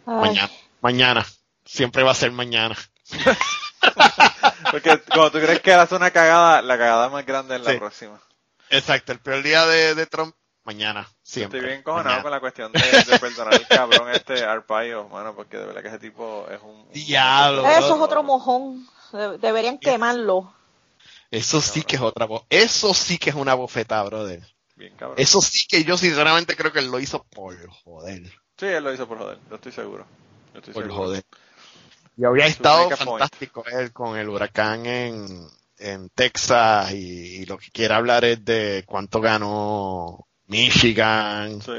Ay, 0.06 0.14
Mañana. 0.20 0.50
Mañana. 0.80 1.26
Siempre 1.64 2.04
va 2.04 2.12
a 2.12 2.14
ser 2.14 2.30
mañana. 2.30 2.76
Porque 4.70 5.00
cuando 5.08 5.32
tú 5.32 5.38
crees 5.38 5.60
que 5.60 5.72
hace 5.72 5.94
una 5.96 6.10
cagada, 6.12 6.62
la 6.62 6.78
cagada 6.78 7.08
más 7.08 7.26
grande 7.26 7.56
es 7.56 7.62
la 7.62 7.72
Sí. 7.72 7.78
próxima. 7.78 8.20
Exacto, 8.70 9.12
el 9.12 9.18
peor 9.20 9.42
día 9.42 9.66
de, 9.66 9.94
de 9.94 10.06
Trump, 10.06 10.34
mañana. 10.66 11.08
Siempre. 11.22 11.58
Estoy 11.60 11.70
bien 11.70 11.82
cojonado 11.82 12.08
Mañana. 12.08 12.22
con 12.22 12.30
la 12.32 12.40
cuestión 12.40 12.72
de, 12.72 12.80
de 12.80 13.18
perdonar 13.18 13.54
al 13.54 13.66
cabrón 13.66 14.10
este 14.10 14.44
Arpaio, 14.44 15.08
mano, 15.08 15.34
porque 15.34 15.56
de 15.56 15.64
verdad 15.66 15.80
que 15.82 15.88
ese 15.88 15.98
tipo 15.98 16.46
es 16.50 16.60
un... 16.62 16.70
un- 16.80 16.92
Diablo. 16.92 17.66
Eso 17.66 17.94
es 17.96 18.00
otro 18.02 18.22
mojón. 18.22 18.86
De- 19.12 19.38
Deberían 19.38 19.78
quemarlo. 19.78 20.52
Eso 21.30 21.60
sí 21.60 21.82
que 21.82 21.96
es 21.96 22.02
otra 22.02 22.26
voz. 22.26 22.42
Eso 22.50 22.92
sí 22.94 23.18
que 23.18 23.30
es 23.30 23.36
una 23.36 23.54
bofetada, 23.54 24.02
brother. 24.04 24.42
Bien 24.74 24.94
cabrón. 24.96 25.16
Eso 25.18 25.40
sí 25.40 25.66
que 25.68 25.84
yo 25.84 25.96
sinceramente 25.96 26.54
creo 26.56 26.72
que 26.72 26.80
él 26.80 26.90
lo 26.90 27.00
hizo 27.00 27.24
por 27.24 27.56
joder. 27.68 28.22
Sí, 28.58 28.66
él 28.66 28.84
lo 28.84 28.92
hizo 28.92 29.06
por 29.08 29.18
joder, 29.18 29.38
yo 29.48 29.56
estoy 29.56 29.72
seguro. 29.72 30.06
Yo 30.52 30.58
estoy 30.60 30.74
Por 30.74 30.82
seguro. 30.84 31.02
joder. 31.04 31.24
Y 32.16 32.24
había 32.24 32.44
Su 32.46 32.50
estado 32.52 32.88
point. 32.88 32.98
fantástico 32.98 33.64
él 33.66 33.92
con 33.92 34.16
el 34.16 34.28
huracán 34.28 34.86
en, 34.86 35.48
en 35.78 36.08
Texas 36.10 36.92
y, 36.92 37.42
y 37.42 37.44
lo 37.46 37.58
que 37.58 37.70
quiere 37.70 37.92
hablar 37.94 38.24
es 38.24 38.42
de 38.44 38.84
cuánto 38.86 39.20
ganó 39.20 40.26
Michigan, 40.48 41.60
Sí. 41.62 41.72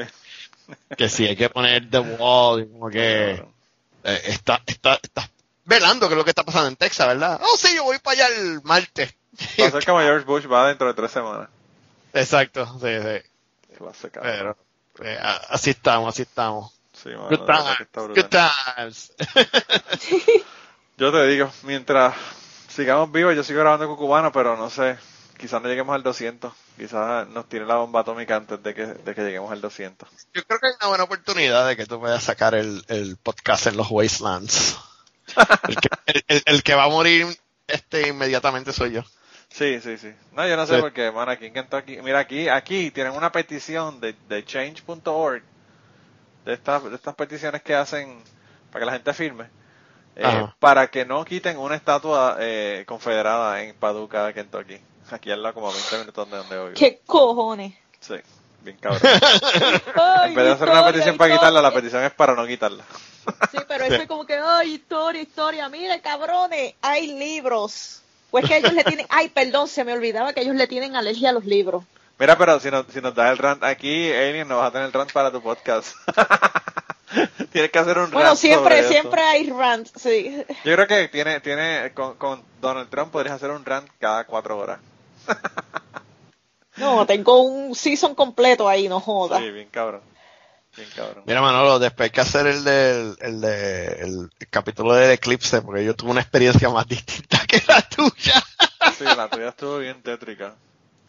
que 0.97 1.09
si 1.09 1.25
hay 1.27 1.35
que 1.35 1.49
poner 1.49 1.89
The 1.89 1.99
Wall, 1.99 2.67
como 2.71 2.89
que 2.89 3.31
eh, 4.03 4.21
está, 4.25 4.61
está, 4.65 4.99
está 5.01 5.29
velando 5.65 6.07
que 6.07 6.13
es 6.13 6.17
lo 6.17 6.23
que 6.23 6.31
está 6.31 6.43
pasando 6.43 6.67
en 6.69 6.75
Texas, 6.75 7.07
¿verdad? 7.07 7.39
Oh, 7.43 7.57
sí, 7.57 7.75
yo 7.75 7.83
voy 7.83 7.99
para 7.99 8.25
allá 8.25 8.35
el 8.35 8.61
martes. 8.63 9.13
Va 9.59 9.67
a 9.67 9.71
ser 9.71 9.85
como 9.85 9.99
George 9.99 10.25
Bush 10.25 10.47
va 10.51 10.67
dentro 10.67 10.87
de 10.87 10.93
tres 10.93 11.11
semanas. 11.11 11.49
Exacto, 12.13 12.65
sí, 12.79 12.87
sí. 13.01 14.09
Cabrón. 14.11 14.55
Pero 14.93 15.09
eh, 15.09 15.19
así 15.49 15.69
estamos, 15.69 16.09
así 16.09 16.23
estamos. 16.23 16.73
Sí, 16.91 17.09
mano, 17.09 17.27
Good 17.29 17.45
que 18.13 18.21
está 18.21 18.51
times, 18.75 19.11
good 19.17 19.35
times. 19.35 20.23
Yo 20.97 21.11
te 21.11 21.27
digo, 21.27 21.51
mientras 21.61 22.15
sigamos 22.69 23.11
vivos, 23.11 23.35
yo 23.35 23.43
sigo 23.43 23.59
grabando 23.59 23.87
Cucubano, 23.87 24.31
pero 24.31 24.57
no 24.57 24.71
sé, 24.71 24.97
quizás 25.37 25.61
no 25.61 25.67
lleguemos 25.69 25.95
al 25.95 26.03
200. 26.03 26.51
Quizás 26.77 27.27
nos 27.29 27.47
tire 27.47 27.65
la 27.65 27.75
bomba 27.75 28.01
atómica 28.01 28.35
antes 28.35 28.61
de 28.61 28.73
que, 28.73 28.85
de 28.85 29.15
que 29.15 29.21
lleguemos 29.21 29.51
al 29.51 29.61
200. 29.61 30.09
Yo 30.33 30.43
creo 30.43 30.59
que 30.59 30.67
hay 30.67 30.73
una 30.79 30.89
buena 30.89 31.03
oportunidad 31.05 31.67
de 31.67 31.75
que 31.77 31.85
tú 31.85 31.99
puedas 31.99 32.23
sacar 32.23 32.55
el, 32.55 32.83
el 32.87 33.17
podcast 33.17 33.67
en 33.67 33.77
los 33.77 33.87
Wastelands. 33.89 34.77
El 35.67 35.75
que, 35.77 35.89
el- 36.07 36.23
el- 36.27 36.43
el 36.45 36.63
que 36.63 36.75
va 36.75 36.85
a 36.85 36.89
morir 36.89 37.25
este 37.67 38.07
inmediatamente 38.07 38.71
soy 38.73 38.91
yo. 38.93 39.03
Sí, 39.49 39.79
sí, 39.81 39.97
sí. 39.97 40.11
No, 40.33 40.45
yo 40.47 40.57
no 40.57 40.65
sé 40.65 40.75
Sí. 40.75 40.81
por 40.81 40.91
qué, 40.93 41.11
man, 41.11 41.29
aquí 41.29 41.45
en 41.47 41.53
Kentucky. 41.53 42.01
Mira, 42.01 42.19
aquí, 42.19 42.49
aquí 42.49 42.91
tienen 42.91 43.13
una 43.13 43.31
petición 43.31 43.99
de, 44.01 44.13
de 44.27 44.43
change.org, 44.45 45.41
de 46.45 46.53
estas, 46.53 46.83
de 46.83 46.95
estas 46.95 47.15
peticiones 47.15 47.61
que 47.61 47.75
hacen 47.75 48.21
para 48.71 48.81
que 48.81 48.85
la 48.85 48.91
gente 48.93 49.13
firme, 49.13 49.49
eh, 50.17 50.47
para 50.59 50.87
que 50.87 51.05
no 51.05 51.23
quiten 51.25 51.57
una 51.57 51.75
estatua 51.75 52.37
eh, 52.39 52.83
confederada 52.87 53.61
en 53.63 53.73
Paducah, 53.75 54.33
Kentucky. 54.33 54.79
Aquí 55.11 55.31
al 55.31 55.41
lado, 55.41 55.55
como 55.55 55.69
a 55.69 55.73
20 55.73 55.97
minutos 55.99 56.29
de 56.29 56.37
donde 56.37 56.57
hoy. 56.57 56.73
¿Qué 56.73 56.99
cojones? 57.05 57.73
Sí, 57.99 58.15
bien 58.61 58.77
cabrón. 58.77 59.01
Ay, 59.95 60.29
en 60.29 60.35
vez 60.35 60.45
de 60.45 60.51
hacer 60.51 60.67
una 60.69 60.79
historia, 60.79 60.85
petición 60.85 61.17
para 61.17 61.33
historia. 61.33 61.37
quitarla, 61.37 61.61
la 61.61 61.73
petición 61.73 62.03
es 62.03 62.11
para 62.11 62.35
no 62.35 62.45
quitarla. 62.45 62.83
Sí, 63.51 63.57
pero 63.67 63.83
eso 63.85 63.95
es 63.95 64.07
como 64.07 64.25
que, 64.25 64.35
ay, 64.35 64.73
historia, 64.75 65.21
historia. 65.21 65.69
Mire, 65.69 66.01
cabrones, 66.01 66.73
hay 66.81 67.07
libros. 67.17 68.01
Pues 68.31 68.45
que 68.45 68.57
ellos 68.57 68.73
le 68.73 68.83
tienen, 68.83 69.05
ay, 69.09 69.29
perdón, 69.29 69.67
se 69.67 69.83
me 69.83 69.93
olvidaba 69.93 70.33
que 70.33 70.41
ellos 70.41 70.55
le 70.55 70.67
tienen 70.67 70.95
alergia 70.95 71.29
a 71.29 71.33
los 71.33 71.45
libros. 71.45 71.83
Mira, 72.19 72.37
pero 72.37 72.59
si 72.59 72.69
nos, 72.71 72.85
si 72.87 72.99
nos 72.99 73.13
das 73.15 73.31
el 73.31 73.37
rant 73.37 73.63
aquí, 73.63 74.11
Alien, 74.11 74.47
nos 74.47 74.57
vas 74.57 74.69
a 74.69 74.71
tener 74.71 74.87
el 74.87 74.93
rant 74.93 75.11
para 75.13 75.31
tu 75.31 75.41
podcast. 75.41 75.95
Tienes 77.51 77.71
que 77.71 77.79
hacer 77.79 77.97
un 77.97 78.11
Bueno, 78.11 78.29
rant 78.29 78.39
siempre, 78.39 78.83
sobre 78.83 78.87
siempre 78.89 79.21
hay 79.21 79.49
rant, 79.49 79.87
sí. 79.95 80.43
Yo 80.65 80.75
creo 80.75 80.87
que 80.87 81.07
tiene, 81.07 81.39
tiene, 81.39 81.91
con, 81.93 82.15
con 82.15 82.43
Donald 82.59 82.89
Trump 82.89 83.11
podrías 83.11 83.35
hacer 83.35 83.51
un 83.51 83.63
rant 83.63 83.87
cada 83.99 84.25
cuatro 84.25 84.57
horas. 84.57 84.79
No, 86.77 87.05
tengo 87.07 87.41
un 87.41 87.73
season 87.73 88.13
completo 88.13 88.69
ahí, 88.69 88.87
no 88.87 88.99
joda. 88.99 89.39
Sí, 89.39 89.49
bien 89.49 89.67
cabrón. 89.69 90.01
Bien 90.75 90.87
cabrón. 90.95 91.23
Mira, 91.25 91.41
Manolo, 91.41 91.79
después 91.79 92.05
hay 92.05 92.11
que 92.11 92.21
hacer 92.21 92.45
el 92.45 92.63
del 92.63 93.17
el 93.19 93.41
de, 93.41 93.85
el, 94.01 94.29
capítulo 94.51 94.93
del 94.93 95.09
eclipse, 95.11 95.63
porque 95.63 95.83
yo 95.83 95.95
tuve 95.95 96.11
una 96.11 96.21
experiencia 96.21 96.69
más 96.69 96.87
distinta 96.87 97.39
que 97.47 97.61
la 97.67 97.81
tuya. 97.81 98.43
Sí, 98.95 99.05
la 99.05 99.27
tuya 99.27 99.49
estuvo 99.49 99.79
bien 99.79 100.03
tétrica. 100.03 100.53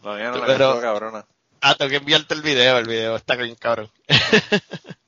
La 0.03 0.15
mía 0.15 0.31
no 0.31 0.37
la 0.37 0.45
Pero- 0.47 0.65
estuvo 0.69 0.81
cabrona. 0.81 1.25
Ah, 1.61 1.75
tengo 1.75 1.89
que 1.91 1.97
enviarte 1.97 2.33
el 2.33 2.41
video, 2.41 2.77
el 2.77 2.87
video 2.87 3.15
está 3.17 3.35
bien 3.35 3.55
cabrón. 3.55 3.91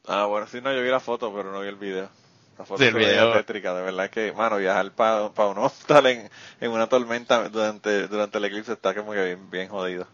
Ah, 0.06 0.26
bueno, 0.26 0.46
sí, 0.46 0.60
no, 0.62 0.74
yo 0.74 0.82
vi 0.84 0.90
la 0.90 1.00
foto, 1.00 1.34
pero 1.34 1.52
no 1.52 1.62
vi 1.62 1.70
el 1.70 1.76
video. 1.76 2.10
La 2.58 2.66
foto 2.66 2.78
Sí, 2.78 2.86
el 2.86 2.94
se 2.94 3.00
veía 3.00 3.26
video. 3.26 3.34
tétrica, 3.34 3.74
de 3.74 3.82
verdad 3.82 4.10
que, 4.10 4.32
mano, 4.34 4.58
viajar 4.58 4.92
para 4.92 5.26
uno 5.50 5.68
estar 5.68 6.06
en, 6.08 6.30
en 6.60 6.72
una 6.72 6.88
tormenta 6.88 7.50
durante, 7.50 8.08
durante 8.08 8.38
el 8.38 8.46
eclipse 8.46 8.74
está 8.74 8.94
como 8.94 9.14
que 9.14 9.24
bien, 9.24 9.50
bien 9.50 9.68
jodido. 9.70 10.08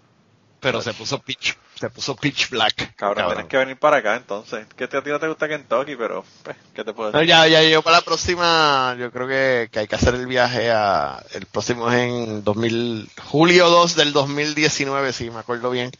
Pero 0.59 0.81
se 0.81 0.93
puso 0.93 1.19
pitch, 1.19 1.55
se 1.75 1.89
puso 1.89 2.15
pitch 2.15 2.49
black. 2.49 2.95
Cabrón, 2.95 3.27
tienes 3.27 3.45
que 3.45 3.57
venir 3.57 3.77
para 3.77 3.97
acá 3.97 4.15
entonces. 4.15 4.65
Que 4.75 4.85
a 4.85 4.89
ti 4.89 5.09
no 5.09 5.19
te 5.19 5.27
gusta 5.27 5.47
Kentucky, 5.47 5.95
pero, 5.95 6.25
pues, 6.43 6.57
¿qué 6.73 6.83
te 6.83 6.93
puedo 6.93 7.11
No, 7.11 7.19
decir? 7.19 7.29
ya, 7.29 7.47
ya, 7.47 7.61
yo 7.63 7.83
para 7.83 7.97
la 7.97 8.01
próxima, 8.03 8.95
yo 8.97 9.11
creo 9.11 9.27
que, 9.27 9.69
que 9.71 9.79
hay 9.79 9.87
que 9.87 9.95
hacer 9.95 10.15
el 10.15 10.25
viaje 10.25 10.71
a, 10.71 11.23
el 11.33 11.45
próximo 11.45 11.91
es 11.91 11.97
en 11.99 12.43
2000, 12.43 13.09
julio 13.23 13.69
2 13.69 13.95
del 13.95 14.13
2019, 14.13 15.13
si 15.13 15.29
me 15.29 15.39
acuerdo 15.39 15.69
bien. 15.69 15.91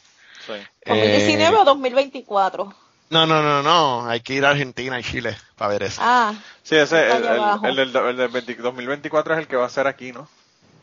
Sí. 0.46 0.54
¿2019 0.86 1.40
Eh, 1.40 1.56
o 1.56 1.64
2024? 1.66 2.74
No, 3.10 3.26
no, 3.26 3.42
no, 3.42 3.64
no, 3.64 4.08
hay 4.10 4.20
que 4.22 4.34
ir 4.34 4.46
a 4.46 4.50
Argentina 4.52 5.00
y 5.00 5.04
Chile 5.04 5.38
para 5.56 5.72
ver 5.72 5.84
eso. 5.84 6.02
Ah, 6.04 6.34
Sí, 6.64 6.76
ese, 6.76 7.10
el, 7.10 7.24
el, 7.24 7.42
el 7.64 7.76
del, 7.76 7.96
el 7.96 8.18
del 8.18 8.28
20 8.30 8.56
2024 8.56 9.34
es 9.36 9.40
el 9.40 9.48
que 9.48 9.56
va 9.56 9.66
a 9.66 9.70
ser 9.70 9.88
aquí, 9.88 10.12
¿no? 10.12 10.28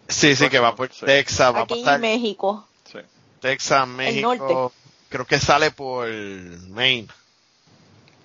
sí, 0.09 0.35
sí, 0.37 0.49
que 0.49 0.59
va 0.59 0.75
por 0.75 0.93
Sí. 0.93 1.05
Texas, 1.07 1.55
va 1.55 1.61
a 1.61 1.63
aquí 1.63 1.81
pasar 1.83 1.95
en 1.97 2.01
México. 2.03 2.67
Sí. 2.91 2.99
Texas, 3.41 3.87
México, 3.89 4.35
norte. 4.37 4.75
creo 5.09 5.27
que 5.27 5.39
sale 5.39 5.71
por 5.71 6.09
Maine. 6.09 7.09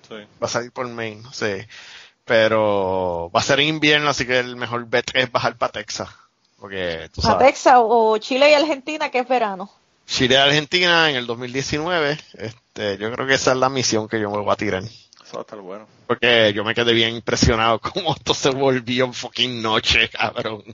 Sí. 0.08 0.14
Va 0.14 0.46
a 0.46 0.48
salir 0.48 0.72
por 0.72 0.86
Maine, 0.88 1.22
sí. 1.32 1.56
Pero 2.24 3.30
va 3.34 3.40
a 3.40 3.42
ser 3.42 3.60
invierno, 3.60 4.10
así 4.10 4.26
que 4.26 4.38
el 4.38 4.56
mejor 4.56 4.86
bet 4.86 5.10
es 5.14 5.30
bajar 5.32 5.56
para 5.56 5.72
Texas. 5.72 6.08
Porque 6.58 7.10
tú 7.12 7.20
A 7.22 7.24
sabes, 7.24 7.46
Texas 7.48 7.74
o 7.78 8.16
Chile 8.18 8.50
y 8.50 8.54
Argentina, 8.54 9.10
que 9.10 9.18
es 9.20 9.28
verano. 9.28 9.70
Chile 10.10 10.34
y 10.34 10.38
Argentina 10.38 11.08
en 11.08 11.14
el 11.16 11.26
2019, 11.26 12.18
este, 12.34 12.98
yo 12.98 13.12
creo 13.12 13.26
que 13.28 13.34
esa 13.34 13.52
es 13.52 13.56
la 13.58 13.68
misión 13.68 14.08
que 14.08 14.20
yo 14.20 14.28
me 14.30 14.38
voy 14.38 14.52
a 14.52 14.56
tirar. 14.56 14.82
Eso 14.82 15.34
va 15.36 15.38
a 15.38 15.42
estar 15.42 15.60
bueno. 15.60 15.86
Porque 16.08 16.52
yo 16.52 16.64
me 16.64 16.74
quedé 16.74 16.92
bien 16.92 17.14
impresionado 17.14 17.78
cómo 17.94 18.12
esto 18.16 18.34
se 18.34 18.50
volvió 18.50 19.04
en 19.04 19.14
fucking 19.14 19.62
noche, 19.62 20.08
cabrón. 20.10 20.64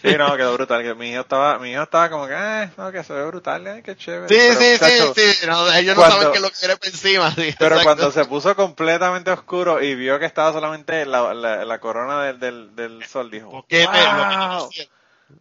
Sí, 0.00 0.14
no, 0.16 0.36
quedó 0.36 0.54
brutal. 0.54 0.84
Que 0.84 0.94
mi 0.94 1.10
hijo 1.10 1.22
estaba, 1.22 1.58
mi 1.58 1.72
hijo 1.72 1.82
estaba 1.82 2.08
como 2.08 2.28
que, 2.28 2.34
eh, 2.36 2.70
no, 2.76 2.92
que 2.92 3.02
se 3.02 3.12
ve 3.12 3.26
brutal, 3.26 3.66
eh, 3.66 3.82
qué 3.84 3.96
chévere. 3.96 4.28
Sí, 4.28 4.36
Pero, 4.38 4.60
sí, 4.60 4.72
muchacho, 4.72 5.14
sí, 5.16 5.32
sí. 5.32 5.46
No, 5.48 5.72
ellos 5.74 5.96
no 5.96 6.02
cuando- 6.02 6.16
saben 6.18 6.32
que 6.32 6.40
lo 6.40 6.50
quiere 6.50 6.76
por 6.76 6.86
encima. 6.86 7.30
sí, 7.34 7.54
Pero 7.58 7.74
exacto. 7.74 7.82
cuando 7.82 8.10
se 8.12 8.24
puso 8.26 8.54
completamente 8.54 9.32
oscuro 9.32 9.82
y 9.82 9.96
vio 9.96 10.20
que 10.20 10.26
estaba 10.26 10.52
solamente 10.52 11.04
la, 11.04 11.34
la, 11.34 11.64
la 11.64 11.80
corona 11.80 12.22
del, 12.22 12.38
del, 12.38 12.76
del 12.76 13.04
sol, 13.06 13.28
dijo, 13.32 13.66
en 13.68 13.80
el 13.80 13.86
"Wow". 13.88 14.70
cielo. 14.70 14.90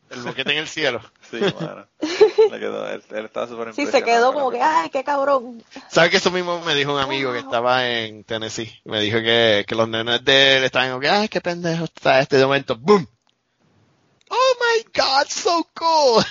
El 0.09 0.21
boquete 0.21 0.51
en 0.51 0.57
el 0.59 0.67
cielo. 0.67 1.01
Sí, 1.29 1.41
mano. 1.59 1.85
Le 1.99 2.57
quedó, 2.57 2.87
él, 2.87 3.03
él 3.11 3.25
estaba 3.25 3.47
súper 3.47 3.73
Sí, 3.73 3.85
se 3.85 4.01
quedó 4.01 4.31
como 4.31 4.49
que, 4.49 4.61
ay, 4.61 4.89
qué 4.89 5.03
cabrón. 5.03 5.61
¿Sabes 5.89 6.09
que 6.09 6.17
eso 6.17 6.31
mismo 6.31 6.61
me 6.61 6.73
dijo 6.73 6.93
un 6.93 7.01
amigo 7.01 7.33
que 7.33 7.39
estaba 7.39 7.85
en 7.85 8.23
Tennessee? 8.23 8.71
Me 8.85 9.01
dijo 9.01 9.17
que, 9.17 9.65
que 9.67 9.75
los 9.75 9.89
nenes 9.89 10.23
de 10.23 10.55
él 10.57 10.63
estaban 10.63 10.87
como 10.87 11.01
que, 11.01 11.09
ay, 11.09 11.27
qué 11.27 11.41
pendejo 11.41 11.83
está 11.83 12.21
este 12.21 12.37
momento. 12.37 12.77
¡Boom! 12.77 13.05
Oh 14.29 14.53
my 14.59 14.85
god, 14.93 15.27
so 15.27 15.67
cool. 15.73 16.23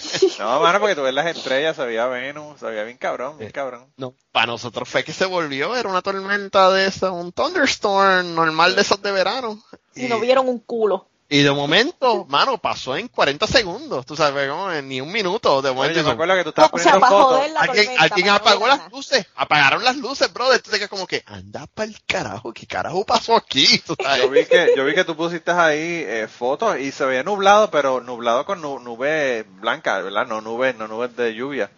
Sí. 0.00 0.32
No, 0.38 0.60
mano, 0.60 0.78
porque 0.80 0.94
tú 0.94 1.02
ves 1.02 1.14
las 1.14 1.26
estrellas, 1.26 1.76
se 1.76 1.84
veía 1.84 2.06
Venus, 2.06 2.60
se 2.60 2.66
veía 2.66 2.84
bien 2.84 2.98
cabrón, 2.98 3.38
bien 3.38 3.50
cabrón. 3.50 3.92
no, 3.96 4.14
para 4.32 4.46
nosotros 4.46 4.88
fue 4.88 5.04
que 5.04 5.12
se 5.12 5.24
volvió, 5.24 5.74
era 5.74 5.88
una 5.88 6.02
tormenta 6.02 6.70
de 6.70 6.86
esa, 6.86 7.12
un 7.12 7.32
thunderstorm 7.32 8.34
normal 8.34 8.74
de 8.74 8.82
esos 8.82 9.00
de 9.00 9.12
verano. 9.12 9.62
Y 9.94 10.06
no 10.06 10.20
vieron 10.20 10.48
un 10.48 10.58
culo. 10.58 11.08
Y 11.38 11.42
de 11.42 11.50
momento, 11.50 12.24
mano, 12.28 12.58
pasó 12.58 12.96
en 12.96 13.08
40 13.08 13.46
segundos, 13.46 14.06
tú 14.06 14.14
sabes, 14.16 14.48
como 14.48 14.70
en 14.70 14.88
ni 14.88 15.00
un 15.00 15.10
minuto, 15.10 15.60
de 15.62 15.70
Oye, 15.70 15.76
momento. 15.76 15.98
yo 16.00 16.04
me 16.06 16.10
acuerdo 16.12 16.34
que 16.36 16.42
tú 16.44 16.48
estabas 16.50 16.70
O 16.72 16.78
sea, 16.78 16.92
poniendo 16.92 17.00
para 17.00 17.22
fotos. 17.24 17.52
la 17.52 17.60
Alguien, 17.60 17.84
tormenta. 17.86 18.04
alguien 18.04 18.26
para 18.26 18.38
no 18.38 18.44
apagó 18.44 18.66
las 18.68 18.92
luces, 18.92 19.26
apagaron 19.34 19.84
las 19.84 19.96
luces, 19.96 20.32
brother. 20.32 20.60
Tú 20.62 20.70
te 20.70 20.76
quedas 20.76 20.90
como 20.90 21.06
que, 21.06 21.22
anda 21.26 21.66
pa'l 21.66 21.96
carajo, 22.06 22.52
¿qué 22.52 22.66
carajo 22.66 23.04
pasó 23.04 23.34
aquí? 23.36 23.78
Tú 23.86 23.96
sabes. 24.00 24.22
Yo 24.22 24.30
vi 24.30 24.44
que, 24.44 24.72
yo 24.76 24.84
vi 24.84 24.94
que 24.94 25.04
tú 25.04 25.16
pusiste 25.16 25.50
ahí 25.50 26.04
eh, 26.06 26.28
fotos 26.28 26.78
y 26.78 26.92
se 26.92 27.04
veía 27.04 27.22
nublado, 27.22 27.70
pero 27.70 28.00
nublado 28.00 28.44
con 28.44 28.60
nu- 28.62 28.78
nubes 28.78 29.44
blancas, 29.60 30.04
¿verdad? 30.04 30.26
No 30.26 30.40
nubes, 30.40 30.76
no 30.76 30.86
nubes 30.88 31.16
de 31.16 31.34
lluvia. 31.34 31.70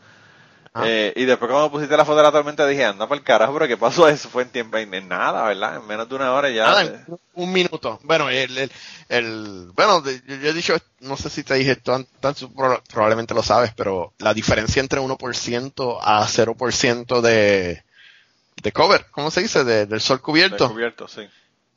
Ah. 0.79 0.83
Eh, 0.85 1.12
y 1.16 1.24
después 1.24 1.51
cuando 1.51 1.70
pusiste 1.70 1.97
la 1.97 2.05
foto 2.05 2.18
de 2.18 2.22
la 2.24 2.33
tormenta 2.33 2.66
dije, 2.66 2.85
anda 2.85 3.09
por 3.09 3.16
el 3.16 3.22
carajo, 3.24 3.55
pero 3.55 3.66
¿qué 3.66 3.77
pasó? 3.79 4.07
Eso 4.11 4.29
fue 4.29 4.43
en 4.43 4.51
tiempo, 4.51 4.77
en, 4.77 5.09
nada, 5.09 5.45
¿verdad? 5.49 5.77
En 5.77 5.87
menos 5.87 6.07
de 6.07 6.14
una 6.16 6.33
hora 6.35 6.51
ya. 6.51 6.64
Nada, 6.64 6.85
eh, 6.85 7.01
en 7.09 7.18
un 7.35 7.53
minuto. 7.53 7.99
Bueno, 8.03 8.29
el, 8.29 8.59
el, 8.59 8.72
el- 9.09 9.70
bueno, 9.74 10.05
yo, 10.05 10.11
he 10.35 10.53
dicho, 10.53 10.77
no 11.01 11.16
sé 11.16 11.31
si 11.31 11.45
te 11.45 11.55
dije 11.55 11.72
esto, 11.72 12.05
probablemente 12.91 13.33
lo 13.33 13.43
sabes, 13.43 13.72
pero 13.74 14.12
la 14.18 14.35
diferencia 14.35 14.81
entre 14.81 15.01
1% 15.01 15.99
a 16.03 16.27
0% 16.27 17.20
de, 17.22 17.83
de 18.62 18.72
cover, 18.72 19.07
¿cómo 19.11 19.31
se 19.31 19.41
dice? 19.43 19.64
De- 19.64 19.87
del 19.87 20.01
sol 20.03 20.20
cubierto, 20.20 20.64
descubierto, 20.64 21.09
sí. 21.09 21.27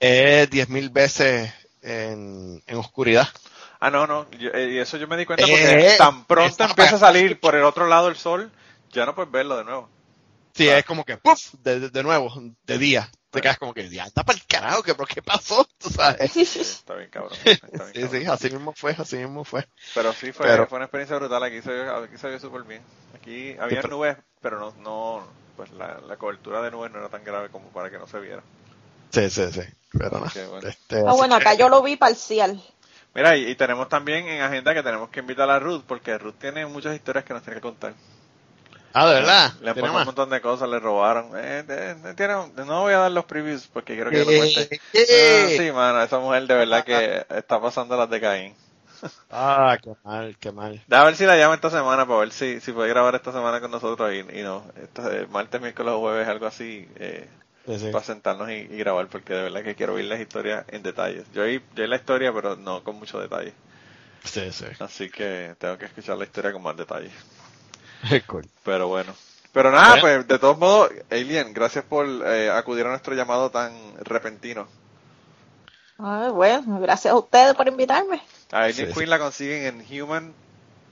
es 0.01 0.49
10.000 0.49 0.91
veces 0.91 1.53
en, 1.81 2.61
en 2.67 2.77
oscuridad. 2.77 3.29
Ah, 3.79 3.89
no, 3.89 4.05
no, 4.07 4.27
eh, 4.37 4.71
y 4.73 4.77
eso 4.77 4.97
yo 4.97 5.07
me 5.07 5.15
di 5.15 5.25
cuenta 5.25 5.45
porque 5.47 5.93
Eh, 5.93 5.95
tan 5.97 6.25
pronto 6.25 6.65
empieza 6.65 6.97
a 6.97 6.99
para- 6.99 7.13
salir 7.13 7.39
por 7.39 7.55
el 7.55 7.63
otro 7.63 7.87
lado 7.87 8.09
el 8.09 8.17
sol, 8.17 8.51
ya 8.91 9.05
no 9.05 9.15
puedes 9.15 9.31
verlo 9.31 9.57
de 9.57 9.63
nuevo. 9.65 9.89
Sí, 10.53 10.67
Ah. 10.69 10.79
es 10.79 10.85
como 10.85 11.05
que, 11.05 11.17
¡puf! 11.17 11.53
De, 11.63 11.79
de- 11.79 11.89
de 11.89 12.03
nuevo, 12.03 12.31
de 12.65 12.77
día. 12.77 13.09
Te 13.29 13.41
quedas 13.41 13.59
como 13.59 13.75
que, 13.75 13.87
ya 13.89 14.05
está 14.05 14.23
para 14.23 14.39
el 14.39 14.45
carajo, 14.47 14.81
que, 14.81 14.95
¿pero 14.95 15.05
qué 15.05 15.21
pasó? 15.21 15.63
Tú 15.77 15.89
sabes. 15.91 16.31
Sí, 16.31 16.41
está 16.41 16.95
bien 16.95 17.09
cabrón. 17.11 17.31
Está 17.45 17.67
bien 17.67 17.93
Sí, 17.93 17.99
cabrón. 18.01 18.21
sí, 18.21 18.25
así 18.25 18.49
mismo 18.49 18.73
fue, 18.75 18.95
así 18.97 19.17
mismo 19.17 19.43
fue. 19.43 19.67
Pero 19.93 20.11
sí 20.13 20.31
fue, 20.31 20.47
Pero- 20.47 20.65
fue 20.67 20.77
una 20.77 20.85
experiencia 20.85 21.17
brutal. 21.17 21.43
Aquí 21.43 21.61
se 21.61 21.71
vio, 21.71 21.95
aquí 21.97 22.17
se 22.17 22.27
vio 22.27 22.39
súper 22.39 22.63
bien. 22.63 22.81
Aquí 23.15 23.55
había 23.59 23.81
pero- 23.81 23.89
nubes, 23.97 24.17
pero 24.41 24.59
no, 24.59 24.71
no, 24.81 25.27
pues 25.55 25.69
la, 25.73 25.99
la 26.07 26.17
cobertura 26.17 26.61
de 26.63 26.71
nubes 26.71 26.91
no 26.91 26.97
era 26.99 27.09
tan 27.09 27.23
grave 27.23 27.49
como 27.49 27.67
para 27.69 27.91
que 27.91 27.99
no 27.99 28.07
se 28.07 28.19
viera. 28.19 28.41
Sí, 29.11 29.29
sí, 29.29 29.43
sí. 29.51 29.61
Pero 29.91 30.09
no. 30.19 30.25
Bueno. 30.49 30.67
Este, 30.67 30.97
Ah, 31.07 31.13
bueno, 31.13 31.37
que- 31.37 31.41
acá 31.43 31.53
yo 31.53 31.69
lo 31.69 31.83
vi 31.83 31.95
parcial. 31.97 32.59
Mira, 33.13 33.37
y, 33.37 33.51
y 33.51 33.55
tenemos 33.55 33.87
también 33.89 34.27
en 34.27 34.41
agenda 34.41 34.73
que 34.73 34.81
tenemos 34.83 35.09
que 35.09 35.19
invitar 35.19 35.49
a 35.51 35.59
Ruth, 35.59 35.83
porque 35.87 36.17
Ruth 36.17 36.35
tiene 36.39 36.65
muchas 36.65 36.95
historias 36.95 37.25
que 37.25 37.33
nos 37.33 37.43
tiene 37.43 37.57
que 37.57 37.61
contar. 37.61 37.93
Ah, 38.93 39.07
de 39.07 39.13
verdad. 39.15 39.53
Le 39.61 39.73
¿Tiene 39.73 39.89
pasó 39.89 39.97
un 39.97 40.03
montón 40.05 40.29
de 40.29 40.41
cosas, 40.41 40.69
le 40.69 40.79
robaron. 40.79 41.31
Eh, 41.37 41.63
de- 41.63 41.95
de- 41.95 42.13
tiene 42.15 42.35
un- 42.35 42.55
no 42.55 42.81
voy 42.81 42.93
a 42.93 42.99
dar 42.99 43.11
los 43.11 43.25
previews 43.25 43.67
porque 43.67 43.95
quiero 43.95 44.11
que 44.11 44.23
lo 44.23 44.25
Eh, 44.25 44.35
cuente. 44.35 44.69
eh. 44.71 44.77
Ah, 45.11 45.49
sí, 45.51 45.71
mano, 45.71 46.01
esa 46.01 46.19
mujer 46.19 46.47
de 46.47 46.55
verdad 46.55 46.83
que 46.83 47.25
está 47.29 47.61
pasando 47.61 47.97
las 47.97 48.09
de 48.09 48.21
Caín. 48.21 48.55
Ah, 49.31 49.77
qué 49.81 49.95
mal, 50.03 50.37
qué 50.37 50.51
mal. 50.51 50.85
A 50.91 51.03
ver 51.05 51.15
si 51.15 51.25
la 51.25 51.35
llamo 51.37 51.53
esta 51.53 51.69
semana 51.69 52.05
para 52.05 52.19
ver 52.19 52.31
si, 52.31 52.59
si 52.59 52.71
puede 52.73 52.89
grabar 52.89 53.15
esta 53.15 53.31
semana 53.31 53.61
con 53.61 53.71
nosotros 53.71 54.11
y, 54.13 54.19
y 54.39 54.43
no, 54.43 54.63
este, 54.75 55.25
martes, 55.27 55.61
miércoles 55.61 55.93
o 55.93 55.99
jueves, 56.01 56.27
algo 56.27 56.47
así, 56.47 56.87
eh, 56.95 57.29
Sí, 57.65 57.79
sí. 57.79 57.91
para 57.91 58.03
sentarnos 58.03 58.49
y, 58.49 58.53
y 58.53 58.77
grabar 58.77 59.07
porque 59.09 59.33
de 59.33 59.43
verdad 59.43 59.63
que 59.63 59.75
quiero 59.75 59.93
oír 59.95 60.05
las 60.05 60.19
historias 60.21 60.65
en 60.69 60.83
detalles. 60.83 61.25
Yo 61.33 61.43
oí, 61.43 61.63
yo 61.75 61.87
la 61.87 61.97
historia 61.97 62.33
pero 62.33 62.55
no 62.57 62.83
con 62.83 62.97
mucho 62.97 63.19
detalle. 63.21 63.53
Sí, 64.23 64.51
sí. 64.51 64.65
Así 64.79 65.09
que 65.11 65.55
tengo 65.59 65.77
que 65.77 65.85
escuchar 65.85 66.17
la 66.17 66.23
historia 66.25 66.51
con 66.51 66.63
más 66.63 66.75
detalle. 66.75 67.11
Cool. 68.27 68.49
Pero 68.63 68.87
bueno. 68.87 69.15
Pero 69.51 69.71
nada, 69.71 69.95
Bueno. 69.95 70.01
pues 70.01 70.27
de 70.27 70.39
todos 70.39 70.57
modos, 70.57 70.91
Alien, 71.09 71.53
gracias 71.53 71.83
por 71.85 72.05
eh, 72.07 72.51
acudir 72.51 72.85
a 72.85 72.89
nuestro 72.89 73.15
llamado 73.15 73.49
tan 73.51 73.73
repentino. 74.03 74.67
Ay, 75.97 76.31
bueno, 76.31 76.79
gracias 76.79 77.13
a 77.13 77.17
ustedes 77.17 77.55
por 77.55 77.67
invitarme. 77.67 78.21
A 78.51 78.63
Alien 78.65 78.87
Sí, 78.87 78.93
Queen 78.93 79.09
la 79.09 79.19
consiguen 79.19 79.81
en 79.89 80.01
Human. 80.03 80.33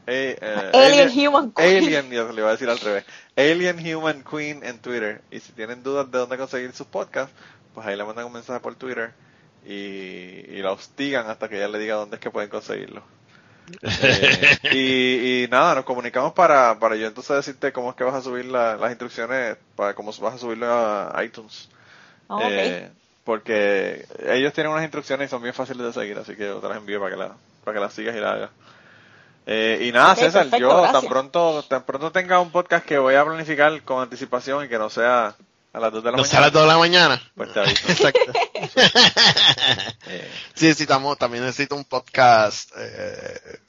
eh, 0.07 0.37
eh, 0.41 0.71
Alien 0.73 1.09
Human 1.09 1.51
Queen. 1.51 1.87
Alien, 1.87 2.09
yo 2.11 2.31
le 2.31 2.41
iba 2.41 2.49
a 2.49 2.51
decir 2.53 2.69
al 2.69 2.79
revés. 2.79 3.05
Alien 3.35 3.77
Human 3.95 4.23
Queen 4.23 4.63
en 4.63 4.79
Twitter. 4.81 5.23
Y 5.31 5.39
si 5.39 5.53
tienen 5.53 5.83
dudas 5.83 6.09
de 6.11 6.17
dónde 6.19 6.37
conseguir 6.37 6.73
sus 6.73 6.87
podcasts, 6.87 7.35
pues 7.73 7.85
ahí 7.87 7.95
le 7.95 8.05
mandan 8.05 8.25
un 8.25 8.33
mensaje 8.33 8.59
por 8.61 8.75
Twitter 8.75 9.13
y, 9.63 9.73
y 9.73 10.61
la 10.61 10.71
hostigan 10.71 11.29
hasta 11.29 11.49
que 11.49 11.57
ella 11.57 11.67
le 11.67 11.79
diga 11.79 11.95
dónde 11.95 12.15
es 12.17 12.21
que 12.21 12.31
pueden 12.31 12.49
conseguirlo. 12.49 13.03
Eh, 14.01 14.57
y, 14.73 15.43
y 15.43 15.47
nada, 15.49 15.75
nos 15.75 15.85
comunicamos 15.85 16.33
para, 16.33 16.79
para 16.79 16.95
yo 16.95 17.07
entonces 17.07 17.35
decirte 17.35 17.71
cómo 17.73 17.89
es 17.91 17.95
que 17.95 18.03
vas 18.03 18.15
a 18.15 18.21
subir 18.21 18.45
la- 18.45 18.75
las 18.77 18.89
instrucciones, 18.91 19.57
para 19.75 19.93
cómo 19.93 20.11
vas 20.21 20.35
a 20.35 20.37
subirlo 20.37 20.67
a 20.71 21.23
iTunes. 21.23 21.69
Ok. 22.27 22.41
Eh, 22.45 22.91
porque 23.23 24.05
ellos 24.27 24.53
tienen 24.53 24.71
unas 24.71 24.83
instrucciones 24.83 25.27
y 25.27 25.29
son 25.29 25.41
bien 25.41 25.53
fáciles 25.53 25.85
de 25.85 25.93
seguir, 25.93 26.17
así 26.17 26.35
que 26.35 26.45
yo 26.47 26.59
te 26.59 26.67
las 26.69 26.77
envío 26.77 26.99
para 26.99 27.11
que, 27.11 27.17
la, 27.17 27.35
para 27.63 27.75
que 27.75 27.81
las 27.81 27.93
sigas 27.93 28.15
y 28.15 28.19
las 28.19 28.33
hagas. 28.33 28.49
Eh, 29.45 29.79
y 29.87 29.91
nada, 29.93 30.15
César, 30.15 30.43
perfecto, 30.49 30.57
yo 30.59 30.91
tan 30.91 31.07
pronto, 31.07 31.63
tan 31.63 31.83
pronto 31.85 32.11
tenga 32.11 32.39
un 32.39 32.51
podcast 32.51 32.85
que 32.85 32.97
voy 32.97 33.15
a 33.15 33.23
planificar 33.25 33.81
con 33.83 34.01
anticipación 34.01 34.65
y 34.65 34.69
que 34.69 34.77
no 34.77 34.89
sea 34.89 35.35
a 35.77 35.79
las 35.79 35.91
2 35.93 36.03
de 36.03 36.11
la 36.11 36.17
No 36.17 36.23
sea 36.25 36.39
a 36.39 36.41
mañana, 36.41 36.45
las 36.47 36.53
2 36.53 36.61
de 36.63 36.67
la 36.67 36.77
mañana. 36.77 37.31
pues 37.35 37.53
te 37.53 37.59
aviso. 37.59 37.87
Exacto. 37.91 38.33
Eh, 40.07 40.31
Sí, 40.55 40.65
necesitamos, 40.65 41.17
también 41.17 41.43
necesito 41.43 41.75
un 41.75 41.85
podcast, 41.85 42.71
eh, 42.77 43.59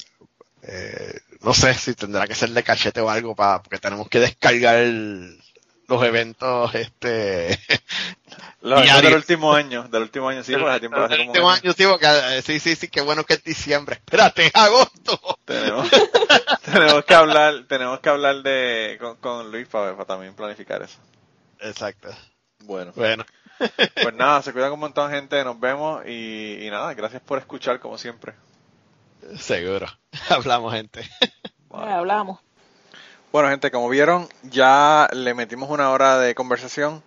eh, 0.63 1.21
no 1.43 1.53
sé 1.53 1.75
si 1.75 1.95
tendrá 1.95 2.27
que 2.27 2.35
ser 2.35 2.51
de 2.51 2.63
cachete 2.63 3.01
o 3.01 3.11
algo 3.11 3.35
para, 3.35 3.63
porque 3.63 3.79
tenemos 3.79 4.09
que 4.09 4.21
descargar 4.21 4.77
el- 4.77 5.39
los 5.89 6.03
eventos, 6.05 6.75
este, 6.75 7.59
los 8.63 8.81
eventos 8.81 9.03
del 9.03 9.15
último 9.15 9.53
año, 9.55 9.85
del 9.89 10.03
último 10.03 10.29
año, 10.29 10.43
sí, 10.45 10.53
pues 10.55 10.67
hace 10.67 10.81
tiempo, 10.81 10.99
hace 10.99 11.17
como 11.17 11.23
un 11.25 11.29
Último 11.31 11.51
año. 11.51 11.73
sí, 11.73 11.85
porque, 11.87 12.43
sí, 12.45 12.61
sí, 12.61 12.77
sí, 12.77 12.89
qué 12.89 13.01
bueno 13.01 13.25
que 13.25 13.35
es 13.35 13.45
diciembre. 13.45 13.97
Espérate, 13.97 14.47
es 14.47 14.53
agosto. 14.55 15.39
Tenemos, 15.45 15.89
tenemos 16.65 17.05
que 17.05 17.15
hablar, 17.15 17.65
tenemos 17.69 18.01
que 18.01 18.09
hablar 18.09 18.43
de, 18.43 18.97
con, 19.01 19.17
con 19.17 19.51
Luis 19.51 19.67
para, 19.69 19.93
para 19.93 20.05
también 20.07 20.35
planificar 20.35 20.83
eso. 20.83 20.99
Exacto. 21.61 22.09
Bueno. 22.61 22.93
Bueno, 22.95 23.25
Pues 24.03 24.15
nada, 24.15 24.43
se 24.43 24.53
cuidan 24.53 24.73
un 24.73 24.81
montón 24.81 25.11
gente, 25.11 25.43
nos 25.45 25.59
vemos 25.59 26.05
y, 26.07 26.65
y 26.65 26.71
nada, 26.71 26.95
gracias 26.95 27.23
por 27.23 27.39
escuchar 27.39 27.81
como 27.81 27.99
siempre. 27.99 28.35
seguro. 29.39 29.87
Hablamos, 30.29 30.73
gente. 30.75 31.09
Hablamos. 31.71 32.41
Bueno 33.31 33.51
gente, 33.51 33.71
como 33.71 33.89
vieron, 33.89 34.29
ya 34.43 35.09
le 35.13 35.35
metimos 35.35 35.69
una 35.71 35.91
hora 35.91 36.19
de 36.19 36.35
conversación. 36.35 37.03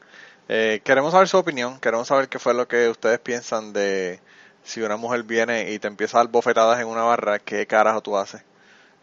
Eh, 0.50 0.82
queremos 0.84 1.14
saber 1.14 1.28
su 1.28 1.38
opinión, 1.38 1.80
queremos 1.80 2.08
saber 2.10 2.30
qué 2.30 2.38
fue 2.38 2.54
lo 2.54 2.68
que 2.68 2.90
ustedes 2.90 3.20
piensan 3.20 3.74
de 3.74 4.20
si 4.64 4.82
una 4.82 4.98
mujer 4.98 5.24
viene 5.24 5.72
y 5.72 5.80
te 5.80 5.88
empieza 5.88 6.18
a 6.18 6.24
dar 6.24 6.32
bofetadas 6.32 6.80
en 6.80 6.88
una 6.88 7.04
barra, 7.04 7.40
qué 7.40 7.66
carajo 7.66 8.02
tú 8.02 8.18
haces. 8.18 8.44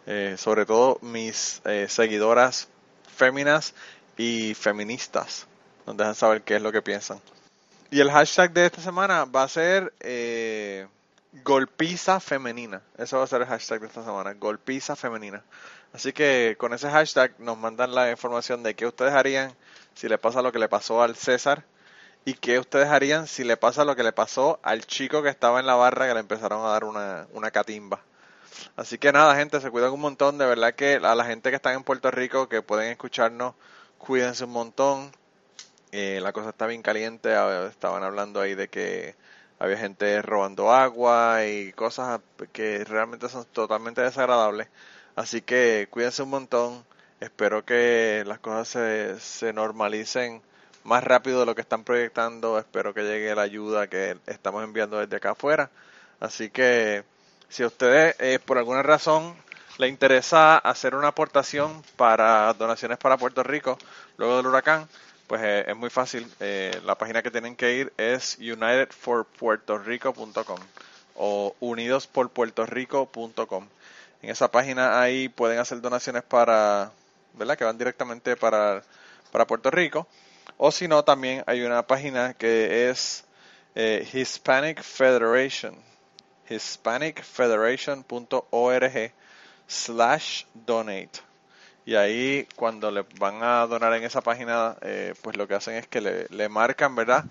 Eh, 0.07 0.37
sobre 0.39 0.65
todo 0.65 0.99
mis 1.03 1.61
eh, 1.65 1.87
seguidoras 1.89 2.69
féminas 3.17 3.75
y 4.19 4.53
feministas 4.55 5.47
nos 5.87 5.97
dejan 5.97 6.15
saber 6.15 6.43
qué 6.43 6.57
es 6.57 6.63
lo 6.63 6.71
que 6.71 6.83
piensan. 6.83 7.19
Y 7.91 8.01
el 8.01 8.11
hashtag 8.11 8.53
de 8.53 8.67
esta 8.67 8.83
semana 8.83 9.25
va 9.25 9.45
a 9.45 9.49
ser 9.49 9.95
eh, 10.01 10.87
golpiza 11.43 12.21
femenina. 12.21 12.83
Eso 12.99 13.17
va 13.17 13.25
a 13.25 13.27
ser 13.27 13.41
el 13.41 13.49
hashtag 13.49 13.81
de 13.81 13.87
esta 13.87 14.05
semana, 14.05 14.35
golpiza 14.35 14.95
femenina. 14.97 15.43
Así 15.95 16.13
que 16.13 16.57
con 16.59 16.75
ese 16.75 16.91
hashtag 16.91 17.33
nos 17.39 17.57
mandan 17.57 17.95
la 17.95 18.11
información 18.11 18.63
de 18.63 18.75
qué 18.75 18.87
ustedes 18.87 19.15
harían 19.15 19.55
si 19.95 20.09
le 20.09 20.19
pasa 20.19 20.43
lo 20.43 20.53
que 20.53 20.59
le 20.59 20.69
pasó 20.69 21.03
al 21.03 21.17
César 21.17 21.65
y 22.27 22.35
qué 22.35 22.59
ustedes 22.59 22.89
harían 22.89 23.27
si 23.27 23.43
le 23.43 23.57
pasa 23.57 23.87
lo 23.87 23.97
que 23.97 24.03
le 24.03 24.13
pasó 24.13 24.61
al 24.63 24.85
chico 24.85 25.23
que 25.23 25.31
estaba 25.31 25.61
en 25.61 25.67
la 25.67 25.77
barra 25.77 26.07
que 26.07 26.13
le 26.13 26.21
empezaron 26.21 26.67
a 26.67 26.69
dar 26.69 26.85
una, 26.85 27.27
una 27.33 27.51
catimba. 27.51 28.03
Así 28.77 28.99
que 28.99 29.13
nada, 29.13 29.35
gente, 29.37 29.61
se 29.61 29.71
cuidan 29.71 29.93
un 29.93 30.01
montón. 30.01 30.37
De 30.37 30.45
verdad 30.45 30.75
que 30.75 30.97
a 30.97 31.15
la 31.15 31.25
gente 31.25 31.51
que 31.51 31.57
está 31.57 31.73
en 31.73 31.85
Puerto 31.85 32.11
Rico, 32.11 32.49
que 32.49 32.61
pueden 32.61 32.91
escucharnos, 32.91 33.55
cuídense 33.99 34.45
un 34.45 34.53
montón. 34.53 35.13
Eh, 35.93 36.21
la 36.23 36.33
cosa 36.33 36.51
está 36.51 36.67
bien 36.67 36.83
caliente. 36.83 37.35
Estaban 37.69 38.03
hablando 38.03 38.41
ahí 38.41 38.55
de 38.55 38.69
que 38.69 39.15
había 39.59 39.77
gente 39.77 40.23
robando 40.23 40.73
agua 40.73 41.45
y 41.47 41.73
cosas 41.73 42.21
que 42.53 42.85
realmente 42.85 43.29
son 43.29 43.45
totalmente 43.47 44.01
desagradables. 44.01 44.69
Así 45.17 45.43
que 45.43 45.89
cuídense 45.91 46.23
un 46.23 46.31
montón. 46.31 46.85
Espero 47.21 47.65
que 47.65 48.23
las 48.27 48.39
cosas 48.39 48.69
se, 48.69 49.21
se 49.21 49.53
normalicen 49.53 50.41
más 50.85 51.03
rápido 51.05 51.41
de 51.41 51.47
lo 51.47 51.55
que 51.55 51.63
están 51.63 51.85
proyectando. 51.85 52.59
Espero 52.59 52.95
que 52.95 53.03
llegue 53.03 53.35
la 53.35 53.43
ayuda 53.43 53.89
que 53.89 54.17
estamos 54.27 54.65
enviando 54.65 54.99
desde 54.99 55.17
acá 55.17 55.33
afuera. 55.33 55.71
Así 56.21 56.51
que 56.51 57.05
si 57.49 57.65
ustedes 57.65 58.15
eh, 58.19 58.39
por 58.45 58.59
alguna 58.59 58.83
razón 58.83 59.35
le 59.79 59.89
interesa 59.89 60.59
hacer 60.59 60.95
una 60.95 61.09
aportación 61.09 61.83
para 61.97 62.53
donaciones 62.55 62.99
para 62.99 63.17
Puerto 63.17 63.43
Rico 63.43 63.79
luego 64.17 64.37
del 64.37 64.47
huracán, 64.47 64.89
pues 65.29 65.41
eh, 65.43 65.65
es 65.69 65.77
muy 65.77 65.89
fácil. 65.89 66.31
Eh, 66.41 66.79
la 66.85 66.97
página 66.97 67.23
que 67.23 67.31
tienen 67.31 67.57
que 67.57 67.75
ir 67.75 67.93
es 67.97 68.37
unitedforpuertorico.com 68.39 70.59
o 71.15 71.55
unidosporpuertorico.com. 71.61 73.69
En 74.23 74.31
esa 74.31 74.51
página 74.51 75.01
ahí 75.01 75.29
pueden 75.29 75.61
hacer 75.61 75.81
donaciones 75.81 76.25
para, 76.25 76.91
¿verdad? 77.35 77.57
Que 77.57 77.65
van 77.65 77.79
directamente 77.79 78.37
para, 78.37 78.83
para 79.31 79.47
Puerto 79.47 79.71
Rico. 79.71 80.09
O 80.57 80.73
si 80.73 80.89
no, 80.89 81.05
también 81.05 81.45
hay 81.47 81.63
una 81.63 81.87
página 81.87 82.35
que 82.35 82.91
es 82.91 83.25
eh, 83.77 84.05
Hispanic 84.13 84.83
Federation, 84.83 85.77
hispanicfederation.org 86.51 89.13
slash 89.69 90.45
donate. 90.55 91.21
Y 91.87 91.95
ahí 91.95 92.47
cuando 92.57 92.91
le 92.91 93.05
van 93.19 93.43
a 93.43 93.67
donar 93.67 93.95
en 93.95 94.05
esa 94.05 94.21
página, 94.21 94.77
eh, 94.83 95.15
pues 95.23 95.37
lo 95.37 95.47
que 95.47 95.55
hacen 95.55 95.75
es 95.77 95.87
que 95.87 96.01
le, 96.01 96.49
marcan, 96.49 96.95
¿verdad? 96.95 97.25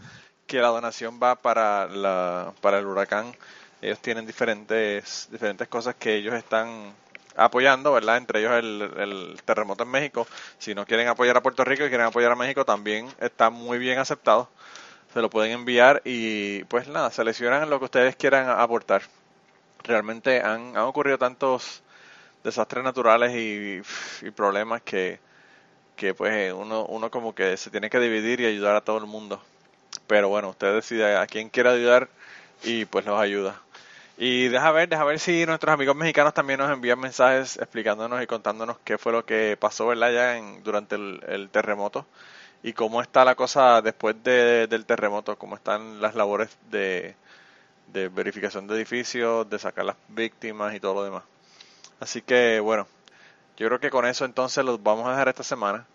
Que 0.48 0.60
la 0.60 0.70
donación 0.70 1.20
va 1.22 1.36
para, 1.36 1.88
la, 1.88 2.54
para 2.62 2.80
el 2.80 2.86
huracán. 2.88 3.36
Ellos 3.82 4.00
tienen 4.00 4.26
diferentes, 4.26 5.28
diferentes 5.32 5.68
cosas 5.68 5.96
que 5.96 6.16
ellos 6.16 6.34
están 6.34 6.94
apoyando, 7.36 7.94
¿verdad? 7.94 8.18
Entre 8.18 8.40
ellos 8.40 8.54
el, 8.54 8.82
el 8.98 9.42
terremoto 9.46 9.84
en 9.84 9.90
México. 9.92 10.28
Si 10.58 10.74
no 10.74 10.86
quieren 10.86 11.08
apoyar 11.08 11.38
a 11.38 11.44
Puerto 11.44 11.64
Rico 11.64 11.86
y 11.86 11.90
quieren 11.90 12.08
apoyar 12.08 12.32
a 12.32 12.36
México, 12.36 12.66
también 12.66 13.08
está 13.20 13.52
muy 13.52 13.78
bien 13.78 14.00
aceptado. 14.00 14.50
Se 15.14 15.22
lo 15.22 15.30
pueden 15.30 15.52
enviar 15.52 16.02
y 16.04 16.64
pues 16.66 16.88
nada, 16.88 17.12
seleccionan 17.12 17.70
lo 17.70 17.80
que 17.80 17.86
ustedes 17.86 18.16
quieran 18.16 18.50
aportar. 18.50 19.04
Realmente 19.84 20.42
han, 20.42 20.76
han 20.76 20.84
ocurrido 20.84 21.20
tantos 21.20 21.84
desastres 22.48 22.84
naturales 22.86 23.34
y, 23.36 23.82
problemas 24.32 24.82
que, 24.84 25.20
que 25.96 26.14
pues 26.14 26.54
uno, 26.54 26.86
uno 26.86 27.12
como 27.12 27.36
que 27.36 27.58
se 27.58 27.70
tiene 27.72 27.90
que 27.90 28.00
dividir 28.00 28.42
y 28.42 28.46
ayudar 28.46 28.76
a 28.76 28.82
todo 28.82 28.98
el 29.00 29.06
mundo. 29.08 29.42
Pero 30.08 30.30
bueno, 30.30 30.50
usted 30.52 30.74
decide 30.76 31.18
a 31.18 31.28
quién 31.28 31.50
quiere 31.50 31.70
ayudar 31.72 32.10
y 32.64 32.86
pues 32.86 33.06
los 33.06 33.20
ayuda. 33.20 33.62
Y 34.18 34.48
deja 34.50 34.72
ver, 34.72 34.90
deja 34.90 35.04
ver 35.06 35.20
si 35.20 35.46
nuestros 35.46 35.74
amigos 35.74 35.96
mexicanos 35.96 36.34
también 36.34 36.60
nos 36.60 36.72
envían 36.72 37.00
mensajes 37.00 37.58
explicándonos 37.58 38.22
y 38.24 38.28
contándonos 38.28 38.78
qué 38.86 38.98
fue 38.98 39.14
lo 39.14 39.26
que 39.26 39.58
pasó, 39.60 39.88
¿verdad? 39.88 40.12
Ya 40.14 40.38
en, 40.38 40.64
durante 40.64 40.96
el, 40.96 41.22
el 41.28 41.50
terremoto 41.50 42.06
y 42.64 42.74
cómo 42.74 43.02
está 43.02 43.26
la 43.26 43.36
cosa 43.36 43.82
después 43.82 44.16
de- 44.24 44.68
del 44.68 44.86
terremoto, 44.86 45.38
cómo 45.38 45.56
están 45.56 46.02
las 46.02 46.16
labores 46.16 46.58
de, 46.72 47.16
de 47.94 48.10
verificación 48.10 48.68
de 48.68 48.76
edificios, 48.76 49.50
de 49.50 49.60
sacar 49.60 49.86
las 49.86 49.96
víctimas 50.10 50.76
y 50.76 50.80
todo 50.80 50.96
lo 50.96 51.04
demás. 51.04 51.24
Así 52.00 52.22
que 52.22 52.60
bueno, 52.60 52.88
yo 53.58 53.68
creo 53.68 53.80
que 53.80 53.90
con 53.90 54.06
eso 54.06 54.26
entonces 54.26 54.64
los 54.64 54.82
vamos 54.82 55.08
a 55.08 55.12
dejar 55.12 55.30
esta 55.30 55.44
semana. 55.44 55.88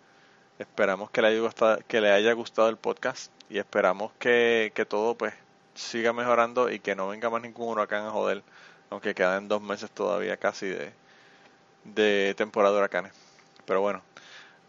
Esperamos 0.58 1.10
que 1.10 1.22
le 1.22 1.28
haya 1.28 1.40
gustado, 1.40 1.78
que 1.86 1.98
haya 1.98 2.32
gustado 2.32 2.68
el 2.68 2.76
podcast 2.76 3.32
y 3.48 3.58
esperamos 3.58 4.12
que, 4.18 4.72
que 4.74 4.84
todo 4.84 5.14
pues 5.16 5.34
siga 5.74 6.12
mejorando 6.12 6.70
y 6.70 6.80
que 6.80 6.94
no 6.94 7.08
venga 7.08 7.30
más 7.30 7.42
ningún 7.42 7.68
huracán 7.68 8.06
a 8.06 8.10
joder, 8.10 8.42
aunque 8.90 9.14
quedan 9.14 9.48
dos 9.48 9.62
meses 9.62 9.90
todavía 9.90 10.36
casi 10.36 10.66
de, 10.66 10.92
de 11.84 12.34
temporada 12.36 12.74
de 12.74 12.80
huracanes. 12.80 13.12
Pero 13.64 13.80
bueno, 13.80 14.02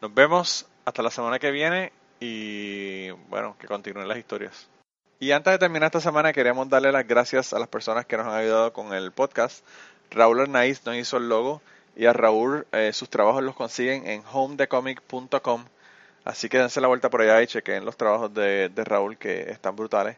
nos 0.02 0.14
vemos 0.14 0.68
hasta 0.86 1.02
la 1.02 1.12
semana 1.12 1.40
que 1.40 1.52
viene 1.52 1.92
y 2.20 3.10
bueno, 3.30 3.56
que 3.60 3.68
continúen 3.68 4.08
las 4.08 4.18
historias. 4.18 4.70
Y 5.20 5.32
antes 5.32 5.54
de 5.54 5.60
terminar 5.60 5.88
esta 5.88 6.02
semana 6.02 6.34
queremos 6.34 6.68
darle 6.68 6.92
las 6.92 7.08
gracias 7.08 7.54
a 7.54 7.60
las 7.60 7.68
personas 7.70 8.06
que 8.06 8.18
nos 8.18 8.28
han 8.28 8.34
ayudado 8.34 8.74
con 8.74 8.94
el 8.94 9.12
podcast. 9.12 9.66
Raúl 10.14 10.42
Arnaiz 10.42 10.86
nos 10.86 10.96
hizo 10.96 11.18
el 11.18 11.28
logo 11.28 11.62
y 11.96 12.06
a 12.06 12.14
Raúl 12.14 12.68
eh, 12.72 12.92
sus 12.94 13.10
trabajos 13.10 13.44
los 13.44 13.56
consiguen 13.56 14.08
en 14.08 14.24
homedecomic.com. 14.32 15.66
Así 16.24 16.50
que 16.50 16.60
dense 16.60 16.82
la 16.82 16.88
vuelta 16.88 17.10
por 17.10 17.22
allá 17.22 17.42
y 17.42 17.48
chequen 17.48 17.84
los 17.84 17.98
trabajos 17.98 18.34
de, 18.34 18.72
Raúl 18.76 19.18
que 19.18 19.52
están 19.52 19.76
brutales. 19.76 20.18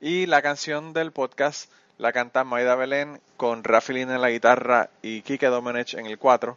Y 0.00 0.26
la 0.26 0.42
canción 0.42 0.92
del 0.92 1.10
podcast 1.12 1.70
la 1.98 2.12
canta 2.12 2.44
Maida 2.44 2.76
Belén 2.76 3.20
con 3.36 3.64
Rafi 3.64 3.92
Lina 3.92 4.14
en 4.14 4.22
la 4.22 4.30
guitarra 4.30 4.90
y 5.02 5.22
Kike 5.22 5.46
Domenech 5.46 5.94
en 5.94 6.06
el 6.06 6.18
4. 6.18 6.56